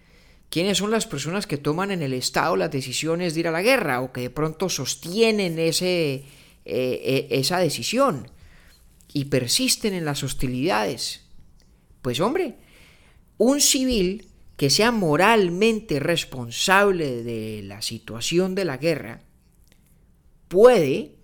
¿Quiénes 0.50 0.78
son 0.78 0.92
las 0.92 1.06
personas 1.06 1.46
que 1.46 1.58
toman 1.58 1.92
en 1.92 2.02
el 2.02 2.14
Estado 2.14 2.56
las 2.56 2.72
decisiones 2.72 3.34
de 3.34 3.42
ir 3.42 3.48
a 3.48 3.52
la 3.52 3.62
guerra 3.62 4.02
o 4.02 4.14
que 4.14 4.22
de 4.22 4.30
pronto 4.30 4.70
sostienen 4.70 5.60
ese, 5.60 6.14
eh, 6.16 6.24
eh, 6.66 7.28
esa 7.32 7.60
decisión 7.60 8.30
y 9.12 9.26
persisten 9.26 9.94
en 9.94 10.06
las 10.06 10.24
hostilidades? 10.24 11.26
Pues 12.02 12.22
hombre, 12.22 12.56
un 13.38 13.60
civil 13.60 14.28
que 14.56 14.70
sea 14.70 14.92
moralmente 14.92 16.00
responsable 16.00 17.24
de 17.24 17.62
la 17.64 17.82
situación 17.82 18.56
de 18.56 18.66
la 18.66 18.78
guerra 18.78 19.22
puede, 20.48 21.16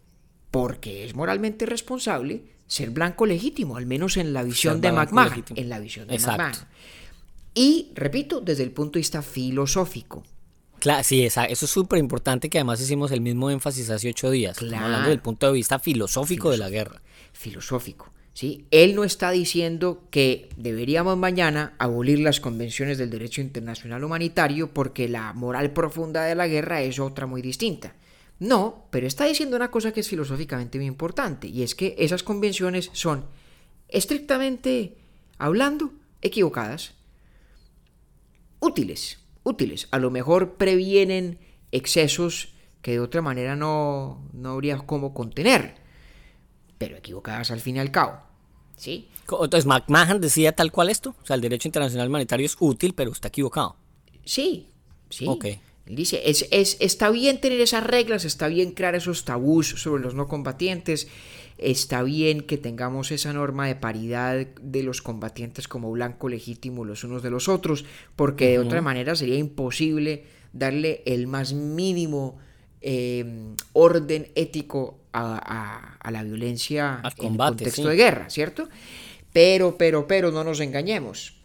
porque 0.51 1.05
es 1.05 1.15
moralmente 1.15 1.65
responsable, 1.65 2.43
ser 2.67 2.91
blanco 2.91 3.25
legítimo, 3.25 3.77
al 3.77 3.85
menos 3.85 4.17
en 4.17 4.33
la 4.33 4.43
visión 4.43 4.75
Ser 4.75 4.81
de 4.81 4.91
McMahon. 4.91 5.45
En 5.55 5.69
la 5.69 5.79
visión 5.79 6.07
de 6.07 6.15
Exacto. 6.15 6.43
McMahon. 6.43 6.67
Y, 7.53 7.91
repito, 7.95 8.41
desde 8.41 8.63
el 8.63 8.71
punto 8.71 8.93
de 8.93 8.99
vista 9.01 9.21
filosófico. 9.21 10.23
Claro, 10.79 11.03
sí, 11.03 11.23
esa- 11.23 11.45
eso 11.45 11.65
es 11.65 11.71
súper 11.71 11.99
importante 11.99 12.49
que 12.49 12.57
además 12.57 12.81
hicimos 12.81 13.11
el 13.11 13.21
mismo 13.21 13.49
énfasis 13.49 13.89
hace 13.89 14.09
ocho 14.09 14.29
días. 14.31 14.57
Claro. 14.57 14.85
hablando 14.85 15.09
del 15.09 15.19
punto 15.21 15.47
de 15.47 15.53
vista 15.53 15.79
filosófico 15.79 16.51
de 16.51 16.57
la 16.57 16.69
guerra. 16.69 17.01
filosófico. 17.31 18.11
¿sí? 18.33 18.65
Él 18.71 18.95
no 18.95 19.03
está 19.03 19.29
diciendo 19.31 20.03
que 20.09 20.49
deberíamos 20.57 21.17
mañana 21.17 21.73
abolir 21.77 22.19
las 22.19 22.39
convenciones 22.39 22.97
del 22.97 23.09
derecho 23.11 23.41
internacional 23.41 24.03
humanitario 24.03 24.73
porque 24.73 25.07
la 25.07 25.33
moral 25.33 25.71
profunda 25.71 26.23
de 26.25 26.33
la 26.35 26.47
guerra 26.47 26.81
es 26.81 26.99
otra 26.99 27.27
muy 27.27 27.41
distinta. 27.43 27.95
No, 28.39 28.87
pero 28.89 29.05
está 29.07 29.25
diciendo 29.25 29.55
una 29.55 29.69
cosa 29.71 29.93
que 29.93 29.99
es 29.99 30.07
filosóficamente 30.07 30.77
muy 30.79 30.87
importante 30.87 31.47
y 31.47 31.61
es 31.63 31.75
que 31.75 31.95
esas 31.99 32.23
convenciones 32.23 32.89
son 32.93 33.25
estrictamente 33.87 34.97
hablando 35.37 35.91
equivocadas. 36.21 36.93
Útiles, 38.63 39.19
útiles. 39.43 39.87
A 39.91 39.99
lo 39.99 40.09
mejor 40.09 40.53
previenen 40.55 41.39
excesos 41.71 42.53
que 42.81 42.91
de 42.91 42.99
otra 43.01 43.21
manera 43.21 43.55
no, 43.55 44.27
no 44.33 44.51
habría 44.51 44.77
cómo 44.77 45.13
contener 45.13 45.75
pero 46.77 46.97
equivocadas 46.97 47.49
al 47.51 47.61
fin 47.61 47.77
y 47.77 47.79
al 47.79 47.91
cabo. 47.91 48.19
¿Sí? 48.75 49.07
Entonces, 49.29 49.65
McMahon 49.65 50.19
decía 50.19 50.51
tal 50.53 50.69
cual 50.71 50.89
esto. 50.89 51.15
O 51.23 51.25
sea, 51.25 51.35
el 51.35 51.41
derecho 51.41 51.67
internacional 51.69 52.09
humanitario 52.09 52.45
es 52.45 52.57
útil, 52.59 52.93
pero 52.93 53.11
está 53.11 53.29
equivocado. 53.29 53.77
Sí, 54.25 54.67
sí. 55.09 55.25
Ok. 55.27 55.45
Él 55.85 55.95
dice, 55.95 56.21
es, 56.29 56.45
es- 56.51 56.75
está 56.81 57.09
bien 57.09 57.39
tener 57.39 57.61
esas 57.61 57.85
reglas, 57.85 58.25
está 58.25 58.47
bien 58.49 58.71
crear 58.71 58.95
esos 58.95 59.23
tabús 59.23 59.67
sobre 59.69 60.03
los 60.03 60.13
no 60.13 60.27
combatientes, 60.27 61.07
está 61.63 62.03
bien 62.03 62.41
que 62.41 62.57
tengamos 62.57 63.11
esa 63.11 63.33
norma 63.33 63.67
de 63.67 63.75
paridad 63.75 64.45
de 64.61 64.83
los 64.83 65.01
combatientes 65.01 65.67
como 65.67 65.91
blanco 65.91 66.29
legítimo 66.29 66.85
los 66.85 67.03
unos 67.03 67.23
de 67.23 67.29
los 67.29 67.47
otros, 67.49 67.85
porque 68.15 68.49
de 68.49 68.59
otra 68.59 68.81
manera 68.81 69.15
sería 69.15 69.37
imposible 69.37 70.25
darle 70.53 71.01
el 71.05 71.27
más 71.27 71.53
mínimo 71.53 72.37
eh, 72.81 73.53
orden 73.73 74.27
ético 74.35 74.99
a, 75.13 75.37
a- 75.37 75.95
a 75.97 76.11
la 76.11 76.23
violencia 76.23 76.95
Al 76.95 77.11
en 77.13 77.17
combate, 77.17 77.49
contexto 77.63 77.83
sí. 77.83 77.87
de 77.89 77.95
guerra, 77.95 78.29
¿cierto? 78.29 78.67
Pero, 79.31 79.77
pero, 79.77 80.05
pero, 80.07 80.31
no 80.31 80.43
nos 80.43 80.59
engañemos. 80.59 81.37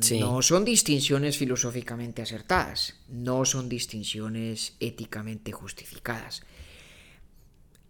Sí. 0.00 0.20
No 0.20 0.42
son 0.42 0.64
distinciones 0.64 1.36
filosóficamente 1.38 2.22
acertadas, 2.22 2.94
no 3.08 3.44
son 3.44 3.68
distinciones 3.68 4.74
éticamente 4.78 5.50
justificadas. 5.50 6.42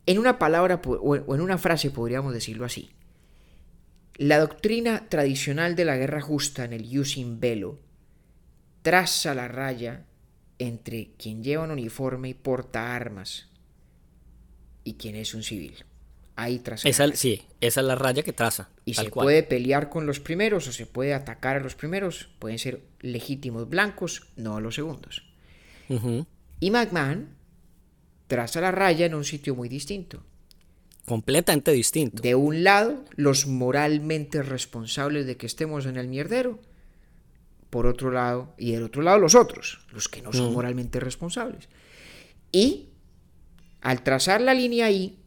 En 0.09 0.19
una 0.19 0.39
palabra 0.39 0.81
o 0.83 1.35
en 1.35 1.41
una 1.43 1.59
frase 1.59 1.91
podríamos 1.91 2.33
decirlo 2.33 2.65
así. 2.65 2.93
La 4.15 4.39
doctrina 4.39 5.07
tradicional 5.11 5.77
de 5.77 5.85
la 5.85 5.99
guerra 5.99 6.23
justa 6.23 6.65
en 6.65 6.73
el 6.73 6.89
jus 6.91 7.19
in 7.19 7.41
bello 7.41 7.79
traza 8.81 9.35
la 9.35 9.49
raya 9.49 10.07
entre 10.59 11.11
quien 11.19 11.45
lleva 11.45 11.65
un 11.65 11.73
uniforme 11.73 12.31
y 12.31 12.35
porta 12.35 12.97
armas 12.97 13.49
y 14.83 14.95
quien 14.95 15.15
es 15.15 15.35
un 15.35 15.43
civil. 15.43 15.85
Ahí 16.37 16.61
traza 16.61 16.89
Esa, 16.89 17.15
sí, 17.15 17.43
esa 17.61 17.81
es 17.83 17.87
la 17.87 17.95
raya 17.95 18.23
que 18.23 18.33
traza. 18.33 18.71
Y 18.87 18.95
se 18.95 19.11
cual. 19.11 19.27
puede 19.27 19.43
pelear 19.43 19.91
con 19.91 20.07
los 20.07 20.21
primeros 20.21 20.69
o 20.69 20.73
se 20.73 20.87
puede 20.87 21.13
atacar 21.13 21.59
a 21.59 21.61
los 21.61 21.75
primeros. 21.75 22.31
Pueden 22.39 22.59
ser 22.59 22.81
legítimos 23.01 23.69
blancos, 23.69 24.29
no 24.37 24.57
a 24.57 24.61
los 24.63 24.75
segundos. 24.75 25.23
Y 26.61 26.71
McMahon 26.71 27.38
traza 28.29 28.61
la 28.61 28.71
raya 28.71 29.07
en 29.07 29.15
un 29.15 29.25
sitio 29.25 29.57
muy 29.57 29.69
distinto. 29.69 30.23
Completamente 31.07 31.73
distinto. 31.73 32.23
De 32.23 32.35
un 32.35 32.63
lado, 32.63 33.05
los 33.17 33.47
moralmente 33.47 34.43
responsables 34.43 35.27
de 35.27 35.37
que 35.37 35.47
estemos 35.47 35.87
en 35.87 35.97
el 35.97 36.07
mierdero. 36.07 36.61
Por 37.71 37.87
otro 37.87 38.11
lado, 38.11 38.55
y 38.57 38.73
del 38.73 38.85
otro 38.85 39.03
lado, 39.03 39.19
los 39.19 39.35
otros, 39.35 39.81
los 39.93 40.09
que 40.09 40.23
no 40.23 40.33
son 40.33 40.53
moralmente 40.53 41.01
responsables. 41.01 41.69
Y 42.53 42.89
al 43.81 44.03
trazar 44.03 44.41
la 44.41 44.55
línea 44.55 44.87
ahí, 44.87 45.19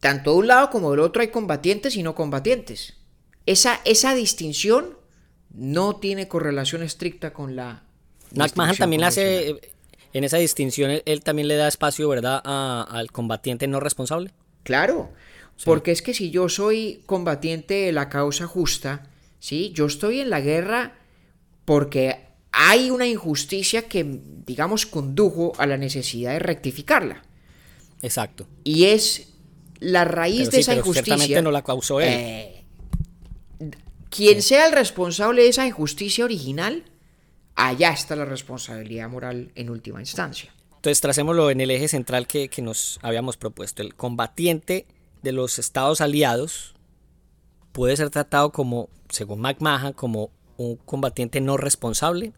tanto 0.00 0.32
de 0.32 0.38
un 0.38 0.46
lado 0.46 0.70
como 0.70 0.90
del 0.90 1.00
otro 1.00 1.20
hay 1.22 1.28
combatientes 1.28 1.96
y 1.96 2.02
no 2.02 2.14
combatientes. 2.14 2.94
Esa, 3.46 3.80
esa 3.84 4.14
distinción 4.14 4.96
no 5.50 5.96
tiene 5.96 6.28
correlación 6.28 6.82
estricta 6.82 7.32
con 7.32 7.56
la. 7.56 7.82
Distinción 8.30 8.76
también 8.76 9.04
hace, 9.04 9.60
en 10.12 10.24
esa 10.24 10.38
distinción, 10.38 10.90
él, 10.90 11.02
él 11.06 11.22
también 11.22 11.48
le 11.48 11.56
da 11.56 11.68
espacio, 11.68 12.08
¿verdad?, 12.08 12.40
a- 12.44 12.86
al 12.90 13.10
combatiente 13.12 13.66
no 13.66 13.80
responsable. 13.80 14.30
Claro, 14.62 15.10
porque 15.64 15.90
es 15.92 16.02
que 16.02 16.14
si 16.14 16.30
yo 16.30 16.48
soy 16.48 17.02
combatiente 17.06 17.74
de 17.74 17.92
la 17.92 18.08
causa 18.08 18.46
justa, 18.46 19.08
¿sí? 19.38 19.72
Yo 19.74 19.86
estoy 19.86 20.20
en 20.20 20.30
la 20.30 20.40
guerra 20.40 20.94
porque 21.64 22.26
hay 22.52 22.90
una 22.90 23.06
injusticia 23.06 23.82
que, 23.82 24.04
digamos, 24.46 24.86
condujo 24.86 25.52
a 25.58 25.66
la 25.66 25.76
necesidad 25.76 26.32
de 26.32 26.38
rectificarla. 26.40 27.22
Exacto. 28.02 28.46
Y 28.64 28.84
es 28.86 29.28
la 29.78 30.04
raíz 30.04 30.38
Pero 30.38 30.50
de 30.50 30.56
sí, 30.56 30.60
esa 30.62 30.72
pero 30.72 30.80
injusticia. 30.80 31.04
ciertamente 31.16 31.42
no 31.42 31.50
la 31.52 31.62
causó 31.62 32.00
él. 32.00 32.08
eh, 32.10 32.64
quien 34.08 34.42
sea 34.42 34.66
el 34.66 34.72
responsable 34.72 35.42
de 35.42 35.48
esa 35.48 35.66
injusticia 35.66 36.24
original, 36.24 36.84
allá 37.68 37.90
está 37.92 38.16
la 38.16 38.24
responsabilidad 38.24 39.08
moral 39.08 39.50
en 39.54 39.70
última 39.70 40.00
instancia. 40.00 40.52
Entonces, 40.76 41.00
tracémoslo 41.00 41.50
en 41.50 41.60
el 41.60 41.70
eje 41.70 41.88
central 41.88 42.26
que, 42.26 42.48
que 42.48 42.62
nos 42.62 42.98
habíamos 43.02 43.36
propuesto. 43.36 43.82
El 43.82 43.94
combatiente 43.94 44.86
de 45.22 45.32
los 45.32 45.58
estados 45.58 46.00
aliados 46.00 46.74
puede 47.72 47.96
ser 47.96 48.10
tratado 48.10 48.50
como, 48.52 48.88
según 49.10 49.40
McMahon, 49.40 49.92
como 49.92 50.30
un 50.56 50.76
combatiente 50.76 51.40
no 51.40 51.56
responsable 51.56 52.32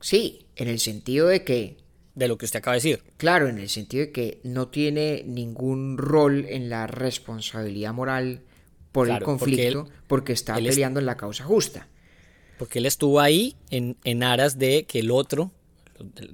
Sí, 0.00 0.46
en 0.56 0.68
el 0.68 0.78
sentido 0.80 1.28
de 1.28 1.44
que 1.44 1.76
de 2.14 2.28
lo 2.28 2.36
que 2.36 2.44
usted 2.44 2.58
acaba 2.58 2.74
de 2.74 2.78
decir. 2.78 3.02
Claro, 3.16 3.48
en 3.48 3.58
el 3.58 3.68
sentido 3.70 4.04
de 4.06 4.12
que 4.12 4.40
no 4.44 4.68
tiene 4.68 5.22
ningún 5.26 5.96
rol 5.96 6.44
en 6.48 6.68
la 6.68 6.86
responsabilidad 6.86 7.94
moral 7.94 8.42
por 8.90 9.06
el 9.08 9.14
porque 9.14 9.24
conflicto, 9.24 9.86
él- 9.86 9.92
porque, 10.08 10.32
está 10.34 10.58
es- 10.58 10.66
peleando 10.66 11.00
en 11.00 11.06
la 11.06 11.16
causa 11.16 11.44
justa. 11.44 11.88
Porque 12.62 12.78
él 12.78 12.86
estuvo 12.86 13.18
ahí 13.18 13.56
en, 13.70 13.96
en 14.04 14.22
aras 14.22 14.56
de 14.56 14.84
que 14.84 15.00
el 15.00 15.10
otro, 15.10 15.50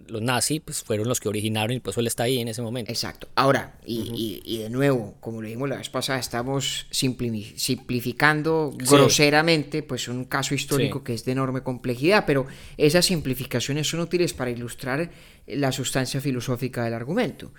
los, 0.08 0.20
nazis, 0.20 0.60
pues 0.62 0.82
fueron 0.82 1.08
los 1.08 1.20
que 1.20 1.28
originaron 1.30 1.72
y 1.74 1.80
pues 1.80 1.96
él 1.96 2.06
está 2.06 2.24
ahí 2.24 2.38
en 2.38 2.48
ese 2.48 2.60
momento. 2.60 2.90
Exacto. 2.92 3.28
Ahora, 3.34 3.78
y, 3.86 4.00
y- 4.14 4.42
y 4.44 4.58
de 4.58 4.68
nuevo, 4.68 5.14
como 5.20 5.40
lo 5.40 5.46
dijimos 5.46 5.70
la 5.70 5.76
vez 5.78 5.88
pasada, 5.88 6.18
estamos 6.18 6.86
simpli- 6.90 7.56
simplificando 7.56 8.74
Sí. 8.78 8.84
groseramente 8.90 9.82
pues 9.82 10.06
un 10.08 10.26
caso 10.26 10.54
histórico 10.54 10.98
Sí. 10.98 11.04
que 11.04 11.14
es 11.14 11.24
de 11.24 11.32
enorme 11.32 11.62
complejidad, 11.62 12.24
pero 12.26 12.46
esas 12.76 13.06
simplificaciones 13.06 13.88
son 13.88 14.00
útiles 14.00 14.34
para 14.34 14.50
ilustrar 14.50 15.10
la 15.46 15.72
sustancia 15.72 16.20
filosófica 16.20 16.84
del 16.84 16.92
argumento. 16.92 17.52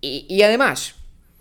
Y, 0.00 0.26
y 0.28 0.42
además, 0.42 0.94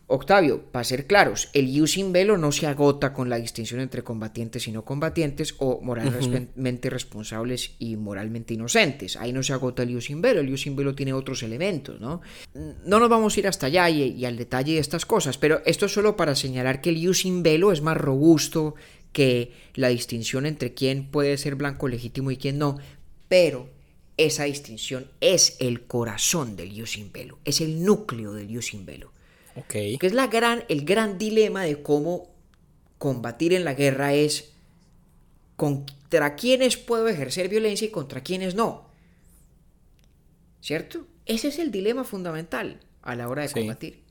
Octavio, 0.08 0.62
para 0.72 0.84
ser 0.84 1.08
claros, 1.08 1.50
el 1.54 1.68
ius 1.68 1.98
in 1.98 2.14
bello 2.14 2.38
no 2.38 2.52
se 2.52 2.68
agota 2.68 3.12
con 3.12 3.28
la 3.28 3.38
distinción 3.38 3.80
entre 3.80 4.04
combatientes 4.04 4.68
y 4.68 4.72
no 4.72 4.86
combatientes 4.86 5.56
o 5.58 5.82
moralmente 5.82 6.92
responsables 6.92 7.72
y 7.80 7.96
moralmente 7.96 8.54
inocentes. 8.54 9.18
Ahí 9.18 9.34
no 9.34 9.42
se 9.42 9.54
agota 9.54 9.82
el 9.82 9.90
ius 9.90 10.12
in 10.12 10.22
bello, 10.22 10.42
el 10.42 10.50
ius 10.50 10.68
in 10.68 10.76
bello 10.76 10.94
tiene 10.94 11.14
otros 11.14 11.42
elementos, 11.42 12.00
¿no? 12.00 12.22
No 12.54 13.00
nos 13.00 13.10
vamos 13.10 13.36
a 13.36 13.40
ir 13.40 13.48
hasta 13.48 13.66
allá 13.66 13.90
y, 13.90 14.04
y 14.04 14.26
al 14.26 14.38
detalle 14.38 14.74
de 14.74 14.80
estas 14.80 15.08
cosas, 15.08 15.40
pero 15.40 15.62
esto 15.66 15.88
es 15.88 15.94
solo 15.94 16.16
para 16.16 16.36
señalar 16.36 16.82
que 16.82 16.92
el 16.92 16.98
ius 16.98 17.26
in 17.26 17.42
bello 17.42 17.72
es 17.72 17.82
más 17.82 17.98
robusto 17.98 18.76
que 19.12 19.54
la 19.74 19.88
distinción 19.88 20.46
entre 20.46 20.76
quién 20.76 21.10
puede 21.10 21.38
ser 21.38 21.56
blanco 21.56 21.88
legítimo 21.88 22.30
y 22.30 22.38
quién 22.38 22.60
no, 22.60 22.78
pero 23.28 23.70
esa 24.18 24.44
distinción 24.44 25.08
es 25.20 25.58
el 25.60 25.88
corazón 25.88 26.56
del 26.56 26.74
ius 26.74 26.98
in 26.98 27.12
bello, 27.12 27.40
es 27.44 27.60
el 27.60 27.84
núcleo 27.84 28.34
del 28.34 28.52
ius 28.52 28.74
in 28.74 28.86
bello 29.56 29.66
Ok. 29.66 30.00
que 30.00 30.08
es 30.08 30.14
la 30.14 30.28
gran, 30.28 30.64
el 30.70 30.86
gran 30.86 31.18
dilema 31.18 31.64
de 31.64 31.82
cómo 31.82 32.30
combatir 32.98 33.54
en 33.54 33.64
la 33.66 33.74
guerra 33.74 34.14
es 34.14 34.52
contra 35.56 36.36
quiénes 36.36 36.78
puedo 36.78 37.08
ejercer 37.08 37.50
violencia 37.50 37.88
y 37.88 37.92
contra 37.92 38.22
quiénes 38.22 38.56
no. 38.56 38.86
¿Cierto? 40.62 41.06
Ese 41.26 41.50
es 41.50 41.60
el 41.60 41.72
dilema 41.72 42.04
fundamental 42.04 42.80
a 43.02 43.16
la 43.16 43.28
hora 43.30 43.44
de 43.44 43.48
Sí. 43.50 43.54
combatir. 43.56 44.04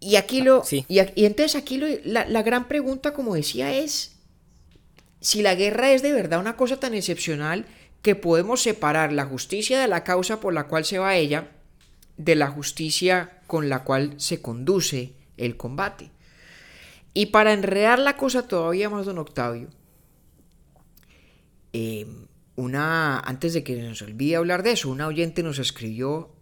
Y 0.00 0.16
aquí 0.16 0.42
lo. 0.42 0.64
sí. 0.64 0.84
Y, 0.88 1.00
y 1.20 1.24
entonces 1.26 1.56
aquí 1.56 1.76
lo- 1.76 1.86
la, 2.04 2.26
la 2.26 2.42
gran 2.42 2.68
pregunta, 2.68 3.12
como 3.14 3.34
decía, 3.34 3.74
es 3.76 4.16
si 5.20 5.42
la 5.42 5.54
guerra 5.56 5.92
es 5.92 6.02
de 6.02 6.12
verdad 6.12 6.38
una 6.38 6.56
cosa 6.56 6.78
tan 6.78 6.94
excepcional 6.94 7.66
que 8.02 8.14
podemos 8.14 8.62
separar 8.62 9.12
la 9.12 9.24
justicia 9.26 9.80
de 9.80 9.88
la 9.88 10.04
causa 10.04 10.38
por 10.38 10.54
la 10.54 10.68
cual 10.68 10.84
se 10.84 10.98
va 11.00 11.16
ella 11.16 11.48
de 12.18 12.34
la 12.34 12.48
justicia 12.48 13.40
con 13.46 13.68
la 13.70 13.84
cual 13.84 14.14
se 14.18 14.42
conduce 14.42 15.14
el 15.36 15.56
combate. 15.56 16.10
Y 17.14 17.26
para 17.26 17.52
enredar 17.52 17.98
la 17.98 18.16
cosa 18.16 18.46
todavía 18.46 18.90
más, 18.90 19.06
don 19.06 19.18
Octavio, 19.18 19.68
eh, 21.72 22.06
una, 22.56 23.20
antes 23.20 23.54
de 23.54 23.64
que 23.64 23.80
nos 23.80 24.02
olvide 24.02 24.36
hablar 24.36 24.62
de 24.62 24.72
eso, 24.72 24.90
una 24.90 25.06
oyente 25.06 25.42
nos 25.42 25.58
escribió 25.58 26.34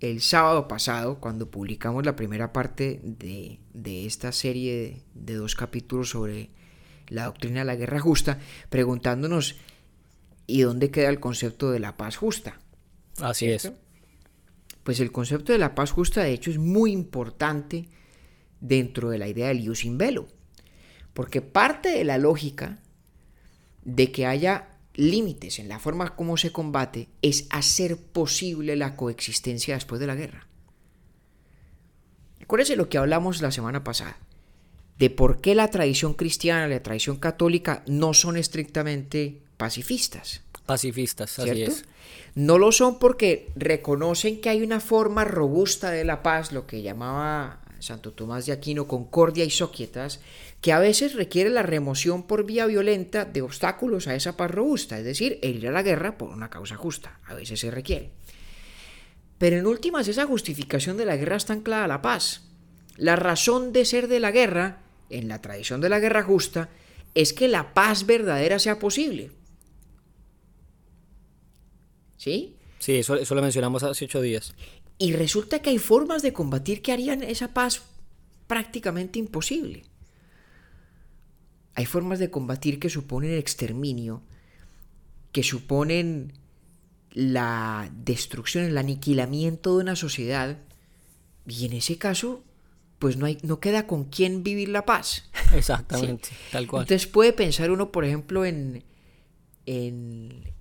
el 0.00 0.22
sábado 0.22 0.66
pasado, 0.66 1.20
cuando 1.20 1.50
publicamos 1.50 2.06
la 2.06 2.16
primera 2.16 2.52
parte 2.52 3.00
de, 3.02 3.60
de 3.74 4.06
esta 4.06 4.32
serie 4.32 4.74
de, 4.74 5.02
de 5.14 5.34
dos 5.34 5.54
capítulos 5.54 6.08
sobre 6.08 6.50
la 7.08 7.26
doctrina 7.26 7.60
de 7.60 7.66
la 7.66 7.76
guerra 7.76 8.00
justa, 8.00 8.38
preguntándonos, 8.70 9.56
¿y 10.46 10.62
dónde 10.62 10.90
queda 10.90 11.10
el 11.10 11.20
concepto 11.20 11.70
de 11.70 11.80
la 11.80 11.98
paz 11.98 12.16
justa? 12.16 12.58
Así 13.20 13.50
es. 13.50 13.70
Pues 14.90 14.98
el 14.98 15.12
concepto 15.12 15.52
de 15.52 15.58
la 15.60 15.76
paz 15.76 15.92
justa, 15.92 16.24
de 16.24 16.32
hecho, 16.32 16.50
es 16.50 16.58
muy 16.58 16.90
importante 16.90 17.88
dentro 18.60 19.10
de 19.10 19.18
la 19.18 19.28
idea 19.28 19.46
del 19.46 19.60
ius 19.60 19.84
in 19.84 19.98
bello. 19.98 20.26
Porque 21.14 21.42
parte 21.42 21.90
de 21.90 22.02
la 22.02 22.18
lógica 22.18 22.80
de 23.84 24.10
que 24.10 24.26
haya 24.26 24.70
límites 24.94 25.60
en 25.60 25.68
la 25.68 25.78
forma 25.78 26.16
como 26.16 26.36
se 26.36 26.50
combate 26.50 27.08
es 27.22 27.46
hacer 27.50 27.98
posible 27.98 28.74
la 28.74 28.96
coexistencia 28.96 29.74
después 29.74 30.00
de 30.00 30.08
la 30.08 30.16
guerra. 30.16 30.48
Acuérdense 32.42 32.74
lo 32.74 32.88
que 32.88 32.98
hablamos 32.98 33.42
la 33.42 33.52
semana 33.52 33.84
pasada, 33.84 34.18
de 34.98 35.08
por 35.08 35.40
qué 35.40 35.54
la 35.54 35.68
tradición 35.68 36.14
cristiana 36.14 36.66
y 36.66 36.70
la 36.70 36.82
tradición 36.82 37.18
católica 37.18 37.84
no 37.86 38.12
son 38.12 38.36
estrictamente 38.36 39.40
pacifistas. 39.56 40.42
Pacifistas, 40.66 41.38
así 41.38 41.62
es. 41.62 41.84
No 42.34 42.58
lo 42.58 42.72
son 42.72 42.98
porque 42.98 43.50
reconocen 43.56 44.40
que 44.40 44.50
hay 44.50 44.62
una 44.62 44.80
forma 44.80 45.24
robusta 45.24 45.90
de 45.90 46.04
la 46.04 46.22
paz, 46.22 46.52
lo 46.52 46.66
que 46.66 46.82
llamaba 46.82 47.60
Santo 47.80 48.12
Tomás 48.12 48.46
de 48.46 48.52
Aquino 48.52 48.86
concordia 48.86 49.44
y 49.44 49.50
soquietas, 49.50 50.20
que 50.60 50.72
a 50.72 50.78
veces 50.78 51.14
requiere 51.14 51.50
la 51.50 51.62
remoción 51.62 52.22
por 52.22 52.44
vía 52.44 52.66
violenta 52.66 53.24
de 53.24 53.42
obstáculos 53.42 54.06
a 54.06 54.14
esa 54.14 54.36
paz 54.36 54.50
robusta, 54.50 54.98
es 54.98 55.04
decir, 55.04 55.38
el 55.42 55.56
ir 55.56 55.68
a 55.68 55.72
la 55.72 55.82
guerra 55.82 56.18
por 56.18 56.30
una 56.30 56.50
causa 56.50 56.76
justa, 56.76 57.18
a 57.26 57.34
veces 57.34 57.60
se 57.60 57.70
requiere. 57.70 58.10
Pero 59.38 59.56
en 59.56 59.66
últimas 59.66 60.06
esa 60.06 60.26
justificación 60.26 60.96
de 60.98 61.06
la 61.06 61.16
guerra 61.16 61.36
está 61.36 61.54
anclada 61.54 61.84
a 61.84 61.88
la 61.88 62.02
paz. 62.02 62.42
La 62.96 63.16
razón 63.16 63.72
de 63.72 63.86
ser 63.86 64.06
de 64.06 64.20
la 64.20 64.30
guerra, 64.30 64.82
en 65.08 65.28
la 65.28 65.40
tradición 65.40 65.80
de 65.80 65.88
la 65.88 65.98
guerra 65.98 66.22
justa, 66.22 66.68
es 67.14 67.32
que 67.32 67.48
la 67.48 67.72
paz 67.72 68.04
verdadera 68.04 68.58
sea 68.58 68.78
posible. 68.78 69.30
¿Sí? 72.20 72.54
Sí, 72.78 72.96
eso, 72.96 73.16
eso 73.16 73.34
lo 73.34 73.40
mencionamos 73.40 73.82
hace 73.82 74.04
ocho 74.04 74.20
días. 74.20 74.54
Y 74.98 75.14
resulta 75.14 75.60
que 75.60 75.70
hay 75.70 75.78
formas 75.78 76.20
de 76.20 76.34
combatir 76.34 76.82
que 76.82 76.92
harían 76.92 77.22
esa 77.22 77.54
paz 77.54 77.80
prácticamente 78.46 79.18
imposible. 79.18 79.84
Hay 81.74 81.86
formas 81.86 82.18
de 82.18 82.30
combatir 82.30 82.78
que 82.78 82.90
suponen 82.90 83.32
exterminio, 83.38 84.20
que 85.32 85.42
suponen 85.42 86.34
la 87.10 87.90
destrucción, 88.04 88.64
el 88.64 88.76
aniquilamiento 88.76 89.76
de 89.76 89.82
una 89.82 89.96
sociedad. 89.96 90.58
Y 91.46 91.64
en 91.64 91.72
ese 91.72 91.96
caso, 91.96 92.44
pues 92.98 93.16
no, 93.16 93.24
hay, 93.24 93.38
no 93.42 93.60
queda 93.60 93.86
con 93.86 94.04
quién 94.04 94.42
vivir 94.42 94.68
la 94.68 94.84
paz. 94.84 95.30
Exactamente, 95.54 96.28
tal 96.52 96.66
cual. 96.66 96.82
Entonces 96.82 97.06
puede 97.06 97.32
pensar 97.32 97.70
uno, 97.70 97.90
por 97.90 98.04
ejemplo, 98.04 98.44
en, 98.44 98.84
en, 99.64 100.52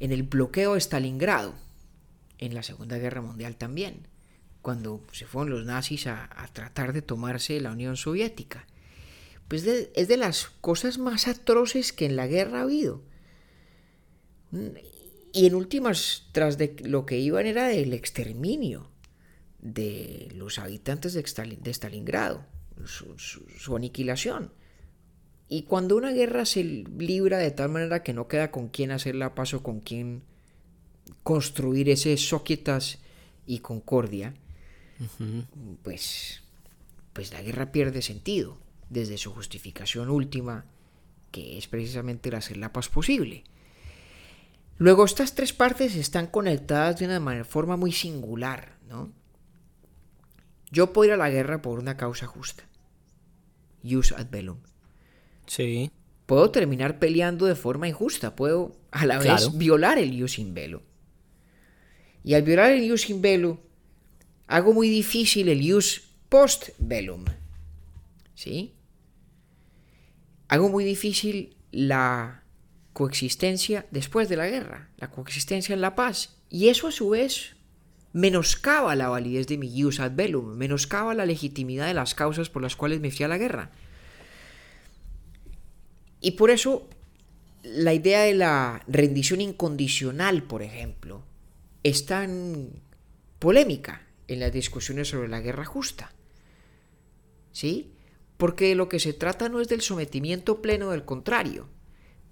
en 0.00 0.12
el 0.12 0.22
bloqueo 0.22 0.74
de 0.74 0.80
Stalingrado, 0.80 1.54
en 2.38 2.54
la 2.54 2.62
Segunda 2.62 2.98
Guerra 2.98 3.22
Mundial 3.22 3.56
también, 3.56 4.08
cuando 4.62 5.02
se 5.12 5.26
fueron 5.26 5.50
los 5.50 5.64
nazis 5.64 6.06
a, 6.06 6.28
tratar 6.52 6.92
de 6.92 7.02
tomarse 7.02 7.60
la 7.60 7.72
Unión 7.72 7.96
Soviética. 7.96 8.66
Pues 9.48 9.64
es 9.64 10.08
de 10.08 10.16
las 10.16 10.48
cosas 10.60 10.98
más 10.98 11.28
atroces 11.28 11.92
que 11.92 12.06
en 12.06 12.16
la 12.16 12.26
guerra 12.26 12.58
ha 12.58 12.62
habido. 12.62 13.04
Y 15.32 15.46
en 15.46 15.54
últimas, 15.54 16.28
tras 16.32 16.58
de 16.58 16.74
lo 16.84 17.06
que 17.06 17.18
iban 17.18 17.46
era 17.46 17.68
del 17.68 17.92
exterminio 17.92 18.90
de 19.60 20.32
los 20.34 20.58
habitantes 20.58 21.14
de, 21.14 21.20
Stalin, 21.20 21.62
de 21.62 21.70
Stalingrado, 21.70 22.44
su, 22.84 23.76
aniquilación. 23.76 24.52
Y 25.48 25.62
cuando 25.62 25.96
una 25.96 26.10
guerra 26.10 26.44
se 26.44 26.64
libra 26.64 27.38
de 27.38 27.52
tal 27.52 27.68
manera 27.68 28.02
que 28.02 28.12
no 28.12 28.26
queda 28.26 28.50
con 28.50 28.68
quién 28.68 28.90
hacer 28.90 29.14
la 29.14 29.34
paz 29.34 29.54
o 29.54 29.62
con 29.62 29.80
quién 29.80 30.22
construir 31.22 31.88
ese 31.88 32.16
soquetas 32.16 32.98
y 33.46 33.60
concordia, 33.60 34.34
uh 34.98 35.22
-huh. 35.22 35.46
pues, 35.82 36.42
pues 37.12 37.32
la 37.32 37.42
guerra 37.42 37.70
pierde 37.70 38.02
sentido 38.02 38.58
desde 38.90 39.18
su 39.18 39.32
justificación 39.32 40.10
última, 40.10 40.64
que 41.30 41.58
es 41.58 41.68
precisamente 41.68 42.28
el 42.28 42.34
hacer 42.34 42.56
la 42.56 42.72
paz 42.72 42.88
posible. 42.88 43.44
Luego 44.78 45.04
estas 45.04 45.34
tres 45.34 45.52
partes 45.52 45.94
están 45.94 46.26
conectadas 46.26 46.98
de 46.98 47.06
una 47.06 47.44
forma 47.44 47.76
muy 47.76 47.92
singular, 47.92 48.78
¿no? 48.88 49.12
Yo 50.70 50.92
puedo 50.92 51.08
ir 51.08 51.14
a 51.14 51.16
la 51.16 51.30
guerra 51.30 51.62
por 51.62 51.78
una 51.78 51.96
causa 51.96 52.26
justa. 52.26 52.64
Use 53.82 54.14
ad 54.14 54.26
bellum. 54.28 54.58
Sí. 55.46 55.90
Puedo 56.26 56.50
terminar 56.50 56.98
peleando 56.98 57.46
de 57.46 57.54
forma 57.54 57.88
injusta. 57.88 58.34
Puedo 58.34 58.76
a 58.90 59.06
la 59.06 59.18
Claro. 59.18 59.46
vez 59.50 59.56
violar 59.58 59.98
el 59.98 60.12
ius 60.12 60.38
in 60.38 60.54
bello. 60.54 60.82
Y 62.24 62.34
al 62.34 62.42
violar 62.42 62.72
el 62.72 62.82
ius 62.82 63.08
in 63.10 63.22
bello, 63.22 63.60
hago 64.48 64.72
muy 64.72 64.88
difícil 64.88 65.48
el 65.48 65.62
ius 65.62 66.02
post 66.28 66.70
bellum. 66.78 67.24
¿Sí? 68.34 68.74
Hago 70.48 70.68
muy 70.68 70.84
difícil 70.84 71.56
la 71.72 72.42
coexistencia 72.92 73.86
después 73.90 74.28
de 74.28 74.36
la 74.36 74.48
guerra, 74.48 74.88
la 74.96 75.10
coexistencia 75.10 75.74
en 75.74 75.80
la 75.80 75.94
paz. 75.94 76.36
Y 76.48 76.68
eso 76.68 76.88
a 76.88 76.92
su 76.92 77.10
vez 77.10 77.56
menoscaba 78.12 78.94
la 78.96 79.08
validez 79.08 79.46
de 79.46 79.58
mi 79.58 79.68
ius 79.68 80.00
ad 80.00 80.12
bellum, 80.12 80.54
menoscaba 80.56 81.14
la 81.14 81.26
legitimidad 81.26 81.86
de 81.86 81.94
las 81.94 82.14
causas 82.14 82.48
por 82.48 82.62
las 82.62 82.74
cuales 82.76 83.00
me 83.00 83.10
fui 83.10 83.24
a 83.24 83.28
la 83.28 83.38
guerra. 83.38 83.70
Y 86.26 86.32
por 86.32 86.50
eso 86.50 86.88
la 87.62 87.94
idea 87.94 88.22
de 88.22 88.34
la 88.34 88.82
rendición 88.88 89.40
incondicional, 89.40 90.42
por 90.42 90.60
ejemplo, 90.60 91.22
es 91.84 92.04
tan 92.04 92.82
polémica 93.38 94.08
en 94.26 94.40
las 94.40 94.50
discusiones 94.50 95.06
sobre 95.06 95.28
la 95.28 95.40
guerra 95.40 95.64
justa. 95.64 96.12
¿Sí? 97.52 97.92
Porque 98.38 98.74
lo 98.74 98.88
que 98.88 98.98
se 98.98 99.12
trata 99.12 99.48
no 99.48 99.60
es 99.60 99.68
del 99.68 99.82
sometimiento 99.82 100.60
pleno, 100.62 100.90
del 100.90 101.04
contrario, 101.04 101.68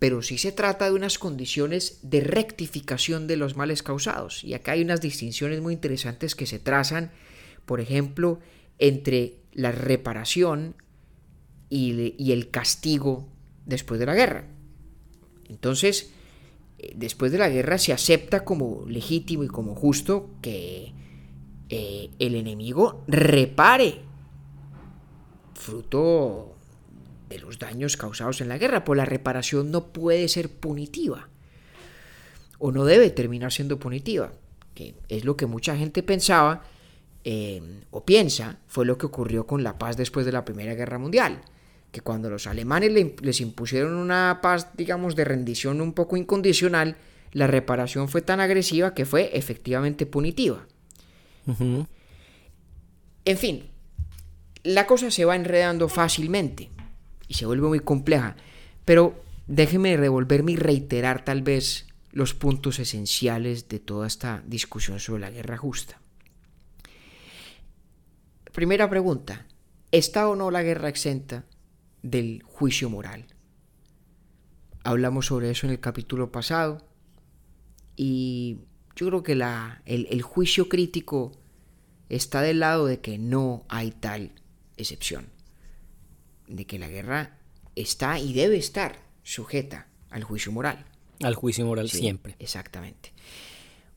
pero 0.01 0.23
sí 0.23 0.39
se 0.39 0.51
trata 0.51 0.87
de 0.87 0.97
unas 0.97 1.21
condiciones 1.21 2.01
de 2.03 2.21
rectificación 2.21 3.29
de 3.29 3.37
los 3.37 3.55
males 3.55 3.85
causados. 3.85 4.43
Y 4.43 4.55
acá 4.55 4.73
hay 4.73 4.83
unas 4.83 5.03
distinciones 5.03 5.61
muy 5.61 5.73
interesantes 5.73 6.35
que 6.35 6.47
se 6.47 6.59
trazan, 6.59 7.13
por 7.65 7.81
ejemplo, 7.81 8.41
entre 8.81 9.37
la 9.53 9.71
reparación 9.71 10.75
y, 11.71 12.17
y 12.19 12.33
el 12.33 12.51
castigo 12.51 13.33
después 13.67 14.01
de 14.01 14.07
la 14.07 14.15
guerra. 14.15 14.47
Entonces, 15.49 16.13
eh, 16.79 16.93
después 16.97 17.33
de 17.33 17.39
la 17.39 17.49
guerra 17.49 17.79
se 17.79 17.93
acepta 17.93 18.45
como 18.45 18.85
legítimo 18.87 19.45
y 19.45 19.49
como 19.49 19.75
justo 19.75 20.31
que 20.43 20.93
eh, 21.69 22.11
el 22.19 22.35
enemigo 22.35 23.05
repare 23.07 24.01
fruto 25.55 26.57
de 27.29 27.39
los 27.39 27.59
daños 27.59 27.97
causados 27.97 28.41
en 28.41 28.49
la 28.49 28.59
guerra, 28.59 28.85
pues 28.85 28.97
la 28.97 29.05
reparación 29.05 29.71
no 29.71 29.93
puede 29.93 30.29
ser 30.29 30.51
punitiva 30.51 31.29
o 32.59 32.71
no 32.73 32.85
debe 32.85 33.11
terminar 33.11 33.53
siendo 33.53 33.79
punitiva, 33.79 34.33
que 34.75 34.95
es 35.09 35.25
lo 35.25 35.37
que 35.37 35.47
mucha 35.47 35.77
gente 35.77 36.03
pensaba 36.03 36.63
eh, 37.25 37.83
o 37.91 38.05
piensa, 38.05 38.59
fue 38.67 38.85
lo 38.85 38.99
que 38.99 39.07
ocurrió 39.07 39.47
con 39.47 39.63
la 39.63 39.79
paz 39.79 39.97
después 39.97 40.27
de 40.27 40.33
la 40.33 40.45
Primera 40.45 40.75
Guerra 40.75 40.99
Mundial, 40.99 41.41
que 41.95 42.01
cuando 42.01 42.29
los 42.29 42.49
alemanes 42.49 42.91
le, 42.91 43.15
les 43.23 43.41
impusieron 43.41 43.95
una 43.95 44.41
paz, 44.43 44.71
digamos, 44.77 45.15
de 45.15 45.25
rendición 45.25 45.81
un 45.81 45.93
poco 45.93 46.17
incondicional, 46.17 46.97
la 47.31 47.47
reparación 47.47 48.09
fue 48.09 48.21
tan 48.21 48.41
agresiva 48.41 48.95
que 48.95 49.07
fue 49.07 49.31
efectivamente 49.39 50.05
punitiva. 50.05 50.67
Uh 51.47 51.53
-huh. 51.53 51.87
En 53.25 53.39
fin, 53.39 53.71
la 54.65 54.89
cosa 54.89 55.13
se 55.13 55.25
va 55.25 55.37
enredando 55.37 55.89
fácilmente 55.89 56.69
y 57.29 57.35
se 57.35 57.47
vuelve 57.47 57.69
muy 57.69 57.81
compleja, 57.81 58.35
pero 58.85 59.23
déjeme 59.47 59.97
revolverme 59.97 60.53
y 60.53 60.57
reiterar 60.57 61.25
tal 61.25 61.43
vez 61.43 61.87
los 62.11 62.35
puntos 62.35 62.81
esenciales 62.81 63.69
de 63.69 63.79
toda 63.79 64.09
esta 64.09 64.43
discusión 64.47 64.99
sobre 64.99 65.21
la 65.21 65.31
guerra 65.31 65.57
justa. 65.57 66.01
Primera 68.53 68.91
pregunta, 68.91 69.47
¿está 69.93 70.29
o 70.29 70.35
no 70.35 70.51
la 70.51 70.65
guerra 70.65 70.89
exenta 70.89 71.45
del 72.05 72.43
juicio 72.45 72.89
moral? 72.89 73.27
Hablamos 74.85 75.27
sobre 75.27 75.51
eso 75.51 75.67
en 75.67 75.73
el 75.73 75.81
capítulo 75.81 76.31
pasado 76.31 76.87
y 77.97 78.59
yo 78.95 79.09
creo 79.09 79.23
que 79.23 79.35
la, 79.35 79.83
el, 79.87 80.07
el 80.11 80.23
juicio 80.23 80.69
crítico 80.69 81.33
está 82.09 82.43
del 82.43 82.61
lado 82.61 82.87
de 82.87 83.01
que 83.01 83.19
no 83.19 83.65
hay 83.69 83.91
tal 83.91 84.33
excepción, 84.77 85.31
de 86.47 86.67
que 86.67 86.79
la 86.79 86.89
guerra 86.89 87.39
está 87.75 88.19
y 88.19 88.35
debe 88.35 88.59
estar 88.59 89.03
sujeta 89.23 89.89
al 90.11 90.23
juicio 90.23 90.53
moral. 90.53 90.85
Al 91.23 91.35
juicio 91.35 91.65
moral 91.65 91.89
Sí, 91.89 91.99
siempre. 91.99 92.37
Exactamente. 92.39 93.13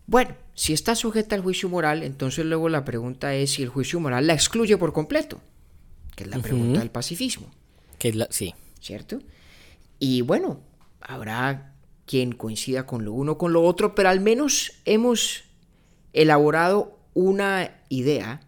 Bueno, 0.05 0.35
si 0.53 0.71
está 0.71 0.95
sujeta 0.95 1.35
al 1.35 1.41
juicio 1.41 1.67
moral, 1.67 2.01
entonces 2.01 2.45
luego 2.45 2.69
la 2.69 2.85
pregunta 2.85 3.35
es 3.35 3.51
si 3.51 3.63
el 3.63 3.69
juicio 3.69 3.99
moral 3.99 4.25
la 4.25 4.33
excluye 4.33 4.77
por 4.77 4.93
completo, 4.93 5.41
que 6.15 6.23
es 6.23 6.29
la 6.29 6.39
pregunta 6.39 6.79
del 6.79 6.89
pacifismo, 6.89 7.51
Que 7.97 8.13
la, 8.13 8.27
sí. 8.29 8.53
¿cierto? 8.79 9.19
Y 9.99 10.21
bueno, 10.21 10.61
habrá 11.01 11.73
quien 12.05 12.31
coincida 12.31 12.85
con 12.85 13.03
lo 13.03 13.13
uno 13.13 13.33
o 13.33 13.37
con 13.37 13.53
lo 13.53 13.63
otro, 13.63 13.95
pero 13.95 14.09
al 14.09 14.21
menos 14.21 14.73
hemos 14.85 15.43
elaborado 16.13 16.97
una 17.13 17.81
idea 17.89 18.41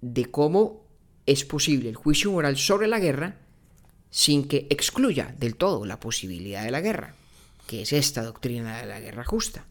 de 0.00 0.26
cómo 0.26 0.86
es 1.26 1.44
posible 1.44 1.88
el 1.88 1.96
juicio 1.96 2.30
moral 2.30 2.56
sobre 2.56 2.86
la 2.86 3.00
guerra 3.00 3.36
sin 4.10 4.48
que 4.48 4.66
excluya 4.70 5.34
del 5.38 5.56
todo 5.56 5.84
la 5.84 6.00
posibilidad 6.00 6.64
de 6.64 6.70
la 6.70 6.80
guerra, 6.80 7.14
que 7.66 7.82
es 7.82 7.92
esta 7.92 8.22
doctrina 8.22 8.78
de 8.78 8.86
la 8.86 9.00
guerra 9.00 9.24
justa. 9.24 9.66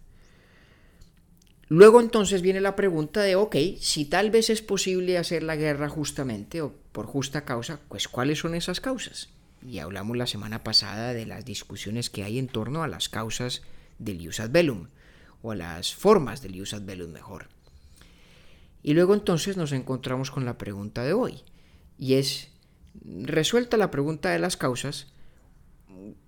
Luego 1.69 1.99
entonces 1.99 2.41
viene 2.41 2.61
la 2.61 2.75
pregunta 2.75 3.21
de, 3.21 3.35
ok, 3.35 3.55
si 3.79 4.05
tal 4.05 4.31
vez 4.31 4.49
es 4.49 4.61
posible 4.61 5.17
hacer 5.17 5.43
la 5.43 5.55
guerra 5.55 5.89
justamente 5.89 6.61
o 6.61 6.73
por 6.97 7.05
justa 7.05 7.45
causa, 7.45 7.79
pues 7.89 8.07
¿cuáles 8.07 8.39
son 8.39 8.55
esas 8.55 8.81
causas? 8.81 9.29
Y 9.61 9.77
hablamos 9.77 10.17
la 10.17 10.25
semana 10.25 10.63
pasada 10.63 11.13
de 11.13 11.27
las 11.27 11.45
discusiones 11.45 12.09
que 12.09 12.23
hay 12.23 12.39
en 12.39 12.47
torno 12.47 12.81
a 12.81 12.87
las 12.87 13.07
causas 13.07 13.61
del 13.99 14.19
ius 14.19 14.39
ad 14.39 14.49
bellum, 14.49 14.87
o 15.43 15.51
a 15.51 15.55
las 15.55 15.93
formas 15.93 16.41
del 16.41 16.55
ius 16.55 16.73
ad 16.73 16.81
bellum 16.81 17.11
mejor. 17.11 17.49
Y 18.81 18.95
luego 18.95 19.13
entonces 19.13 19.57
nos 19.57 19.73
encontramos 19.73 20.31
con 20.31 20.43
la 20.43 20.57
pregunta 20.57 21.03
de 21.03 21.13
hoy, 21.13 21.43
y 21.99 22.15
es, 22.15 22.49
resuelta 23.05 23.77
la 23.77 23.91
pregunta 23.91 24.31
de 24.31 24.39
las 24.39 24.57
causas, 24.57 25.05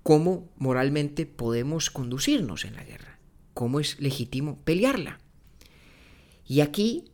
¿cómo 0.04 0.52
moralmente 0.56 1.26
podemos 1.26 1.90
conducirnos 1.90 2.64
en 2.64 2.76
la 2.76 2.84
guerra? 2.84 3.18
¿Cómo 3.56 3.80
es 3.80 4.00
legítimo 4.00 4.60
pelearla? 4.60 5.18
Y 6.46 6.62
aquí 6.62 7.06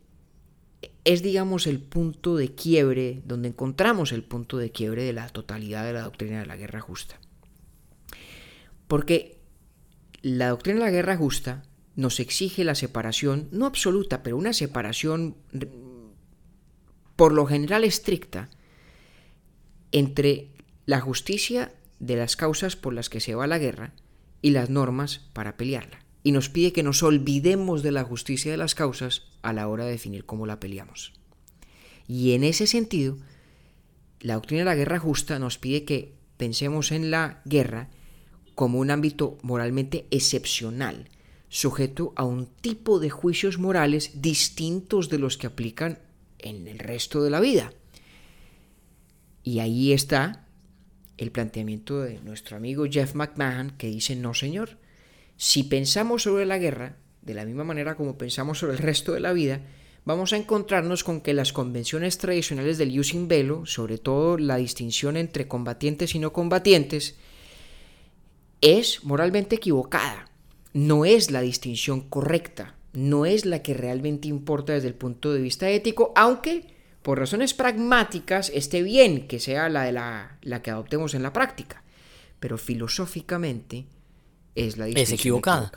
es, 1.06 1.22
digamos, 1.22 1.68
el 1.68 1.78
punto 1.78 2.34
de 2.34 2.56
quiebre, 2.56 3.22
donde 3.24 3.48
encontramos 3.48 4.10
el 4.10 4.24
punto 4.24 4.58
de 4.58 4.72
quiebre 4.72 5.04
de 5.04 5.12
la 5.12 5.28
totalidad 5.28 5.84
de 5.84 5.92
la 5.92 6.02
doctrina 6.02 6.40
de 6.40 6.46
la 6.46 6.56
guerra 6.56 6.80
justa. 6.80 7.20
Porque 8.88 9.38
la 10.20 10.48
doctrina 10.48 10.80
de 10.80 10.84
la 10.86 10.90
guerra 10.90 11.16
justa 11.16 11.62
nos 11.94 12.18
exige 12.18 12.64
la 12.64 12.74
separación, 12.74 13.48
no 13.52 13.66
absoluta, 13.66 14.24
pero 14.24 14.36
una 14.36 14.52
separación 14.52 15.36
por 17.14 17.32
lo 17.32 17.46
general 17.46 17.84
estricta 17.84 18.50
entre 19.92 20.48
la 20.86 21.00
justicia 21.00 21.72
de 22.00 22.16
las 22.16 22.34
causas 22.34 22.74
por 22.74 22.92
las 22.92 23.08
que 23.08 23.20
se 23.20 23.36
va 23.36 23.46
la 23.46 23.58
guerra 23.58 23.92
y 24.42 24.50
las 24.50 24.70
normas 24.70 25.20
para 25.32 25.56
pelearla. 25.56 26.00
Y 26.26 26.32
nos 26.32 26.48
pide 26.48 26.72
que 26.72 26.82
nos 26.82 27.04
olvidemos 27.04 27.84
de 27.84 27.92
la 27.92 28.02
justicia 28.02 28.50
de 28.50 28.56
las 28.56 28.74
causas 28.74 29.22
a 29.42 29.52
la 29.52 29.68
hora 29.68 29.84
de 29.84 29.92
definir 29.92 30.26
cómo 30.26 30.44
la 30.44 30.58
peleamos. 30.58 31.12
Y 32.08 32.32
en 32.32 32.42
ese 32.42 32.66
sentido, 32.66 33.16
la 34.18 34.34
doctrina 34.34 34.62
de 34.62 34.64
la 34.64 34.74
guerra 34.74 34.98
justa 34.98 35.38
nos 35.38 35.56
pide 35.56 35.84
que 35.84 36.14
pensemos 36.36 36.90
en 36.90 37.12
la 37.12 37.42
guerra 37.44 37.90
como 38.56 38.80
un 38.80 38.90
ámbito 38.90 39.38
moralmente 39.42 40.08
excepcional, 40.10 41.10
sujeto 41.48 42.12
a 42.16 42.24
un 42.24 42.46
tipo 42.46 42.98
de 42.98 43.10
juicios 43.10 43.60
morales 43.60 44.20
distintos 44.20 45.08
de 45.08 45.20
los 45.20 45.38
que 45.38 45.46
aplican 45.46 46.00
en 46.40 46.66
el 46.66 46.80
resto 46.80 47.22
de 47.22 47.30
la 47.30 47.38
vida. 47.38 47.72
Y 49.44 49.60
ahí 49.60 49.92
está 49.92 50.44
el 51.18 51.30
planteamiento 51.30 52.00
de 52.00 52.18
nuestro 52.18 52.56
amigo 52.56 52.84
Jeff 52.90 53.14
McMahon 53.14 53.70
que 53.78 53.86
dice, 53.86 54.16
no 54.16 54.34
señor, 54.34 54.84
si 55.36 55.64
pensamos 55.64 56.22
sobre 56.22 56.46
la 56.46 56.58
guerra, 56.58 56.96
de 57.22 57.34
la 57.34 57.44
misma 57.44 57.64
manera 57.64 57.96
como 57.96 58.16
pensamos 58.16 58.58
sobre 58.58 58.74
el 58.74 58.78
resto 58.78 59.12
de 59.12 59.20
la 59.20 59.32
vida, 59.32 59.60
vamos 60.04 60.32
a 60.32 60.36
encontrarnos 60.36 61.04
con 61.04 61.20
que 61.20 61.34
las 61.34 61.52
convenciones 61.52 62.18
tradicionales 62.18 62.78
del 62.78 62.98
using 62.98 63.28
velo, 63.28 63.66
sobre 63.66 63.98
todo 63.98 64.38
la 64.38 64.56
distinción 64.56 65.16
entre 65.16 65.48
combatientes 65.48 66.14
y 66.14 66.20
no 66.20 66.32
combatientes, 66.32 67.16
es 68.60 69.04
moralmente 69.04 69.56
equivocada, 69.56 70.30
no 70.72 71.04
es 71.04 71.30
la 71.30 71.40
distinción 71.40 72.02
correcta, 72.02 72.76
no 72.92 73.26
es 73.26 73.44
la 73.44 73.62
que 73.62 73.74
realmente 73.74 74.28
importa 74.28 74.72
desde 74.72 74.88
el 74.88 74.94
punto 74.94 75.32
de 75.32 75.40
vista 75.40 75.68
ético, 75.68 76.12
aunque 76.16 76.74
por 77.02 77.18
razones 77.18 77.52
pragmáticas 77.52 78.50
esté 78.54 78.82
bien 78.82 79.28
que 79.28 79.38
sea 79.38 79.68
la, 79.68 79.82
de 79.82 79.92
la, 79.92 80.38
la 80.42 80.62
que 80.62 80.70
adoptemos 80.70 81.14
en 81.14 81.22
la 81.22 81.32
práctica, 81.32 81.82
pero 82.40 82.58
filosóficamente 82.58 83.86
es 84.56 84.76
la 84.76 84.88
es 84.88 85.12
equivocada. 85.12 85.70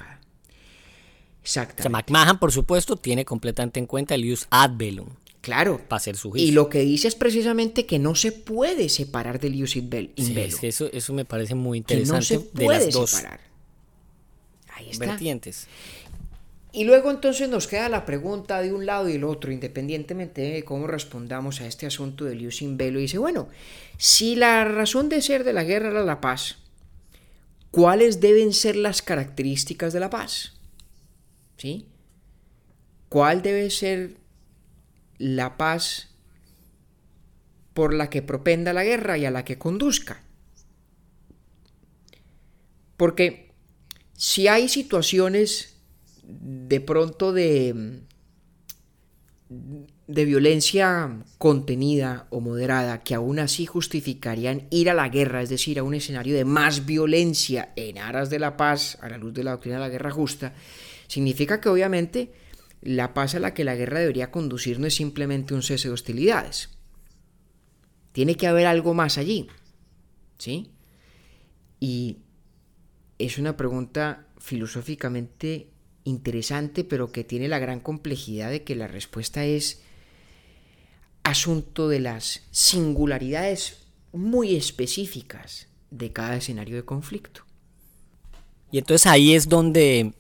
Exactamente. 1.43 1.87
O 1.87 1.91
McMahon, 1.91 2.39
por 2.39 2.51
supuesto, 2.51 2.95
tiene 2.95 3.25
completamente 3.25 3.79
en 3.79 3.85
cuenta 3.85 4.15
el 4.15 4.31
use 4.31 4.45
ad 4.49 4.71
velum. 4.75 5.09
Claro. 5.41 5.79
Para 5.87 5.97
hacer 5.97 6.17
su 6.17 6.31
juicio. 6.31 6.47
Y 6.47 6.51
lo 6.51 6.69
que 6.69 6.79
dice 6.79 7.07
es 7.07 7.15
precisamente 7.15 7.85
que 7.85 7.97
no 7.97 8.13
se 8.15 8.31
puede 8.31 8.89
separar 8.89 9.39
del 9.39 9.61
use 9.61 9.79
in 9.79 9.89
velum. 9.89 10.11
Sí, 10.17 10.67
eso, 10.67 10.89
eso 10.91 11.13
me 11.13 11.25
parece 11.25 11.55
muy 11.55 11.77
interesante. 11.77 12.15
no 12.15 12.21
se 12.21 12.39
puede 12.39 12.79
de 12.79 12.85
las 12.85 12.93
dos 12.93 13.09
separar. 13.11 13.39
Ahí 14.75 14.89
está. 14.89 15.05
Vertientes. 15.05 15.67
Y 16.71 16.83
luego 16.83 17.09
entonces 17.09 17.49
nos 17.49 17.67
queda 17.67 17.89
la 17.89 18.05
pregunta 18.05 18.61
de 18.61 18.71
un 18.71 18.85
lado 18.85 19.09
y 19.09 19.13
del 19.13 19.23
otro, 19.23 19.51
independientemente 19.51 20.41
de 20.41 20.63
cómo 20.63 20.85
respondamos 20.85 21.61
a 21.61 21.67
este 21.67 21.87
asunto 21.87 22.25
del 22.25 22.45
using 22.45 22.77
velo. 22.77 22.99
Y 22.99 23.03
dice, 23.03 23.17
bueno, 23.17 23.47
si 23.97 24.35
la 24.35 24.65
razón 24.65 25.09
de 25.09 25.21
ser 25.21 25.43
de 25.43 25.53
la 25.53 25.63
guerra 25.63 25.89
era 25.89 26.03
la 26.03 26.21
paz, 26.21 26.57
¿cuáles 27.71 28.19
deben 28.19 28.53
ser 28.53 28.75
las 28.75 29.01
características 29.01 29.93
de 29.93 29.99
la 29.99 30.09
paz? 30.09 30.53
¿Sí? 31.57 31.87
¿Cuál 33.09 33.41
debe 33.41 33.69
ser 33.69 34.17
la 35.17 35.57
paz 35.57 36.09
por 37.73 37.93
la 37.93 38.09
que 38.09 38.21
propenda 38.21 38.73
la 38.73 38.83
guerra 38.83 39.17
y 39.17 39.25
a 39.25 39.31
la 39.31 39.45
que 39.45 39.57
conduzca? 39.57 40.21
Porque 42.97 43.53
si 44.13 44.47
hay 44.47 44.67
situaciones 44.67 45.77
de 46.23 46.81
pronto 46.81 47.31
de, 47.31 48.01
de 50.09 50.25
violencia 50.25 51.23
contenida 51.37 52.25
o 52.31 52.41
moderada 52.41 53.03
que 53.03 53.13
aún 53.13 53.37
así 53.37 53.67
justificarían 53.67 54.67
ir 54.71 54.89
a 54.89 54.95
la 54.95 55.07
guerra, 55.07 55.43
es 55.43 55.49
decir, 55.49 55.77
a 55.77 55.83
un 55.83 55.93
escenario 55.93 56.35
de 56.35 56.45
más 56.45 56.87
violencia 56.87 57.73
en 57.75 57.99
aras 57.99 58.31
de 58.31 58.39
la 58.39 58.57
paz, 58.57 58.97
a 59.01 59.09
la 59.09 59.19
luz 59.19 59.35
de 59.35 59.43
la 59.43 59.51
doctrina 59.51 59.75
de 59.75 59.81
la 59.81 59.89
guerra 59.89 60.09
justa, 60.09 60.55
significa 61.07 61.61
que 61.61 61.69
obviamente 61.69 62.33
la 62.81 63.13
paz 63.13 63.35
a 63.35 63.39
la 63.39 63.53
que 63.53 63.63
la 63.63 63.75
guerra 63.75 63.99
debería 63.99 64.31
conducir 64.31 64.79
no 64.79 64.87
es 64.87 64.95
simplemente 64.95 65.53
un 65.53 65.61
cese 65.61 65.89
de 65.89 65.93
hostilidades. 65.93 66.69
Tiene 68.11 68.33
que 68.33 68.47
haber 68.47 68.65
algo 68.65 68.95
más 68.95 69.19
allí. 69.19 69.45
¿Sí? 70.39 70.71
Y 71.79 72.17
es 73.19 73.37
una 73.37 73.55
pregunta 73.55 74.25
filosóficamente 74.39 75.69
interesante, 76.03 76.83
pero 76.83 77.11
que 77.11 77.23
tiene 77.23 77.47
la 77.47 77.59
gran 77.59 77.79
complejidad 77.79 78.49
de 78.49 78.63
que 78.63 78.75
la 78.75 78.87
respuesta 78.87 79.45
es 79.45 79.83
asunto 81.23 81.87
de 81.87 81.99
las 81.99 82.43
singularidades 82.51 83.77
muy 84.11 84.55
específicas 84.55 85.67
de 85.91 86.11
cada 86.11 86.37
escenario 86.37 86.75
de 86.75 86.85
conflicto. 86.85 87.41
Y 88.71 88.77
entonces 88.77 89.07
ahí 89.07 89.33
es 89.33 89.49
donde 89.49 90.13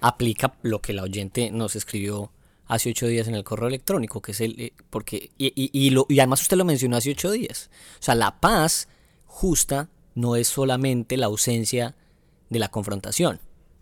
aplica 0.00 0.54
lo 0.62 0.80
que 0.80 0.92
la 0.92 1.02
oyente 1.02 1.50
nos 1.50 1.76
escribió 1.76 2.30
hace 2.66 2.90
ocho 2.90 3.06
días 3.06 3.28
en 3.28 3.34
el 3.34 3.44
correo 3.44 3.68
electrónico, 3.68 4.20
que 4.20 4.32
es 4.32 4.40
el, 4.40 4.60
eh, 4.60 4.72
porque, 4.90 5.30
y, 5.38 5.52
y, 5.54 5.90
lo, 5.90 6.06
y 6.08 6.18
además 6.18 6.42
usted 6.42 6.56
lo 6.56 6.64
mencionó 6.64 6.96
hace 6.96 7.12
ocho 7.12 7.30
días. 7.30 7.70
O 8.00 8.02
sea, 8.02 8.14
la 8.14 8.40
paz 8.40 8.88
justa 9.26 9.88
no 10.14 10.36
es 10.36 10.48
solamente 10.48 11.16
la 11.16 11.26
ausencia 11.26 11.94
de 12.50 12.58
la 12.58 12.68
confrontación. 12.68 13.40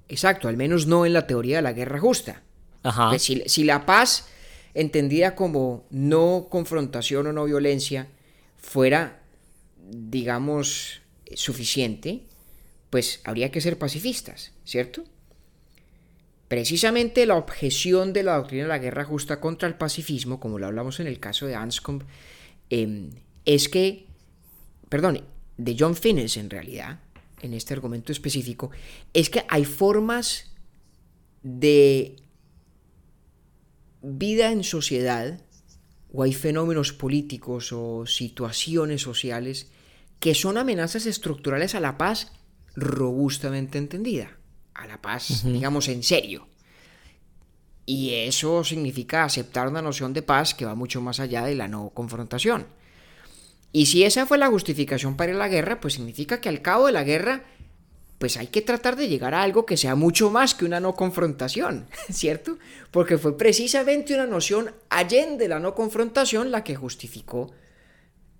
Exacto, 0.09 0.49
al 0.49 0.57
menos 0.57 0.87
no 0.87 1.07
en 1.07 1.15
la 1.15 1.27
teoría 1.27 1.57
de 1.57 1.63
la 1.63 1.73
guerra 1.73 1.99
justa. 1.99 2.43
Ajá. 2.83 3.19
Si, 3.19 3.65
la 3.65 3.87
paz, 3.87 4.27
entendida 4.75 5.35
como 5.35 5.87
no 5.91 6.49
confrontación 6.51 7.29
o 7.29 7.33
no 7.33 7.45
violencia, 7.45 8.09
fuera, 8.59 9.23
digamos, 9.79 11.01
suficiente, 11.35 12.23
pues 12.91 13.21
habría 13.25 13.51
que 13.51 13.61
ser 13.61 13.79
pacifistas, 13.79 14.53
¿cierto? 14.65 15.05
Precisamente 16.49 17.27
la 17.27 17.37
objeción 17.37 18.13
de 18.13 18.23
la 18.23 18.37
doctrina 18.37 18.65
de 18.65 18.69
la 18.69 18.79
guerra 18.79 19.05
justa 19.05 19.41
contra 19.41 19.69
el 19.69 19.75
pacifismo, 19.75 20.41
como 20.41 20.59
lo 20.59 20.67
hablamos 20.67 21.01
en 21.01 21.07
el 21.07 21.19
caso 21.19 21.47
de 21.47 21.55
Anscombe, 21.55 22.05
em, 22.71 23.11
es 23.45 23.69
que, 23.69 24.07
perdón, 24.89 25.25
de 25.57 25.77
John 25.79 25.97
Finnes 25.97 26.37
en 26.37 26.51
realidad, 26.51 27.01
en 27.43 27.55
este 27.55 27.75
argumento 27.75 28.13
específico, 28.13 28.71
es 29.13 29.31
que 29.31 29.45
hay 29.49 29.65
formas 29.65 30.53
de 31.43 32.17
vida 34.05 34.53
en 34.53 34.65
sociedad, 34.65 35.41
o 36.13 36.23
hay 36.23 36.33
fenómenos 36.33 36.93
políticos 36.93 37.73
o 37.73 38.07
situaciones 38.07 39.03
sociales 39.03 39.69
que 40.21 40.35
son 40.35 40.59
amenazas 40.59 41.07
estructurales 41.07 41.75
a 41.75 41.81
la 41.81 41.99
paz 41.99 42.33
robustamente 42.77 43.79
entendida, 43.79 44.37
a 44.75 44.87
la 44.87 45.01
paz, 45.01 45.43
digamos, 45.45 45.89
en 45.89 46.03
serio. 46.03 46.47
Y 47.87 48.15
eso 48.15 48.65
significa 48.65 49.25
aceptar 49.25 49.69
una 49.69 49.83
noción 49.83 50.13
de 50.13 50.23
paz 50.23 50.55
que 50.55 50.65
va 50.65 50.75
mucho 50.75 51.01
más 51.01 51.21
allá 51.21 51.45
de 51.45 51.55
la 51.55 51.69
no 51.69 51.91
confrontación. 51.91 52.67
Y 53.73 53.87
si 53.87 54.05
esa 54.05 54.25
fue 54.25 54.39
la 54.39 54.49
justificación 54.49 55.17
para 55.17 55.33
la 55.33 55.49
guerra, 55.49 55.81
pues 55.81 55.95
significa 55.95 56.41
que 56.41 56.49
al 56.49 56.63
cabo 56.63 56.87
de 56.87 56.93
la 56.93 57.05
guerra, 57.05 57.45
pues 58.19 58.37
hay 58.37 58.47
que 58.47 58.63
tratar 58.63 58.97
de 58.97 59.09
llegar 59.09 59.35
a 59.35 59.43
algo 59.43 59.67
que 59.67 59.77
sea 59.77 59.95
mucho 59.95 60.31
más 60.31 60.55
que 60.55 60.65
una 60.65 60.81
no 60.81 60.95
confrontación, 60.95 61.89
¿cierto? 62.11 62.59
Porque 62.91 63.19
fue 63.19 63.37
precisamente 63.37 64.15
una 64.15 64.27
noción 64.27 64.73
allende 64.91 65.49
la 65.49 65.61
no 65.61 65.75
confrontación 65.75 66.51
la 66.51 66.65
que 66.65 66.77
justificó 66.77 67.53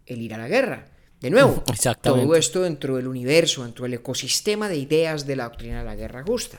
el 0.07 0.23
ir 0.23 0.35
a 0.35 0.39
la 0.39 0.49
guerra. 0.49 0.91
De 1.21 1.31
nuevo, 1.31 1.65
todo 2.03 2.35
esto 2.35 2.63
dentro 2.63 2.97
del 2.97 3.09
universo, 3.09 3.65
dentro 3.65 3.85
del 3.85 3.95
ecosistema 3.95 4.69
de 4.69 4.77
ideas 4.77 5.27
de 5.27 5.37
la 5.37 5.45
doctrina 5.45 5.79
de 5.79 5.85
la 5.85 5.97
guerra 5.97 6.23
justa, 6.23 6.59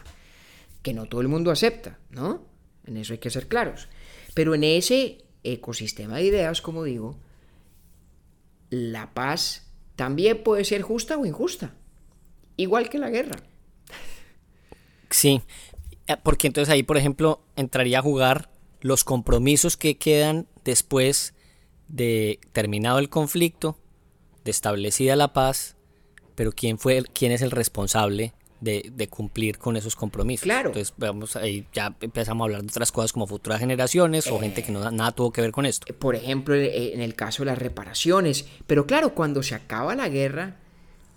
que 0.82 0.94
no 0.94 1.06
todo 1.06 1.22
el 1.22 1.28
mundo 1.28 1.52
acepta, 1.52 2.00
¿no? 2.10 2.46
En 2.86 2.98
eso 2.98 3.14
hay 3.14 3.20
que 3.20 3.30
ser 3.30 3.48
claros. 3.48 3.88
Pero 4.34 4.56
en 4.56 4.64
ese 4.64 5.26
ecosistema 5.44 6.18
de 6.18 6.24
ideas, 6.24 6.62
como 6.62 6.84
digo, 6.84 7.18
la 8.70 9.14
paz 9.14 9.68
también 9.96 10.44
puede 10.44 10.66
ser 10.66 10.82
justa 10.82 11.18
o 11.18 11.26
injusta, 11.26 11.76
igual 12.58 12.90
que 12.90 13.00
la 13.00 13.10
guerra. 13.10 13.40
Sí, 15.10 15.42
eh, 16.08 16.18
porque 16.22 16.48
entonces 16.48 16.72
ahí, 16.72 16.84
por 16.84 16.98
ejemplo, 16.98 17.42
entraría 17.56 18.00
a 18.00 18.02
jugar 18.02 18.50
los 18.82 19.04
compromisos 19.04 19.78
que 19.78 19.98
quedan 19.98 20.48
después 20.64 21.34
de 21.88 22.40
terminado 22.52 23.00
el 23.00 23.10
conflicto, 23.10 23.78
de 24.44 24.52
establecida 24.52 25.16
la 25.16 25.34
paz, 25.34 25.76
pero 26.36 26.52
quién 26.52 26.78
fue 26.78 27.04
quién 27.14 27.32
es 27.32 27.42
el 27.42 27.52
responsable 27.52 28.34
de, 28.62 29.08
cumplir 29.10 29.58
con 29.58 29.78
esos 29.78 29.96
compromisos. 29.96 30.44
Claro. 30.44 30.70
Entonces, 30.70 30.94
vamos, 30.98 31.36
ahí 31.36 31.68
ya 31.74 31.96
empezamos 32.02 32.44
a 32.44 32.46
hablar 32.46 32.62
de 32.62 32.68
otras 32.68 32.92
cosas 32.92 33.14
como 33.14 33.28
futuras 33.28 33.60
generaciones 33.60 34.28
o 34.28 34.40
gente 34.40 34.64
que 34.64 34.72
no, 34.72 34.90
nada 34.92 35.12
tuvo 35.12 35.32
que 35.32 35.42
ver 35.42 35.52
con 35.52 35.66
esto. 35.66 35.94
Por 35.94 36.16
ejemplo, 36.16 36.56
en 36.56 37.02
el 37.02 37.16
caso 37.16 37.44
de 37.44 37.52
las 37.52 37.60
reparaciones. 37.60 38.48
Pero 38.66 38.88
claro, 38.88 39.14
cuando 39.14 39.44
se 39.44 39.56
acaba 39.56 39.96
la 39.96 40.10
guerra, 40.10 40.58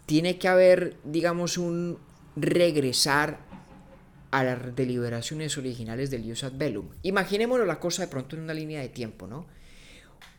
tiene 0.08 0.38
que 0.38 0.48
haber, 0.48 0.96
digamos, 1.04 1.58
un 1.58 1.98
regresar 2.34 3.40
a 4.30 4.42
las 4.42 4.74
deliberaciones 4.74 5.58
originales 5.58 6.10
del 6.10 6.24
Ius 6.24 6.44
ad 6.44 6.52
Bellum. 6.54 6.88
Imaginémonos 7.02 7.66
la 7.66 7.78
cosa 7.78 8.02
de 8.02 8.08
pronto 8.08 8.34
en 8.34 8.40
una 8.40 8.54
línea 8.54 8.80
de 8.80 8.88
tiempo, 8.88 9.26
¿no? 9.26 9.46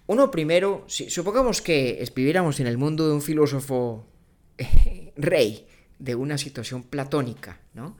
Uno 0.07 0.31
primero, 0.31 0.85
si, 0.87 1.11
supongamos 1.11 1.61
que 1.61 2.03
viviéramos 2.15 2.59
en 2.59 2.65
el 2.65 2.79
mundo 2.79 3.07
de 3.07 3.13
un 3.13 3.21
filósofo 3.21 4.07
rey, 5.15 5.67
de 5.99 6.15
una 6.15 6.39
situación 6.39 6.81
platónica, 6.81 7.61
¿no? 7.75 7.95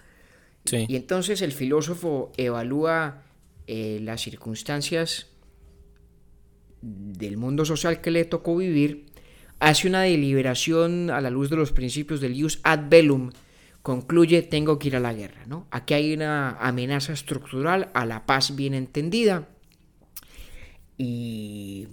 Sí. 0.65 0.87
Y 0.89 0.95
entonces 0.95 1.43
el 1.43 1.51
filósofo 1.51 2.31
evalúa 2.35 3.25
eh, 3.67 3.99
las 4.01 4.21
circunstancias 4.21 5.27
del 6.81 7.37
mundo 7.37 7.63
social 7.63 8.01
que 8.01 8.09
le 8.09 8.25
tocó 8.25 8.55
vivir, 8.55 9.08
hace 9.59 9.87
una 9.87 10.01
deliberación 10.01 11.09
a 11.09 11.21
la 11.21 11.29
luz 11.29 11.49
de 11.49 11.57
los 11.57 11.71
principios 11.71 12.21
del 12.21 12.35
ius 12.35 12.59
ad 12.63 12.89
bellum, 12.89 13.31
concluye 13.81 14.41
tengo 14.41 14.79
que 14.79 14.89
ir 14.89 14.95
a 14.95 14.99
la 14.99 15.13
guerra. 15.13 15.45
¿no? 15.45 15.67
Aquí 15.71 15.93
hay 15.93 16.13
una 16.13 16.57
amenaza 16.59 17.13
estructural 17.13 17.89
a 17.93 18.05
la 18.05 18.25
paz 18.25 18.55
bien 18.55 18.73
entendida 18.73 19.47
y 20.97 21.87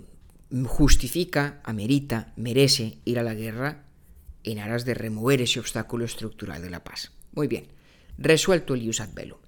justifica, 0.64 1.60
amerita, 1.64 2.32
merece 2.36 2.98
ir 3.04 3.18
a 3.18 3.22
la 3.22 3.34
guerra 3.34 3.84
en 4.44 4.58
aras 4.58 4.84
de 4.84 4.94
remover 4.94 5.42
ese 5.42 5.58
obstáculo 5.60 6.04
estructural 6.04 6.62
de 6.62 6.70
la 6.70 6.84
paz. 6.84 7.12
Muy 7.32 7.48
bien, 7.48 7.66
resuelto 8.18 8.74
el 8.74 8.82
ius 8.82 9.00
ad 9.00 9.12
bellum. 9.12 9.38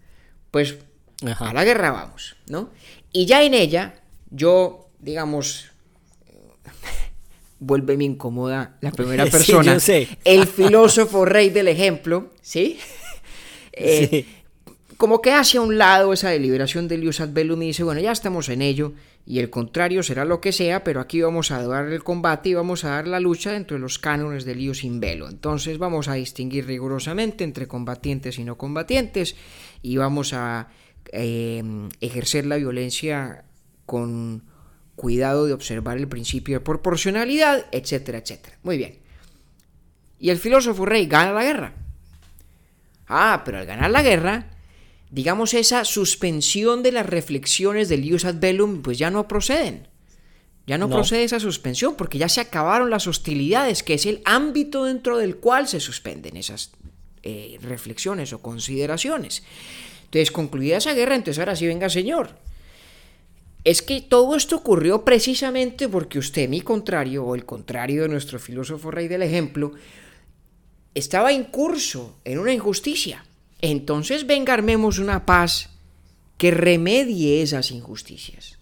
Pues 0.50 0.78
Ajá. 1.24 1.50
a 1.50 1.54
la 1.54 1.64
guerra 1.64 1.90
vamos, 1.90 2.36
¿no? 2.48 2.70
Y 3.12 3.26
ya 3.26 3.42
en 3.42 3.54
ella, 3.54 4.02
yo, 4.30 4.90
digamos, 4.98 5.70
vuelve 7.60 7.96
me 7.96 8.04
incomoda 8.04 8.76
la 8.80 8.90
primera 8.92 9.24
Sí, 9.26 9.30
persona, 9.30 9.74
yo 9.74 9.80
sé. 9.80 10.08
el 10.24 10.46
filósofo 10.46 11.24
rey 11.24 11.50
del 11.50 11.68
ejemplo, 11.68 12.30
¿sí? 12.40 12.78
Eh, 13.72 14.08
Sí. 14.10 14.26
Como 14.96 15.22
que 15.22 15.30
hace 15.30 15.58
a 15.58 15.60
un 15.60 15.78
lado 15.78 16.12
esa 16.12 16.30
deliberación 16.30 16.88
del 16.88 17.04
Ius 17.04 17.20
ad 17.20 17.28
Bellum 17.32 17.62
y 17.62 17.66
dice, 17.68 17.84
bueno, 17.84 18.00
ya 18.00 18.10
estamos 18.10 18.48
en 18.48 18.60
ello, 18.62 18.94
y 19.24 19.38
el 19.38 19.48
contrario 19.48 20.02
será 20.02 20.24
lo 20.24 20.40
que 20.40 20.50
sea, 20.50 20.82
pero 20.82 21.00
aquí 21.00 21.20
vamos 21.22 21.52
a 21.52 21.62
dar 21.64 21.86
el 21.86 22.02
combate 22.02 22.48
y 22.48 22.54
vamos 22.54 22.84
a 22.84 22.88
dar 22.88 23.06
la 23.06 23.20
lucha 23.20 23.52
dentro 23.52 23.76
de 23.76 23.80
los 23.80 24.00
cánones 24.00 24.44
del 24.44 24.58
Ius 24.60 24.82
in 24.82 24.98
Bello. 24.98 25.28
Entonces 25.28 25.78
vamos 25.78 26.08
a 26.08 26.14
distinguir 26.14 26.66
rigurosamente 26.66 27.44
entre 27.44 27.68
combatientes 27.68 28.40
y 28.40 28.44
no 28.44 28.58
combatientes, 28.58 29.36
y 29.82 29.96
vamos 29.98 30.32
a 30.32 30.66
eh, 31.12 31.62
ejercer 32.00 32.46
la 32.46 32.56
violencia 32.56 33.44
con 33.86 34.42
cuidado 34.98 35.46
de 35.46 35.54
observar 35.54 35.96
el 35.96 36.08
principio 36.08 36.58
de 36.58 36.64
proporcionalidad, 36.64 37.64
etcétera, 37.72 38.18
etcétera. 38.18 38.58
Muy 38.62 38.76
bien. 38.76 38.98
Y 40.20 40.28
el 40.28 40.38
filósofo 40.38 40.84
rey 40.84 41.06
gana 41.06 41.32
la 41.32 41.44
guerra. 41.44 41.72
Ah, 43.06 43.42
pero 43.44 43.58
al 43.58 43.64
ganar 43.66 43.90
la 43.90 44.02
guerra, 44.02 44.50
digamos 45.10 45.54
esa 45.54 45.86
suspensión 45.86 46.82
de 46.82 46.92
las 46.92 47.06
reflexiones 47.06 47.88
del 47.88 48.04
ius 48.04 48.26
ad 48.26 48.34
bellum, 48.34 48.82
pues 48.82 48.98
ya 48.98 49.10
no 49.10 49.26
proceden. 49.26 49.88
Ya 50.66 50.76
no, 50.76 50.88
No. 50.88 50.96
procede 50.96 51.24
esa 51.24 51.40
suspensión 51.40 51.94
porque 51.94 52.18
ya 52.18 52.28
se 52.28 52.42
acabaron 52.42 52.90
las 52.90 53.06
hostilidades, 53.06 53.82
que 53.82 53.94
es 53.94 54.04
el 54.04 54.20
ámbito 54.26 54.84
dentro 54.84 55.16
del 55.16 55.36
cual 55.36 55.66
se 55.66 55.80
suspenden 55.80 56.36
esas 56.36 56.72
eh, 57.22 57.58
reflexiones 57.62 58.32
o 58.34 58.42
consideraciones. 58.42 59.42
Entonces, 60.04 60.30
concluida 60.30 60.76
esa 60.76 60.92
guerra, 60.92 61.14
entonces 61.14 61.38
ahora 61.38 61.56
sí 61.56 61.66
venga 61.66 61.88
señor. 61.88 62.36
Es 63.64 63.82
que 63.82 64.00
todo 64.00 64.36
esto 64.36 64.56
ocurrió 64.56 65.04
precisamente 65.04 65.88
porque 65.88 66.18
usted, 66.18 66.48
mi 66.48 66.60
contrario, 66.60 67.24
o 67.24 67.34
el 67.34 67.44
contrario 67.44 68.02
de 68.02 68.08
nuestro 68.08 68.38
filósofo 68.38 68.90
rey 68.90 69.08
del 69.08 69.22
ejemplo, 69.22 69.72
estaba 70.94 71.32
en 71.32 71.44
curso 71.44 72.16
en 72.24 72.38
una 72.38 72.52
injusticia. 72.52 73.24
Entonces 73.60 74.26
venga, 74.26 74.54
armemos 74.54 74.98
una 74.98 75.26
paz 75.26 75.70
que 76.38 76.50
remedie 76.50 77.42
esas 77.42 77.70
injusticias. 77.70 78.58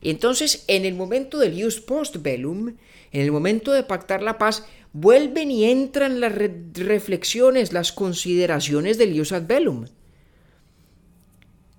Y 0.00 0.10
entonces, 0.10 0.64
en 0.66 0.84
el 0.84 0.94
momento 0.94 1.38
del 1.38 1.56
ius 1.56 1.80
post 1.80 2.16
bellum, 2.20 2.68
en 3.12 3.20
el 3.20 3.30
momento 3.30 3.72
de 3.72 3.84
pactar 3.84 4.22
la 4.22 4.36
paz, 4.36 4.64
vuelven 4.92 5.50
y 5.50 5.64
entran 5.64 6.18
las 6.18 6.34
re- 6.34 6.52
reflexiones, 6.74 7.72
las 7.72 7.92
consideraciones 7.92 8.98
del 8.98 9.14
ius 9.14 9.32
ad 9.32 9.46
bellum. 9.46 9.84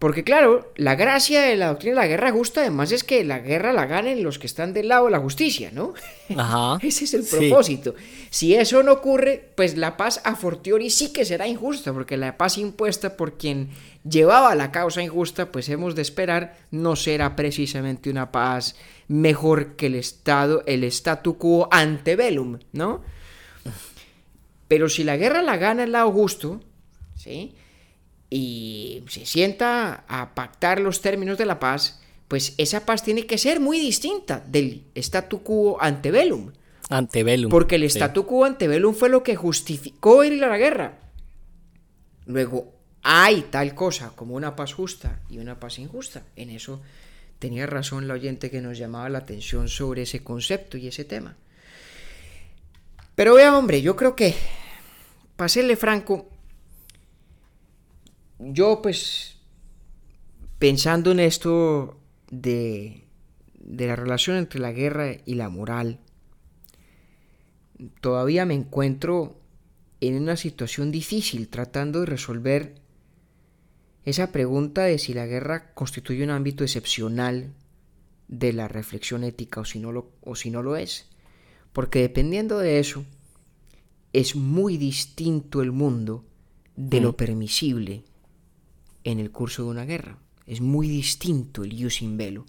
Porque 0.03 0.25
claro, 0.25 0.69
la 0.75 0.95
gracia 0.95 1.43
de 1.43 1.55
la 1.55 1.67
doctrina 1.67 1.95
de 1.95 2.01
la 2.01 2.07
guerra 2.07 2.31
justa 2.33 2.59
además 2.59 2.91
es 2.91 3.05
que 3.05 3.23
la 3.23 3.39
guerra 3.39 3.71
la 3.71 3.85
ganen 3.85 4.21
los 4.21 4.37
que 4.37 4.47
están 4.47 4.73
del 4.73 4.89
lado 4.89 5.05
de 5.05 5.11
la 5.11 5.19
justicia, 5.19 5.71
¿no? 5.71 5.93
Ajá. 6.35 6.77
Ese 6.85 7.05
es 7.05 7.13
el 7.13 7.23
Sí. 7.23 7.37
propósito. 7.37 7.95
Si 8.29 8.53
eso 8.53 8.83
no 8.83 8.91
ocurre, 8.91 9.51
pues 9.55 9.77
la 9.77 9.95
paz 9.95 10.19
a 10.25 10.35
fortiori 10.35 10.89
sí 10.89 11.13
que 11.13 11.23
será 11.23 11.47
injusta, 11.47 11.93
porque 11.93 12.17
la 12.17 12.35
paz 12.35 12.57
impuesta 12.57 13.15
por 13.15 13.37
quien 13.37 13.69
llevaba 14.03 14.53
la 14.55 14.73
causa 14.73 15.01
injusta, 15.01 15.53
pues 15.53 15.69
hemos 15.69 15.95
de 15.95 16.01
esperar, 16.01 16.57
no 16.69 16.97
será 16.97 17.37
precisamente 17.37 18.09
una 18.09 18.29
paz 18.29 18.75
mejor 19.07 19.77
que 19.77 19.85
el 19.85 19.95
estado, 19.95 20.63
el 20.65 20.83
statu 20.83 21.37
quo 21.37 21.69
ante 21.71 22.17
bellum, 22.17 22.59
¿no? 22.73 23.01
Pero 24.67 24.89
si 24.89 25.05
la 25.05 25.15
guerra 25.15 25.41
la 25.41 25.55
gana 25.55 25.85
el 25.85 25.93
lado 25.93 26.11
justo, 26.11 26.59
¿sí? 27.15 27.55
Y 28.35 29.03
se 29.09 29.27
sienta 29.27 30.05
a 30.07 30.33
pactar 30.33 30.79
los 30.81 31.01
términos 31.01 31.37
de 31.37 31.45
la 31.45 31.59
paz, 31.59 32.01
pues 32.27 32.55
esa 32.57 32.83
paz 32.83 33.03
tiene 33.03 33.27
que 33.27 33.37
ser 33.37 33.59
muy 33.59 33.79
distinta 33.79 34.43
del 34.47 34.85
statu 34.95 35.43
quo 35.43 35.77
ante 35.79 36.09
bellum. 36.09 36.51
Antebellum. 36.89 37.51
Porque 37.51 37.75
el 37.75 37.83
Sí. 37.83 37.99
statu 37.99 38.25
quo 38.25 38.45
ante 38.45 38.67
bellum 38.67 38.95
fue 38.95 39.09
lo 39.09 39.21
que 39.21 39.35
justificó 39.35 40.23
ir 40.23 40.43
a 40.43 40.47
la 40.47 40.57
guerra. 40.57 40.97
Luego, 42.25 42.73
hay 43.03 43.43
tal 43.51 43.75
cosa 43.75 44.13
como 44.15 44.33
una 44.33 44.55
paz 44.55 44.73
justa 44.73 45.19
y 45.29 45.37
una 45.37 45.59
paz 45.59 45.77
injusta. 45.77 46.23
En 46.35 46.49
eso 46.49 46.81
tenía 47.37 47.67
razón 47.67 48.07
la 48.07 48.15
oyente 48.15 48.49
que 48.49 48.61
nos 48.61 48.79
llamaba 48.79 49.09
la 49.09 49.19
atención 49.19 49.69
sobre 49.69 50.01
ese 50.03 50.23
concepto 50.23 50.75
y 50.77 50.87
ese 50.87 51.05
tema. 51.05 51.35
Pero 53.13 53.35
vea, 53.35 53.55
hombre, 53.55 53.83
yo 53.83 53.95
creo 53.95 54.15
que, 54.15 54.33
para 55.35 55.49
serle 55.49 55.75
franco, 55.75 56.29
yo 58.39 58.81
pues, 58.81 59.37
pensando 60.59 61.11
en 61.11 61.19
esto 61.19 61.99
de, 62.29 63.03
de 63.59 63.87
la 63.87 63.95
relación 63.95 64.37
entre 64.37 64.59
la 64.59 64.71
guerra 64.71 65.17
y 65.25 65.35
la 65.35 65.49
moral, 65.49 65.99
todavía 68.01 68.45
me 68.45 68.53
encuentro 68.53 69.39
en 70.01 70.21
una 70.21 70.35
situación 70.35 70.91
difícil 70.91 71.47
tratando 71.47 72.01
de 72.01 72.05
resolver 72.07 72.75
esa 74.05 74.31
pregunta 74.31 74.83
de 74.83 74.99
si 74.99 75.13
la 75.13 75.25
guerra 75.25 75.73
constituye 75.73 76.23
un 76.23 76.29
ámbito 76.29 76.63
excepcional 76.63 77.53
de 78.27 78.51
la 78.51 78.67
reflexión 78.67 79.23
ética 79.23 79.61
o 79.61 79.65
si 79.65 79.79
no 79.79 79.91
lo, 79.91 80.11
o 80.21 80.35
si 80.35 80.49
no 80.49 80.61
lo 80.61 80.75
es. 80.75 81.07
Porque 81.71 82.01
dependiendo 82.01 82.59
de 82.59 82.79
eso, 82.79 83.05
es 84.11 84.35
muy 84.35 84.77
distinto 84.77 85.61
el 85.61 85.71
mundo 85.71 86.25
de 86.75 86.99
lo 86.99 87.15
permisible 87.15 88.03
en 89.03 89.19
el 89.19 89.31
curso 89.31 89.63
de 89.63 89.69
una 89.69 89.85
guerra. 89.85 90.17
Es 90.45 90.61
muy 90.61 90.87
distinto 90.87 91.63
el 91.63 91.73
ius 91.73 92.01
in 92.01 92.17
bello. 92.17 92.45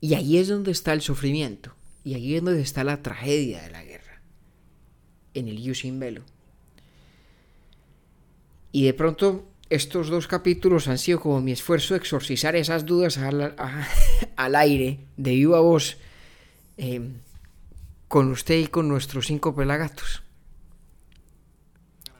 Y 0.00 0.14
ahí 0.14 0.38
es 0.38 0.48
donde 0.48 0.70
está 0.70 0.92
el 0.92 1.00
sufrimiento. 1.00 1.74
Y 2.04 2.14
ahí 2.14 2.36
es 2.36 2.42
donde 2.42 2.60
está 2.60 2.84
la 2.84 3.02
tragedia 3.02 3.62
de 3.62 3.70
la 3.70 3.84
guerra. 3.84 4.20
En 5.34 5.48
el 5.48 5.58
ius 5.58 5.84
in 5.84 5.98
bello. 5.98 6.22
Y 8.72 8.84
de 8.84 8.94
pronto 8.94 9.46
estos 9.70 10.08
dos 10.08 10.28
capítulos 10.28 10.86
han 10.86 10.98
sido 10.98 11.20
como 11.20 11.40
mi 11.40 11.52
esfuerzo 11.52 11.94
de 11.94 11.98
exorcizar 11.98 12.54
esas 12.54 12.86
dudas 12.86 13.18
al 13.18 14.54
aire, 14.54 15.00
de 15.16 15.30
viva 15.32 15.60
voz, 15.60 15.96
eh, 16.76 17.00
con 18.08 18.30
usted 18.30 18.58
y 18.58 18.66
con 18.66 18.88
nuestros 18.88 19.26
cinco 19.26 19.54
pelagatos. 19.54 20.22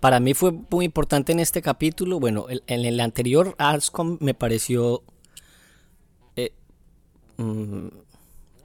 Para 0.01 0.21
mí 0.21 0.35
fue 0.35 0.53
muy 0.53 0.85
importante 0.85 1.33
en 1.33 1.41
este 1.41 1.63
capítulo. 1.63 2.21
Bueno, 2.21 2.47
el- 2.49 2.63
en 2.67 2.85
el 2.85 3.01
anterior, 3.01 3.55
Arscom 3.59 4.19
me 4.21 4.35
pareció. 4.35 5.03
eh, 6.37 6.53
mm, 7.39 7.89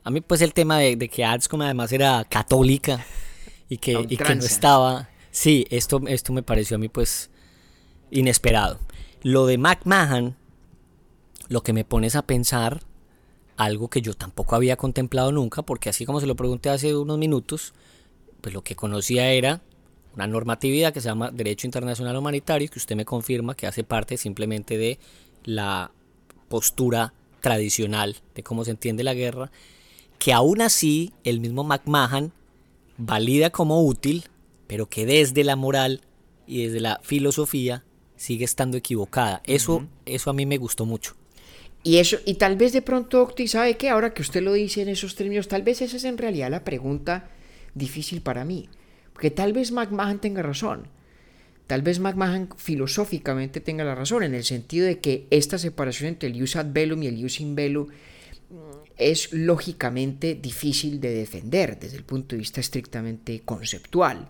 a 0.04 0.10
mí, 0.12 0.22
pues, 0.22 0.42
el 0.42 0.54
tema 0.54 0.78
de, 0.80 0.96
de 0.96 1.10
que 1.10 1.24
Arscom 1.24 1.62
además 1.62 1.92
era 1.92 2.24
católica 2.26 3.06
y 3.70 3.78
que, 3.78 3.94
y 4.10 4.18
que 4.18 4.24
no 4.36 4.42
estaba. 4.46 5.10
Sí, 5.32 5.66
esto, 5.70 6.02
esto 6.08 6.34
me 6.34 6.44
pareció 6.44 6.76
a 6.76 6.80
mí, 6.80 6.90
pues, 6.90 7.30
inesperado. 8.12 8.80
Lo 9.24 9.46
de 9.46 9.58
McMahon, 9.58 10.36
lo 11.48 11.62
que 11.64 11.72
me 11.74 11.86
pones 11.86 12.16
a 12.16 12.24
pensar, 12.24 12.82
algo 13.58 13.90
que 13.90 14.02
yo 14.02 14.14
tampoco 14.16 14.56
había 14.56 14.76
contemplado 14.76 15.32
nunca, 15.32 15.62
porque 15.62 15.90
así 15.90 16.06
como 16.06 16.20
se 16.20 16.26
lo 16.28 16.36
pregunté 16.36 16.70
hace 16.70 16.96
unos 16.96 17.18
minutos, 17.18 17.74
pues 18.42 18.54
lo 18.56 18.64
que 18.64 18.76
conocía 18.76 19.32
era 19.32 19.62
una 20.16 20.28
normatividad 20.28 20.94
que 20.94 21.02
se 21.02 21.10
llama 21.10 21.32
Derecho 21.32 21.68
Internacional 21.68 22.16
Humanitario, 22.18 22.70
que 22.70 22.80
usted 22.80 22.96
me 22.96 23.06
confirma 23.06 23.56
que 23.56 23.68
hace 23.68 23.84
parte 23.84 24.18
simplemente 24.18 24.78
de 24.78 25.00
la 25.44 25.92
postura 26.50 27.14
tradicional 27.40 28.18
de 28.36 28.44
cómo 28.44 28.66
se 28.66 28.72
entiende 28.72 29.04
la 29.04 29.14
guerra, 29.14 29.52
que 30.20 30.34
aún 30.34 30.62
así 30.62 31.14
el 31.24 31.40
mismo 31.40 31.64
McMahon 31.64 32.32
valida 32.98 33.50
como 33.50 33.84
útil, 33.84 34.26
pero 34.68 34.88
que 34.88 35.06
desde 35.06 35.44
la 35.44 35.56
moral 35.56 36.02
y 36.46 36.66
desde 36.66 36.80
la 36.80 37.00
filosofía 37.04 37.84
sigue 38.16 38.46
estando 38.46 38.78
equivocada. 38.78 39.42
Eso, 39.46 39.88
eso 40.06 40.30
a 40.30 40.34
mí 40.34 40.46
me 40.46 40.58
gustó 40.58 40.86
mucho. 40.86 41.16
Y 41.84 41.98
eso, 41.98 42.18
y 42.26 42.36
tal 42.36 42.58
vez 42.58 42.74
de 42.74 42.84
pronto, 42.84 43.24
Octi, 43.24 43.48
¿sabe 43.48 43.76
qué? 43.76 43.90
Ahora 43.90 44.14
que 44.14 44.22
usted 44.22 44.44
lo 44.44 44.54
dice 44.54 44.84
en 44.84 44.90
esos 44.90 45.16
términos, 45.16 45.48
tal 45.48 45.64
vez 45.64 45.82
esa 45.82 45.98
es 45.98 46.04
en 46.04 46.20
realidad 46.20 46.52
la 46.52 46.64
pregunta 46.64 47.32
difícil 47.74 48.22
para 48.22 48.46
mí. 48.46 48.70
Porque 49.22 49.36
tal 49.36 49.54
vez 49.54 49.72
McMahon 49.72 50.18
tenga 50.18 50.42
razón. 50.42 50.88
Tal 51.68 51.84
vez 51.84 52.00
McMahon 52.00 52.50
filosóficamente 52.58 53.62
tenga 53.62 53.84
la 53.84 53.94
razón, 53.94 54.24
en 54.24 54.34
el 54.34 54.44
sentido 54.44 54.88
de 54.88 54.98
que 54.98 55.28
esta 55.30 55.60
separación 55.60 56.10
entre 56.10 56.30
el 56.30 56.42
use 56.42 56.58
ad 56.58 56.74
velum 56.74 57.04
y 57.04 57.06
el 57.06 57.24
use 57.24 57.44
in 57.44 57.54
velum 57.54 57.86
es 58.98 59.32
lógicamente 59.32 60.34
difícil 60.34 61.00
de 61.00 61.14
defender 61.14 61.80
desde 61.80 61.98
el 61.98 62.04
punto 62.04 62.36
de 62.36 62.40
vista 62.40 62.62
estrictamente 62.62 63.42
conceptual 63.46 64.28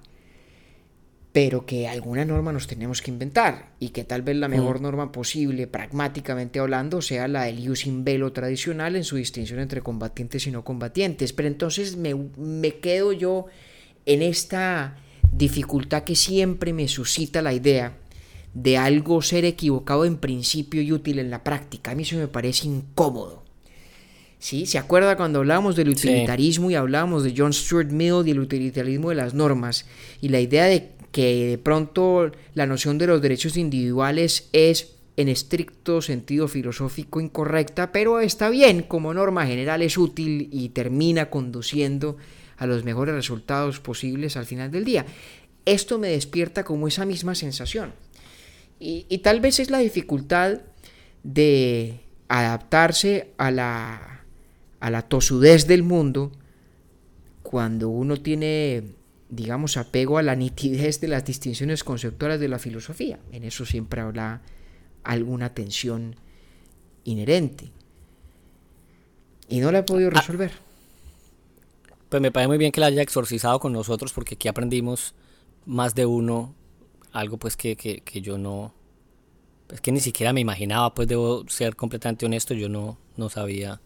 pero 1.31 1.65
que 1.65 1.87
alguna 1.87 2.25
norma 2.25 2.51
nos 2.51 2.67
tenemos 2.67 3.01
que 3.01 3.11
inventar 3.11 3.71
y 3.79 3.89
que 3.89 4.03
tal 4.03 4.21
vez 4.21 4.35
la 4.35 4.49
mejor 4.49 4.81
norma 4.81 5.13
posible, 5.13 5.65
pragmáticamente 5.65 6.59
hablando, 6.59 7.01
sea 7.01 7.29
la 7.29 7.43
del 7.43 7.69
using 7.69 8.03
velo 8.03 8.33
tradicional 8.33 8.97
en 8.97 9.05
su 9.05 9.15
distinción 9.15 9.61
entre 9.61 9.81
combatientes 9.81 10.45
y 10.47 10.51
no 10.51 10.65
combatientes. 10.65 11.31
Pero 11.31 11.47
entonces 11.47 11.95
me, 11.95 12.13
me 12.35 12.79
quedo 12.79 13.13
yo 13.13 13.45
en 14.05 14.21
esta 14.21 14.97
dificultad 15.31 16.03
que 16.03 16.15
siempre 16.15 16.73
me 16.73 16.87
suscita 16.87 17.41
la 17.41 17.53
idea 17.53 17.97
de 18.53 18.77
algo 18.77 19.21
ser 19.21 19.45
equivocado 19.45 20.05
en 20.05 20.17
principio 20.17 20.81
y 20.81 20.91
útil 20.91 21.19
en 21.19 21.29
la 21.29 21.43
práctica. 21.43 21.91
A 21.91 21.95
mí 21.95 22.03
eso 22.03 22.17
me 22.17 22.27
parece 22.27 22.67
incómodo. 22.67 23.43
¿Sí? 24.39 24.65
¿Se 24.65 24.79
acuerda 24.79 25.17
cuando 25.17 25.39
hablábamos 25.39 25.75
del 25.75 25.89
utilitarismo 25.89 26.71
y 26.71 26.75
hablábamos 26.75 27.23
de 27.23 27.33
John 27.37 27.53
Stuart 27.53 27.91
Mill 27.91 28.23
y 28.25 28.31
el 28.31 28.39
utilitarismo 28.39 29.09
de 29.09 29.15
las 29.15 29.35
normas? 29.35 29.85
Y 30.19 30.29
la 30.29 30.39
idea 30.39 30.65
de 30.65 30.89
que 31.11 31.45
de 31.45 31.57
pronto 31.57 32.31
la 32.55 32.65
noción 32.65 32.97
de 32.97 33.07
los 33.07 33.21
derechos 33.21 33.55
individuales 33.55 34.49
es 34.51 34.95
en 35.17 35.27
estricto 35.27 36.01
sentido 36.01 36.47
filosófico 36.47 37.21
incorrecta, 37.21 37.91
pero 37.91 38.19
está 38.19 38.49
bien, 38.49 38.81
como 38.81 39.13
norma 39.13 39.45
general 39.45 39.83
es 39.83 39.97
útil 39.97 40.49
y 40.51 40.69
termina 40.69 41.29
conduciendo 41.29 42.17
a 42.61 42.67
los 42.67 42.83
mejores 42.83 43.15
resultados 43.15 43.79
posibles 43.79 44.37
al 44.37 44.45
final 44.45 44.69
del 44.69 44.85
día. 44.85 45.03
Esto 45.65 45.97
me 45.97 46.09
despierta 46.09 46.63
como 46.63 46.87
esa 46.87 47.05
misma 47.05 47.33
sensación. 47.33 47.91
Y, 48.79 49.17
tal 49.19 49.39
vez 49.39 49.59
es 49.59 49.71
la 49.71 49.79
dificultad 49.79 50.59
de 51.23 52.01
adaptarse 52.27 53.31
a 53.37 53.49
la, 53.49 54.25
a 54.79 54.89
la 54.91 55.01
tosudez 55.01 55.65
del 55.65 55.81
mundo 55.81 56.31
cuando 57.41 57.89
uno 57.89 58.17
tiene 58.17 58.83
digamos, 59.29 59.77
apego 59.77 60.19
a 60.19 60.21
la 60.21 60.35
nitidez 60.35 60.99
de 61.01 61.07
las 61.07 61.25
distinciones 61.25 61.83
conceptuales 61.83 62.39
de 62.39 62.47
la 62.47 62.59
filosofía. 62.59 63.17
En 63.31 63.43
eso 63.43 63.65
siempre 63.65 64.01
habrá 64.01 64.41
alguna 65.03 65.53
tensión 65.53 66.15
inherente. 67.05 67.71
Y 69.47 69.61
no 69.61 69.71
la 69.71 69.79
he 69.79 69.83
podido 69.83 70.09
ah. 70.09 70.13
Pues 72.11 72.21
me 72.21 72.29
parece 72.29 72.49
muy 72.49 72.57
bien 72.57 72.73
que 72.73 72.81
la 72.81 72.87
haya 72.87 73.01
exorcizado 73.01 73.61
con 73.61 73.71
nosotros 73.71 74.11
porque 74.11 74.35
aquí 74.35 74.49
aprendimos 74.49 75.15
más 75.65 75.95
de 75.95 76.05
uno 76.05 76.53
algo 77.13 77.37
pues 77.37 77.55
que, 77.55 77.77
que, 77.77 78.01
que 78.01 78.19
yo 78.19 78.37
no, 78.37 78.73
es 79.71 79.79
que 79.79 79.93
ni 79.93 80.01
siquiera 80.01 80.33
me 80.33 80.41
imaginaba, 80.41 80.93
pues 80.93 81.07
debo 81.07 81.47
ser 81.47 81.77
completamente 81.77 82.25
honesto, 82.25 82.53
yo 82.53 82.67
no, 82.67 82.97
no 83.15 83.29
sabía 83.29 83.79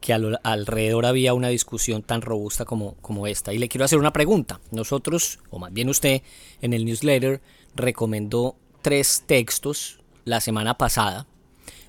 que 0.00 0.12
alrededor 0.12 1.06
había 1.06 1.34
una 1.34 1.48
discusión 1.50 2.02
tan 2.02 2.20
robusta 2.20 2.64
como, 2.64 2.96
como 2.96 3.28
esta. 3.28 3.52
Y 3.52 3.58
le 3.58 3.68
quiero 3.68 3.84
hacer 3.84 4.00
una 4.00 4.12
pregunta. 4.12 4.60
Nosotros, 4.72 5.38
o 5.50 5.60
más 5.60 5.72
bien 5.72 5.88
usted, 5.88 6.22
en 6.60 6.72
el 6.72 6.84
newsletter 6.84 7.40
recomendó 7.76 8.56
tres 8.82 9.22
textos 9.24 10.00
la 10.24 10.40
semana 10.40 10.76
pasada. 10.76 11.28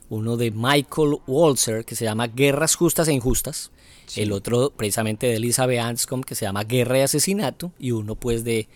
Uno 0.08 0.38
de 0.38 0.52
Michael 0.52 1.18
Walzer, 1.26 1.84
que 1.84 1.96
se 1.96 2.06
llama 2.06 2.28
Guerras 2.28 2.76
Justas 2.76 3.08
e 3.08 3.14
Injustas. 3.14 3.72
El 4.16 4.32
otro, 4.32 4.72
precisamente, 4.76 5.28
de 5.28 5.36
Elizabeth 5.36 5.80
Anscombe, 5.80 6.26
que 6.26 6.36
se 6.36 6.46
llama 6.46 6.64
Guerra 6.64 7.00
y 7.00 7.02
Asesinato. 7.02 7.72
Y 7.80 7.92
uno, 7.92 8.16
pues, 8.16 8.44
de 8.44 8.68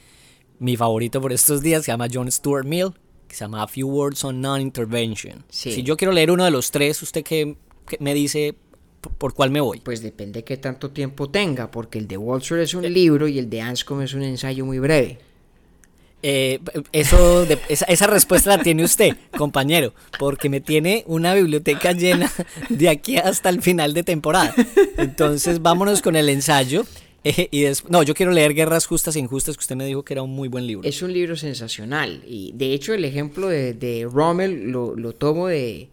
mi 0.59 0.75
favorito 0.75 1.21
por 1.21 1.31
estos 1.31 1.61
días, 1.61 1.85
se 1.85 1.91
llama 1.91 2.07
John 2.11 2.31
Stuart 2.31 2.65
Mill, 2.65 2.93
que 3.27 3.35
se 3.35 3.45
llama 3.45 3.63
A 3.63 3.67
Few 3.67 3.87
Words 3.87 4.23
on 4.23 4.41
Non-Intervention. 4.41 5.45
Si 5.49 5.83
yo 5.83 5.95
quiero 5.97 6.11
leer 6.11 6.31
uno 6.31 6.45
de 6.45 6.51
los 6.51 6.71
tres, 6.71 7.01
¿usted 7.01 7.23
qué 7.23 7.55
me 7.99 8.13
dice 8.13 8.55
¿Por 8.99 9.33
cuál 9.33 9.49
me 9.51 9.61
voy? 9.61 9.79
Pues 9.79 10.01
depende 10.01 10.43
qué 10.43 10.57
tanto 10.57 10.91
tiempo 10.91 11.29
tenga, 11.29 11.71
porque 11.71 11.99
el 11.99 12.07
de 12.07 12.17
Walter 12.17 12.59
es 12.59 12.73
un 12.73 12.91
libro 12.91 13.27
y 13.27 13.39
el 13.39 13.49
de 13.49 13.61
Anscombe 13.61 14.05
es 14.05 14.13
un 14.13 14.23
ensayo 14.23 14.65
muy 14.65 14.79
breve. 14.79 15.19
Eh, 16.21 16.59
eso, 16.91 17.47
esa, 17.69 18.07
respuesta 18.07 18.57
la 18.57 18.63
tiene 18.63 18.83
usted, 18.83 19.15
compañero, 19.37 19.93
porque 20.19 20.49
me 20.49 20.59
tiene 20.59 21.03
una 21.07 21.33
biblioteca 21.33 21.93
llena 21.93 22.31
de 22.69 22.89
aquí 22.89 23.17
hasta 23.17 23.49
el 23.49 23.61
final 23.61 23.93
de 23.93 24.03
temporada. 24.03 24.53
Entonces, 24.97 25.61
vámonos 25.61 26.01
con 26.01 26.15
el 26.15 26.29
ensayo. 26.29 26.85
Eh, 27.23 27.49
y 27.51 27.65
no, 27.89 28.03
yo 28.03 28.13
quiero 28.13 28.31
leer 28.31 28.53
Guerras 28.53 28.85
Justas 28.85 29.15
e 29.15 29.19
Injustas, 29.19 29.57
que 29.57 29.61
usted 29.61 29.75
me 29.75 29.85
dijo 29.85 30.03
que 30.03 30.13
era 30.13 30.21
un 30.21 30.31
muy 30.31 30.47
buen 30.47 30.65
libro. 30.65 30.87
Es 30.87 31.01
un 31.01 31.11
libro 31.11 31.35
sensacional. 31.35 32.23
Y 32.25 32.51
de 32.53 32.73
hecho, 32.73 32.93
el 32.93 33.03
ejemplo 33.05 33.47
de, 33.47 34.07
Rommel 34.11 34.71
lo, 34.71 35.13
tomo 35.13 35.47
de, 35.47 35.89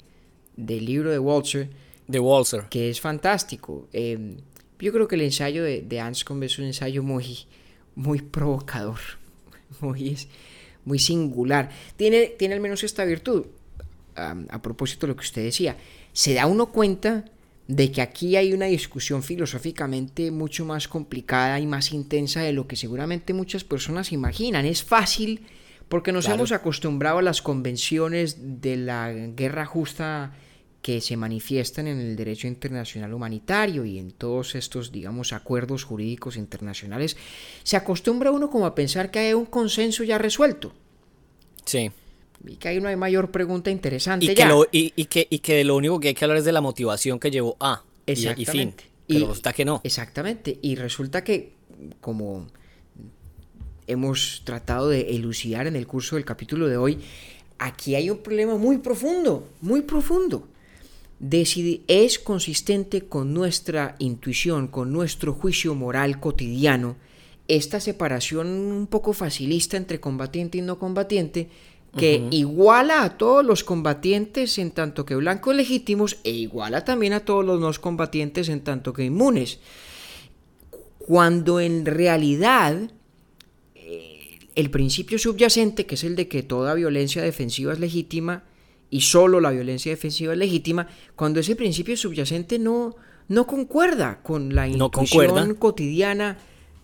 del 0.57 0.85
libro 0.85 1.11
de 1.11 1.19
Walter 1.19 1.69
de 2.07 2.21
Walser. 2.21 2.65
Que 2.71 2.91
es 2.91 3.01
fantástico. 3.01 3.89
Em, 3.93 4.37
yo 4.79 4.93
creo 4.93 5.09
que 5.09 5.17
el 5.17 5.23
ensayo 5.23 5.65
de, 5.65 5.83
de 5.83 6.01
Anscombe 6.01 6.47
es 6.47 6.59
un 6.59 6.67
ensayo 6.67 7.03
muy, 7.03 7.47
muy 7.95 8.21
provocador, 8.21 8.99
muy, 9.81 10.17
muy 10.85 10.99
singular. 10.99 11.71
Tiene, 11.97 12.27
tiene 12.39 12.55
al 12.55 12.61
menos 12.61 12.85
esta 12.85 13.05
virtud, 13.05 13.47
a 14.15 14.63
propósito 14.63 15.07
de 15.07 15.13
lo 15.13 15.17
que 15.17 15.25
usted 15.25 15.45
decía, 15.45 15.77
se 16.13 16.33
da 16.33 16.47
uno 16.47 16.73
cuenta 16.73 17.27
de 17.69 17.91
que 17.91 18.01
aquí 18.01 18.37
hay 18.37 18.53
una 18.53 18.67
discusión 18.67 19.23
filosóficamente 19.23 20.31
mucho 20.31 20.65
más 20.65 20.89
complicada 20.89 21.59
y 21.59 21.67
más 21.67 21.93
intensa 21.93 22.41
de 22.41 22.53
lo 22.53 22.67
que 22.69 22.77
seguramente 22.77 23.33
muchas 23.33 23.65
personas 23.65 24.13
imaginan. 24.13 24.65
Es 24.65 24.85
fácil 24.85 25.43
porque 25.89 26.13
nos 26.13 26.29
hemos 26.29 26.53
acostumbrado 26.53 27.19
a 27.19 27.23
las 27.23 27.43
convenciones 27.43 28.61
de 28.61 28.77
la 28.77 29.13
guerra 29.13 29.67
justa 29.67 30.33
que 30.83 31.01
se 31.01 31.17
manifiestan 31.17 31.89
en 31.89 31.99
el 31.99 32.17
derecho 32.17 32.47
internacional 32.47 33.13
humanitario 33.13 33.85
y 33.85 33.99
en 33.99 34.13
todos 34.13 34.55
estos, 34.55 34.93
digamos, 34.93 35.33
acuerdos 35.33 35.85
jurídicos 35.85 36.37
internacionales, 36.37 37.17
se 37.65 37.77
acostumbra 37.77 38.31
uno 38.31 38.51
como 38.51 38.67
a 38.67 38.75
pensar 38.75 39.11
que 39.11 39.19
hay 39.19 39.35
un 39.35 39.47
consenso 39.47 40.05
ya 40.05 40.19
resuelto. 40.19 40.73
Sí. 41.65 41.91
Y 42.47 42.57
que 42.57 42.69
hay 42.69 42.79
una 42.79 42.97
mayor 42.97 43.33
pregunta 43.33 43.71
interesante 43.71 44.27
y 44.27 44.35
ya. 44.35 44.49
Que 44.49 44.93
y, 44.95 45.05
que, 45.07 45.27
y 45.29 45.41
que 45.41 45.65
lo 45.65 45.75
único 45.75 45.99
que 45.99 46.09
hay 46.09 46.15
que 46.15 46.25
hablar 46.25 46.39
es 46.39 46.45
de 46.45 46.53
la 46.53 46.61
motivación 46.61 47.19
que 47.19 47.31
llevó 47.31 47.57
a 47.59 47.83
y, 48.07 48.15
fin. 48.45 48.75
Pero 49.09 49.27
resulta 49.27 49.53
que 49.53 49.65
no. 49.65 49.81
Exactamente. 49.83 50.59
Y 50.63 50.77
resulta 50.77 51.25
que, 51.25 51.55
como 52.01 52.47
hemos 53.89 54.43
tratado 54.45 54.89
de 54.89 55.17
elucidar 55.17 55.67
en 55.67 55.75
el 55.75 55.87
curso 55.89 56.15
del 56.15 56.25
capítulo 56.25 56.69
de 56.69 56.77
hoy, 56.77 57.01
aquí 57.59 57.97
hay 57.97 58.11
un 58.11 58.19
problema 58.19 58.57
muy 58.57 58.79
profundo, 58.79 59.49
muy 59.61 59.83
profundo 59.83 60.47
es 61.19 62.19
consistente 62.19 63.03
con 63.03 63.33
nuestra 63.33 63.97
intuición, 63.99 64.69
con 64.69 64.93
nuestro 64.93 65.33
juicio 65.33 65.75
moral 65.75 66.21
cotidiano, 66.21 66.97
esta 67.49 67.81
separación 67.81 68.49
un 68.49 68.87
poco 68.87 69.13
facilista 69.13 69.77
entre 69.77 70.01
combatiente 70.01 70.59
y 70.59 70.63
no 70.63 70.79
combatiente, 70.79 71.49
que 71.97 72.29
iguala 72.31 73.05
a 73.05 73.17
todos 73.17 73.45
los 73.45 73.65
combatientes 73.65 74.59
en 74.59 74.71
tanto 74.71 75.07
que 75.07 75.17
blancos 75.17 75.57
legítimos 75.57 76.19
e 76.25 76.31
iguala 76.31 76.85
también 76.85 77.15
a 77.15 77.21
todos 77.21 77.45
los 77.45 77.59
no 77.59 77.73
combatientes 77.81 78.51
en 78.51 78.61
tanto 78.61 78.93
que 78.93 79.05
inmunes. 79.05 79.61
Cuando 80.99 81.59
en 81.61 81.87
realidad 81.87 82.91
eh, 83.75 84.39
el 84.55 84.71
principio 84.71 85.19
subyacente, 85.19 85.87
que 85.87 85.95
es 85.95 86.05
el 86.05 86.17
de 86.17 86.29
que 86.29 86.43
toda 86.43 86.75
violencia 86.75 87.23
defensiva 87.23 87.73
es 87.73 87.79
legítima, 87.79 88.45
y 88.91 89.01
solo 89.01 89.41
la 89.41 89.51
violencia 89.51 89.93
defensiva 89.93 90.33
es 90.33 90.39
legítima, 90.39 90.89
cuando 91.15 91.41
ese 91.41 91.57
principio 91.57 91.97
subyacente 91.97 92.59
no, 92.59 92.97
no 93.29 93.47
concuerda 93.47 94.21
con 94.23 94.55
la 94.55 94.69
intuición 94.69 95.55
cotidiana 95.55 96.39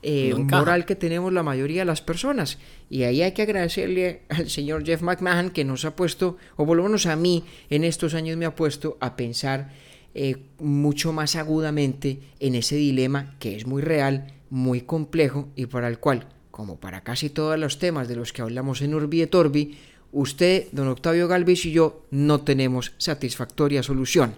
eh, 0.04 0.34
moral 0.34 0.84
que 0.84 0.96
tenemos 0.96 1.32
la 1.32 1.44
mayoría 1.44 1.82
de 1.82 1.84
las 1.84 2.02
personas. 2.02 2.58
Y 2.90 3.04
ahí 3.04 3.22
hay 3.22 3.32
que 3.32 3.42
agradecerle 3.42 4.22
al 4.28 4.50
señor 4.50 4.84
Jeff 4.84 5.00
McMahon 5.02 5.50
que 5.50 5.64
nos 5.64 5.84
ha 5.84 5.94
puesto, 5.94 6.36
o 6.56 6.66
por 6.66 6.76
lo 6.76 6.82
menos 6.82 7.06
a 7.06 7.14
mí 7.14 7.44
en 7.70 7.84
estos 7.84 8.14
años 8.14 8.36
me 8.36 8.44
ha 8.44 8.54
puesto 8.54 8.96
a 9.00 9.14
pensar 9.14 9.70
eh, 10.14 10.36
mucho 10.58 11.12
más 11.12 11.36
agudamente 11.36 12.20
en 12.40 12.54
ese 12.54 12.76
dilema 12.76 13.36
que 13.38 13.56
es 13.56 13.66
muy 13.66 13.80
real, 13.80 14.34
muy 14.50 14.82
complejo 14.82 15.48
y 15.56 15.66
para 15.66 15.88
el 15.88 15.98
cual, 16.00 16.26
como 16.50 16.78
para 16.80 17.02
casi 17.02 17.30
todos 17.30 17.58
los 17.58 17.78
temas 17.78 18.08
de 18.08 18.16
los 18.16 18.32
que 18.32 18.42
hablamos 18.42 18.82
en 18.82 18.94
Urbi 18.94 19.22
et 19.22 19.34
Orbi, 19.34 19.78
usted, 20.12 20.68
don 20.72 20.88
Octavio 20.88 21.26
Galvis 21.28 21.64
y 21.66 21.72
yo 21.72 22.04
no 22.10 22.42
tenemos 22.42 22.92
satisfactoria 22.98 23.82
solución. 23.82 24.34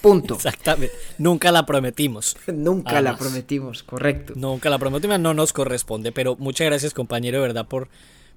Punto. 0.00 0.34
Exactamente. 0.36 0.94
Nunca 1.18 1.50
la 1.50 1.66
prometimos. 1.66 2.36
Nunca 2.46 3.00
la 3.00 3.16
prometimos, 3.16 3.82
correcto. 3.82 4.34
Nunca 4.36 4.70
la 4.70 4.78
prometimos, 4.78 5.18
no 5.20 5.34
nos 5.34 5.52
corresponde. 5.52 6.12
Pero 6.12 6.36
muchas 6.36 6.66
gracias, 6.66 6.94
compañero, 6.94 7.38
de 7.38 7.42
verdad, 7.42 7.66
por, 7.66 7.88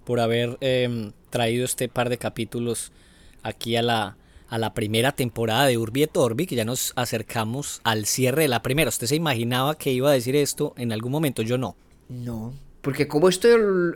por 0.03 0.19
haber 0.19 0.57
em, 0.61 1.11
traído 1.29 1.65
este 1.65 1.89
par 1.89 2.09
de 2.09 2.17
capítulos 2.17 2.91
aquí 3.43 3.75
a 3.75 3.81
la, 3.81 4.17
a 4.49 4.57
la 4.57 4.73
primera 4.73 5.11
temporada 5.11 5.65
de 5.65 5.77
Urbi 5.77 6.03
et 6.03 6.17
Orbi, 6.17 6.47
que 6.47 6.55
ya 6.55 6.65
nos 6.65 6.93
acercamos 6.95 7.81
al 7.83 8.05
cierre 8.05 8.43
de 8.43 8.47
la 8.47 8.61
primera. 8.61 8.89
¿Usted 8.89 9.07
se 9.07 9.15
imaginaba 9.15 9.77
que 9.77 9.91
iba 9.91 10.09
a 10.09 10.13
decir 10.13 10.35
esto 10.35 10.73
en 10.77 10.91
algún 10.91 11.11
momento? 11.11 11.41
Yo 11.41 11.57
no. 11.57 11.75
No, 12.09 12.53
porque 12.88 13.05
como 13.05 13.27
esto 13.27 13.49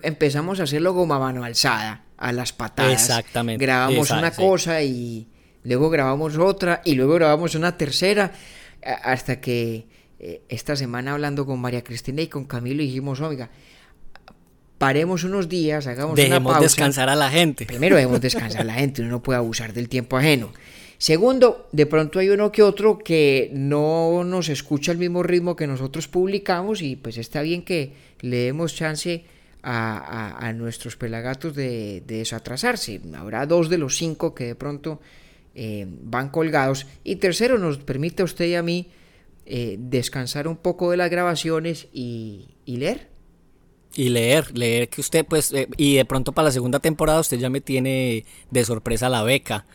empezamos 0.04 0.60
a 0.60 0.64
hacerlo 0.64 0.94
como 0.94 1.14
a 1.14 1.20
mano 1.20 1.46
alzada, 1.46 2.04
a 2.18 2.34
las 2.34 2.52
patadas. 2.52 2.92
Exactamente. 2.92 3.66
Grabamos 3.66 4.12
una 4.12 4.32
cosa 4.32 4.84
y 4.84 5.30
luego 5.64 5.90
grabamos 5.90 6.38
otra 6.38 6.82
y 6.84 6.96
luego 6.96 7.14
grabamos 7.14 7.56
una 7.56 7.78
tercera, 7.78 8.34
hasta 9.02 9.40
que 9.40 9.88
eh, 10.20 10.42
esta 10.50 10.76
semana 10.76 11.14
hablando 11.14 11.46
con 11.46 11.62
María 11.62 11.86
Cristina 11.86 12.22
y 12.22 12.28
con 12.28 12.44
Camilo 12.44 12.84
dijimos, 12.84 13.22
oiga, 13.22 13.50
paremos 14.78 15.24
unos 15.24 15.48
días, 15.48 15.88
hagamos 15.88 16.18
Dejemos 16.18 16.40
una 16.40 16.50
pausa. 16.50 16.64
descansar 16.64 17.08
a 17.08 17.16
la 17.16 17.30
gente. 17.30 17.66
Primero 17.66 17.96
debemos 17.96 18.20
descansar 18.20 18.60
a 18.60 18.66
la 18.66 18.74
gente, 18.74 19.04
uno 19.04 19.12
no 19.12 19.24
puede 19.24 19.38
abusar 19.38 19.72
del 19.72 19.88
tiempo 19.88 20.18
ajeno. 20.18 20.52
Segundo, 21.02 21.68
de 21.72 21.88
pronto 21.88 22.20
hay 22.20 22.30
uno 22.30 22.52
que 22.52 22.62
otro 22.62 23.00
que 23.00 23.50
no 23.54 24.24
nos 24.24 24.50
escucha 24.50 24.92
al 24.92 25.00
mismo 25.00 25.24
ritmo 25.24 25.56
que 25.56 25.66
nosotros 25.66 26.08
publicamos 26.08 26.84
y 26.84 26.96
pues 26.96 27.18
está 27.18 27.42
bien 27.42 27.64
que 27.64 27.94
le 28.20 28.38
demos 28.38 28.76
chance 28.76 29.26
a, 29.64 30.54
nuestros 30.56 30.98
pelagatos 30.98 31.56
de, 31.56 32.04
desatrasarse. 32.06 33.02
Habrá 33.16 33.48
dos 33.48 33.68
de 33.68 33.80
los 33.80 33.98
cinco 33.98 34.36
que 34.36 34.44
de 34.44 34.54
pronto 34.54 35.02
eh, 35.56 35.88
van 35.90 36.30
colgados. 36.30 36.86
Y 37.04 37.16
tercero, 37.16 37.58
nos 37.58 37.80
permite 37.80 38.22
a 38.22 38.26
usted 38.26 38.46
y 38.46 38.54
a 38.54 38.62
mí 38.62 38.92
eh, 39.48 39.78
descansar 39.80 40.48
un 40.48 40.58
poco 40.58 40.92
de 40.92 40.98
las 40.98 41.10
grabaciones 41.10 41.88
y 41.92 42.46
leer. 42.68 43.10
Y 43.96 44.10
leer, 44.10 44.56
leer 44.56 44.88
que 44.88 45.02
usted, 45.02 45.26
pues, 45.26 45.52
eh, 45.52 45.68
y 45.78 45.96
de 45.96 46.06
pronto 46.06 46.32
para 46.32 46.50
la 46.50 46.52
segunda 46.52 46.80
temporada 46.80 47.22
usted 47.22 47.40
ya 47.40 47.50
me 47.50 47.60
tiene 47.60 48.24
de 48.52 48.66
sorpresa 48.66 49.10
la 49.10 49.24
beca 49.24 49.66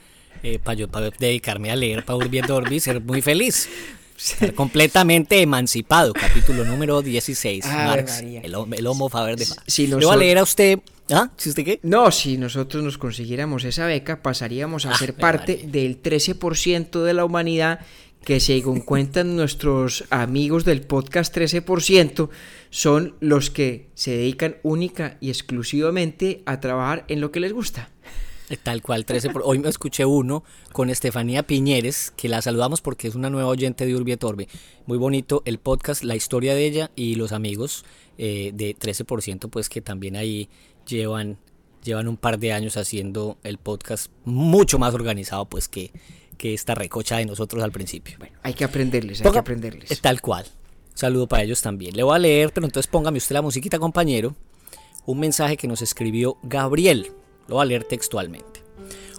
eh, 0.46 0.60
para 0.62 0.74
yo 0.74 0.86
para 0.86 1.10
dedicarme 1.10 1.72
a 1.72 1.76
leer 1.76 2.04
para 2.04 2.18
Urbi 2.18 2.40
y 2.70 2.80
ser 2.80 3.00
muy 3.00 3.20
feliz. 3.20 3.68
Ser 4.16 4.54
completamente 4.54 5.42
emancipado, 5.42 6.12
capítulo 6.12 6.64
número 6.64 7.02
16, 7.02 7.66
Marx, 7.66 8.20
el, 8.20 8.44
el, 8.44 8.86
Homo 8.86 9.08
Faber 9.08 9.36
de 9.36 9.44
Marx. 9.44 9.62
Si 9.66 9.88
Le 9.88 9.96
voy 9.96 10.14
a 10.14 10.16
leer 10.16 10.38
a 10.38 10.44
usted 10.44 10.78
¿Ah? 11.10 11.30
¿Si 11.36 11.50
usted 11.50 11.64
qué? 11.64 11.80
No, 11.82 12.10
si 12.10 12.36
nosotros 12.36 12.82
nos 12.82 12.96
consiguiéramos 12.96 13.64
esa 13.64 13.86
beca, 13.86 14.22
pasaríamos 14.22 14.86
a 14.86 14.92
ah, 14.92 14.98
ser 14.98 15.14
parte 15.14 15.64
del 15.66 16.02
13% 16.02 17.02
de 17.02 17.12
la 17.12 17.24
humanidad 17.24 17.80
que 18.24 18.40
según 18.40 18.80
cuentan 18.84 19.36
nuestros 19.36 20.04
amigos 20.10 20.64
del 20.64 20.82
podcast 20.82 21.36
13%, 21.36 22.28
son 22.70 23.14
los 23.20 23.50
que 23.50 23.88
se 23.94 24.12
dedican 24.12 24.56
única 24.62 25.16
y 25.20 25.28
exclusivamente 25.28 26.42
a 26.46 26.60
trabajar 26.60 27.04
en 27.08 27.20
lo 27.20 27.30
que 27.30 27.40
les 27.40 27.52
gusta. 27.52 27.90
Tal 28.62 28.82
cual, 28.82 29.04
13 29.04 29.30
Hoy 29.42 29.58
me 29.58 29.68
escuché 29.68 30.04
uno 30.04 30.44
con 30.72 30.90
Estefanía 30.90 31.42
Piñeres, 31.42 32.12
que 32.16 32.28
la 32.28 32.42
saludamos 32.42 32.80
porque 32.80 33.08
es 33.08 33.14
una 33.14 33.30
nueva 33.30 33.48
oyente 33.48 33.86
de 33.86 33.94
Urbi 33.94 34.16
Torbe. 34.16 34.48
Muy 34.86 34.98
bonito 34.98 35.42
el 35.44 35.58
podcast, 35.58 36.04
la 36.04 36.16
historia 36.16 36.54
de 36.54 36.64
ella 36.64 36.90
y 36.94 37.16
los 37.16 37.32
amigos 37.32 37.84
eh, 38.18 38.52
de 38.54 38.76
13%, 38.76 39.50
pues 39.50 39.68
que 39.68 39.80
también 39.80 40.16
ahí 40.16 40.48
llevan, 40.86 41.38
llevan 41.82 42.08
un 42.08 42.16
par 42.16 42.38
de 42.38 42.52
años 42.52 42.76
haciendo 42.76 43.36
el 43.42 43.58
podcast 43.58 44.12
mucho 44.24 44.78
más 44.78 44.94
organizado, 44.94 45.46
pues 45.46 45.68
que 45.68 45.92
que 46.36 46.54
esta 46.54 46.74
recocha 46.74 47.16
de 47.16 47.26
nosotros 47.26 47.62
al 47.62 47.72
principio. 47.72 48.16
Bueno, 48.18 48.38
hay 48.42 48.54
que 48.54 48.64
aprenderles, 48.64 49.24
hay 49.24 49.32
que 49.32 49.38
aprenderles. 49.38 50.00
Tal 50.00 50.20
cual. 50.20 50.46
saludo 50.94 51.26
para 51.26 51.42
ellos 51.42 51.62
también. 51.62 51.96
Le 51.96 52.02
voy 52.02 52.14
a 52.14 52.18
leer, 52.18 52.52
pero 52.52 52.66
entonces 52.66 52.90
póngame 52.90 53.18
usted 53.18 53.34
la 53.34 53.42
musiquita, 53.42 53.78
compañero. 53.78 54.34
Un 55.04 55.20
mensaje 55.20 55.56
que 55.56 55.68
nos 55.68 55.82
escribió 55.82 56.38
Gabriel. 56.42 57.12
Lo 57.48 57.56
voy 57.56 57.62
a 57.62 57.66
leer 57.66 57.84
textualmente. 57.84 58.62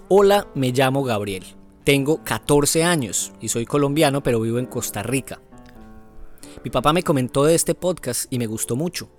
Hola, 0.10 0.48
me 0.56 0.72
llamo 0.72 1.04
Gabriel. 1.04 1.44
Tengo 1.84 2.24
14 2.24 2.84
años 2.84 3.32
y 3.40 3.48
soy 3.48 3.66
colombiano, 3.66 4.22
pero 4.22 4.42
vivo 4.42 4.60
en 4.60 4.66
Costa 4.66 5.04
Rica. 5.04 5.42
Mi 6.64 6.70
papá 6.70 6.92
me 6.92 7.04
comentó 7.04 7.46
de 7.46 7.56
este 7.56 7.76
podcast 7.76 8.32
y 8.32 8.40
me 8.40 8.48
gustó 8.48 8.76
mucho. 8.76 9.10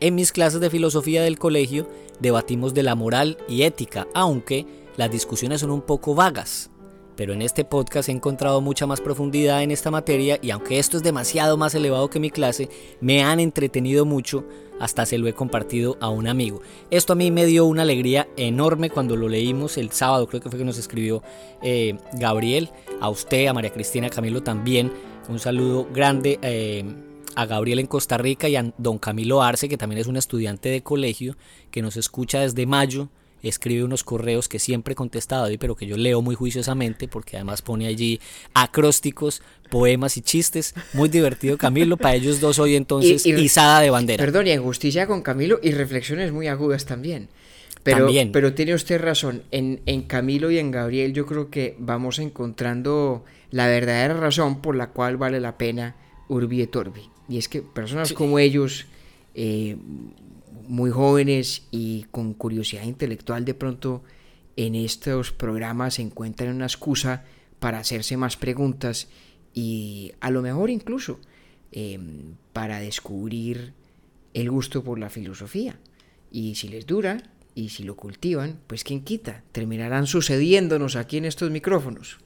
En 0.00 0.14
mis 0.14 0.32
clases 0.32 0.60
de 0.60 0.70
filosofía 0.70 1.22
del 1.22 1.38
colegio 1.38 1.88
debatimos 2.20 2.74
de 2.74 2.82
la 2.82 2.94
moral 2.94 3.38
y 3.48 3.62
ética, 3.62 4.06
aunque 4.14 4.66
las 4.96 5.10
discusiones 5.10 5.60
son 5.60 5.70
un 5.70 5.82
poco 5.82 6.14
vagas 6.14 6.70
pero 7.16 7.32
en 7.32 7.42
este 7.42 7.64
podcast 7.64 8.08
he 8.08 8.12
encontrado 8.12 8.60
mucha 8.60 8.86
más 8.86 9.00
profundidad 9.00 9.62
en 9.62 9.70
esta 9.70 9.90
materia 9.90 10.38
y 10.42 10.50
aunque 10.50 10.78
esto 10.78 10.96
es 10.96 11.02
demasiado 11.02 11.56
más 11.56 11.74
elevado 11.74 12.10
que 12.10 12.20
mi 12.20 12.30
clase, 12.30 12.68
me 13.00 13.22
han 13.22 13.40
entretenido 13.40 14.04
mucho, 14.04 14.44
hasta 14.80 15.06
se 15.06 15.18
lo 15.18 15.28
he 15.28 15.32
compartido 15.32 15.96
a 16.00 16.08
un 16.08 16.26
amigo. 16.26 16.60
Esto 16.90 17.12
a 17.12 17.16
mí 17.16 17.30
me 17.30 17.46
dio 17.46 17.64
una 17.66 17.82
alegría 17.82 18.28
enorme 18.36 18.90
cuando 18.90 19.16
lo 19.16 19.28
leímos 19.28 19.78
el 19.78 19.90
sábado, 19.90 20.26
creo 20.26 20.40
que 20.40 20.50
fue 20.50 20.58
que 20.58 20.64
nos 20.64 20.78
escribió 20.78 21.22
eh, 21.62 21.96
Gabriel, 22.14 22.70
a 23.00 23.08
usted, 23.08 23.46
a 23.46 23.52
María 23.52 23.72
Cristina 23.72 24.10
Camilo 24.10 24.42
también, 24.42 24.92
un 25.28 25.38
saludo 25.38 25.86
grande. 25.92 26.38
Eh, 26.42 26.84
a 27.36 27.46
Gabriel 27.46 27.80
en 27.80 27.88
Costa 27.88 28.16
Rica 28.16 28.48
y 28.48 28.54
a 28.54 28.72
don 28.78 28.98
Camilo 28.98 29.42
Arce, 29.42 29.68
que 29.68 29.76
también 29.76 30.00
es 30.00 30.06
un 30.06 30.16
estudiante 30.16 30.68
de 30.68 30.84
colegio, 30.84 31.36
que 31.72 31.82
nos 31.82 31.96
escucha 31.96 32.38
desde 32.38 32.64
mayo 32.64 33.08
escribe 33.48 33.84
unos 33.84 34.04
correos 34.04 34.48
que 34.48 34.58
siempre 34.58 34.92
he 34.92 34.94
contestado, 34.94 35.48
pero 35.58 35.76
que 35.76 35.86
yo 35.86 35.96
leo 35.96 36.22
muy 36.22 36.34
juiciosamente, 36.34 37.08
porque 37.08 37.36
además 37.36 37.62
pone 37.62 37.86
allí 37.86 38.20
acrósticos, 38.54 39.42
poemas 39.70 40.16
y 40.16 40.22
chistes. 40.22 40.74
Muy 40.92 41.08
divertido, 41.08 41.58
Camilo. 41.58 41.96
Para 41.96 42.14
ellos 42.14 42.40
dos 42.40 42.58
hoy 42.58 42.76
entonces 42.76 43.26
izada 43.26 43.80
de 43.80 43.90
bandera. 43.90 44.24
Perdón, 44.24 44.46
y 44.46 44.50
en 44.50 44.62
justicia 44.62 45.06
con 45.06 45.22
Camilo 45.22 45.60
y 45.62 45.72
reflexiones 45.72 46.32
muy 46.32 46.48
agudas 46.48 46.86
también. 46.86 47.28
Pero, 47.82 48.08
pero 48.32 48.54
tiene 48.54 48.72
usted 48.72 48.98
razón, 48.98 49.42
en, 49.50 49.82
en 49.84 50.02
Camilo 50.02 50.50
y 50.50 50.58
en 50.58 50.70
Gabriel 50.70 51.12
yo 51.12 51.26
creo 51.26 51.50
que 51.50 51.76
vamos 51.78 52.18
encontrando 52.18 53.24
la 53.50 53.66
verdadera 53.66 54.14
razón 54.14 54.62
por 54.62 54.74
la 54.74 54.88
cual 54.88 55.18
vale 55.18 55.38
la 55.38 55.58
pena 55.58 55.94
Urbi 56.28 56.62
et 56.62 56.74
Orbi. 56.74 57.10
Y 57.28 57.36
es 57.36 57.48
que 57.48 57.60
personas 57.60 58.14
como 58.14 58.38
ellos 58.38 58.86
eh, 59.34 59.76
muy 60.68 60.90
jóvenes 60.90 61.66
y 61.70 62.06
con 62.10 62.34
curiosidad 62.34 62.84
intelectual 62.84 63.44
de 63.44 63.54
pronto 63.54 64.02
en 64.56 64.74
estos 64.74 65.32
programas 65.32 65.98
encuentran 65.98 66.54
una 66.54 66.66
excusa 66.66 67.24
para 67.58 67.78
hacerse 67.78 68.16
más 68.16 68.36
preguntas 68.36 69.08
y 69.52 70.12
a 70.20 70.30
lo 70.30 70.42
mejor 70.42 70.70
incluso 70.70 71.20
em, 71.72 72.34
para 72.52 72.80
descubrir 72.80 73.72
el 74.34 74.50
gusto 74.50 74.82
por 74.82 74.98
la 74.98 75.10
filosofía. 75.10 75.78
Y 76.30 76.56
si 76.56 76.68
les 76.68 76.86
dura 76.86 77.22
y 77.54 77.68
si 77.68 77.84
lo 77.84 77.96
cultivan, 77.96 78.58
pues 78.66 78.84
quién 78.84 79.02
quita, 79.02 79.42
terminarán 79.52 80.06
sucediéndonos 80.06 80.96
aquí 80.96 81.18
en 81.18 81.24
estos 81.24 81.50
micrófonos. 81.50 82.18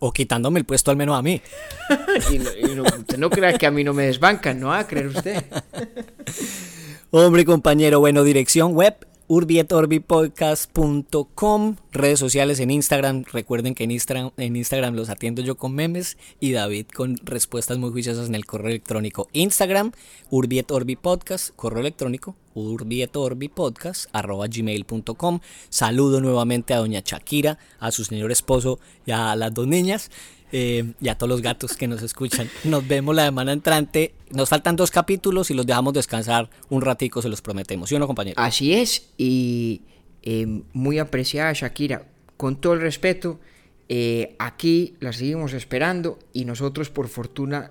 O 0.00 0.12
quitándome 0.12 0.60
el 0.60 0.64
puesto 0.64 0.90
al 0.90 0.96
menos 0.96 1.18
a 1.18 1.22
mí. 1.22 1.42
y 2.32 2.74
no, 2.74 2.84
usted 2.84 3.18
no 3.18 3.28
crea 3.30 3.58
que 3.58 3.66
a 3.66 3.70
mí 3.70 3.84
no 3.84 3.92
me 3.92 4.04
desbancan, 4.06 4.58
¿no? 4.58 4.72
¿A 4.72 4.86
creer 4.86 5.08
usted? 5.08 5.44
Hombre, 7.10 7.46
compañero, 7.46 8.00
bueno, 8.00 8.22
dirección 8.22 8.74
web 8.74 8.94
urbietorbipodcast.com, 9.28 11.76
redes 11.90 12.18
sociales 12.18 12.60
en 12.60 12.70
Instagram. 12.70 13.24
Recuerden 13.32 13.74
que 13.74 13.84
en 13.84 13.92
Instagram, 13.92 14.32
en 14.36 14.56
Instagram 14.56 14.94
los 14.94 15.08
atiendo 15.08 15.40
yo 15.40 15.56
con 15.56 15.74
memes 15.74 16.18
y 16.38 16.52
David 16.52 16.84
con 16.94 17.16
respuestas 17.22 17.78
muy 17.78 17.92
juiciosas 17.92 18.28
en 18.28 18.34
el 18.34 18.44
correo 18.44 18.68
electrónico. 18.68 19.28
Instagram, 19.32 19.92
urbietorbipodcast, 20.30 21.56
correo 21.56 21.80
electrónico, 21.80 22.36
urbietorbipodcast, 22.52 24.10
arroba 24.12 24.46
gmail.com. 24.46 25.40
Saludo 25.70 26.20
nuevamente 26.20 26.74
a 26.74 26.78
doña 26.78 27.00
Shakira, 27.04 27.58
a 27.80 27.90
su 27.90 28.04
señor 28.04 28.32
esposo 28.32 28.80
y 29.06 29.12
a 29.12 29.34
las 29.34 29.54
dos 29.54 29.66
niñas. 29.66 30.10
Eh, 30.50 30.92
y 31.00 31.08
a 31.08 31.14
todos 31.16 31.28
los 31.28 31.42
gatos 31.42 31.76
que 31.76 31.86
nos 31.86 32.02
escuchan. 32.02 32.48
Nos 32.64 32.86
vemos 32.86 33.14
la 33.14 33.26
semana 33.26 33.52
entrante. 33.52 34.14
Nos 34.30 34.48
faltan 34.48 34.76
dos 34.76 34.90
capítulos 34.90 35.50
y 35.50 35.54
los 35.54 35.66
dejamos 35.66 35.92
descansar 35.92 36.48
un 36.70 36.80
ratico, 36.82 37.20
se 37.22 37.28
los 37.28 37.42
prometemos. 37.42 37.88
¿Sí 37.88 37.94
o 37.94 37.98
no, 37.98 38.06
compañero? 38.06 38.40
Así 38.40 38.72
es, 38.72 39.10
y 39.18 39.82
eh, 40.22 40.62
muy 40.72 40.98
apreciada 40.98 41.52
Shakira, 41.52 42.02
con 42.36 42.56
todo 42.56 42.74
el 42.74 42.80
respeto, 42.80 43.40
eh, 43.88 44.36
aquí 44.38 44.94
la 45.00 45.12
seguimos 45.12 45.52
esperando 45.52 46.18
y 46.32 46.44
nosotros 46.44 46.90
por 46.90 47.08
fortuna 47.08 47.70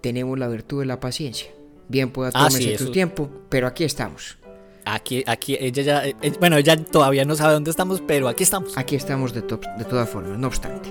tenemos 0.00 0.38
la 0.38 0.48
virtud 0.48 0.80
de 0.80 0.86
la 0.86 1.00
paciencia. 1.00 1.50
Bien 1.88 2.10
pueda 2.10 2.30
ah, 2.30 2.48
tomarse 2.48 2.78
su 2.78 2.90
tiempo, 2.92 3.30
pero 3.48 3.66
aquí 3.66 3.84
estamos. 3.84 4.38
Aquí, 4.84 5.22
aquí, 5.26 5.56
ella 5.60 5.82
ya, 5.82 6.02
bueno, 6.38 6.56
ella 6.56 6.76
todavía 6.84 7.24
no 7.24 7.34
sabe 7.36 7.52
dónde 7.52 7.70
estamos, 7.70 8.00
pero 8.06 8.28
aquí 8.28 8.44
estamos. 8.44 8.78
Aquí 8.78 8.96
estamos 8.96 9.34
de, 9.34 9.42
de 9.42 9.84
todas 9.84 10.08
formas, 10.08 10.38
no 10.38 10.46
obstante. 10.46 10.88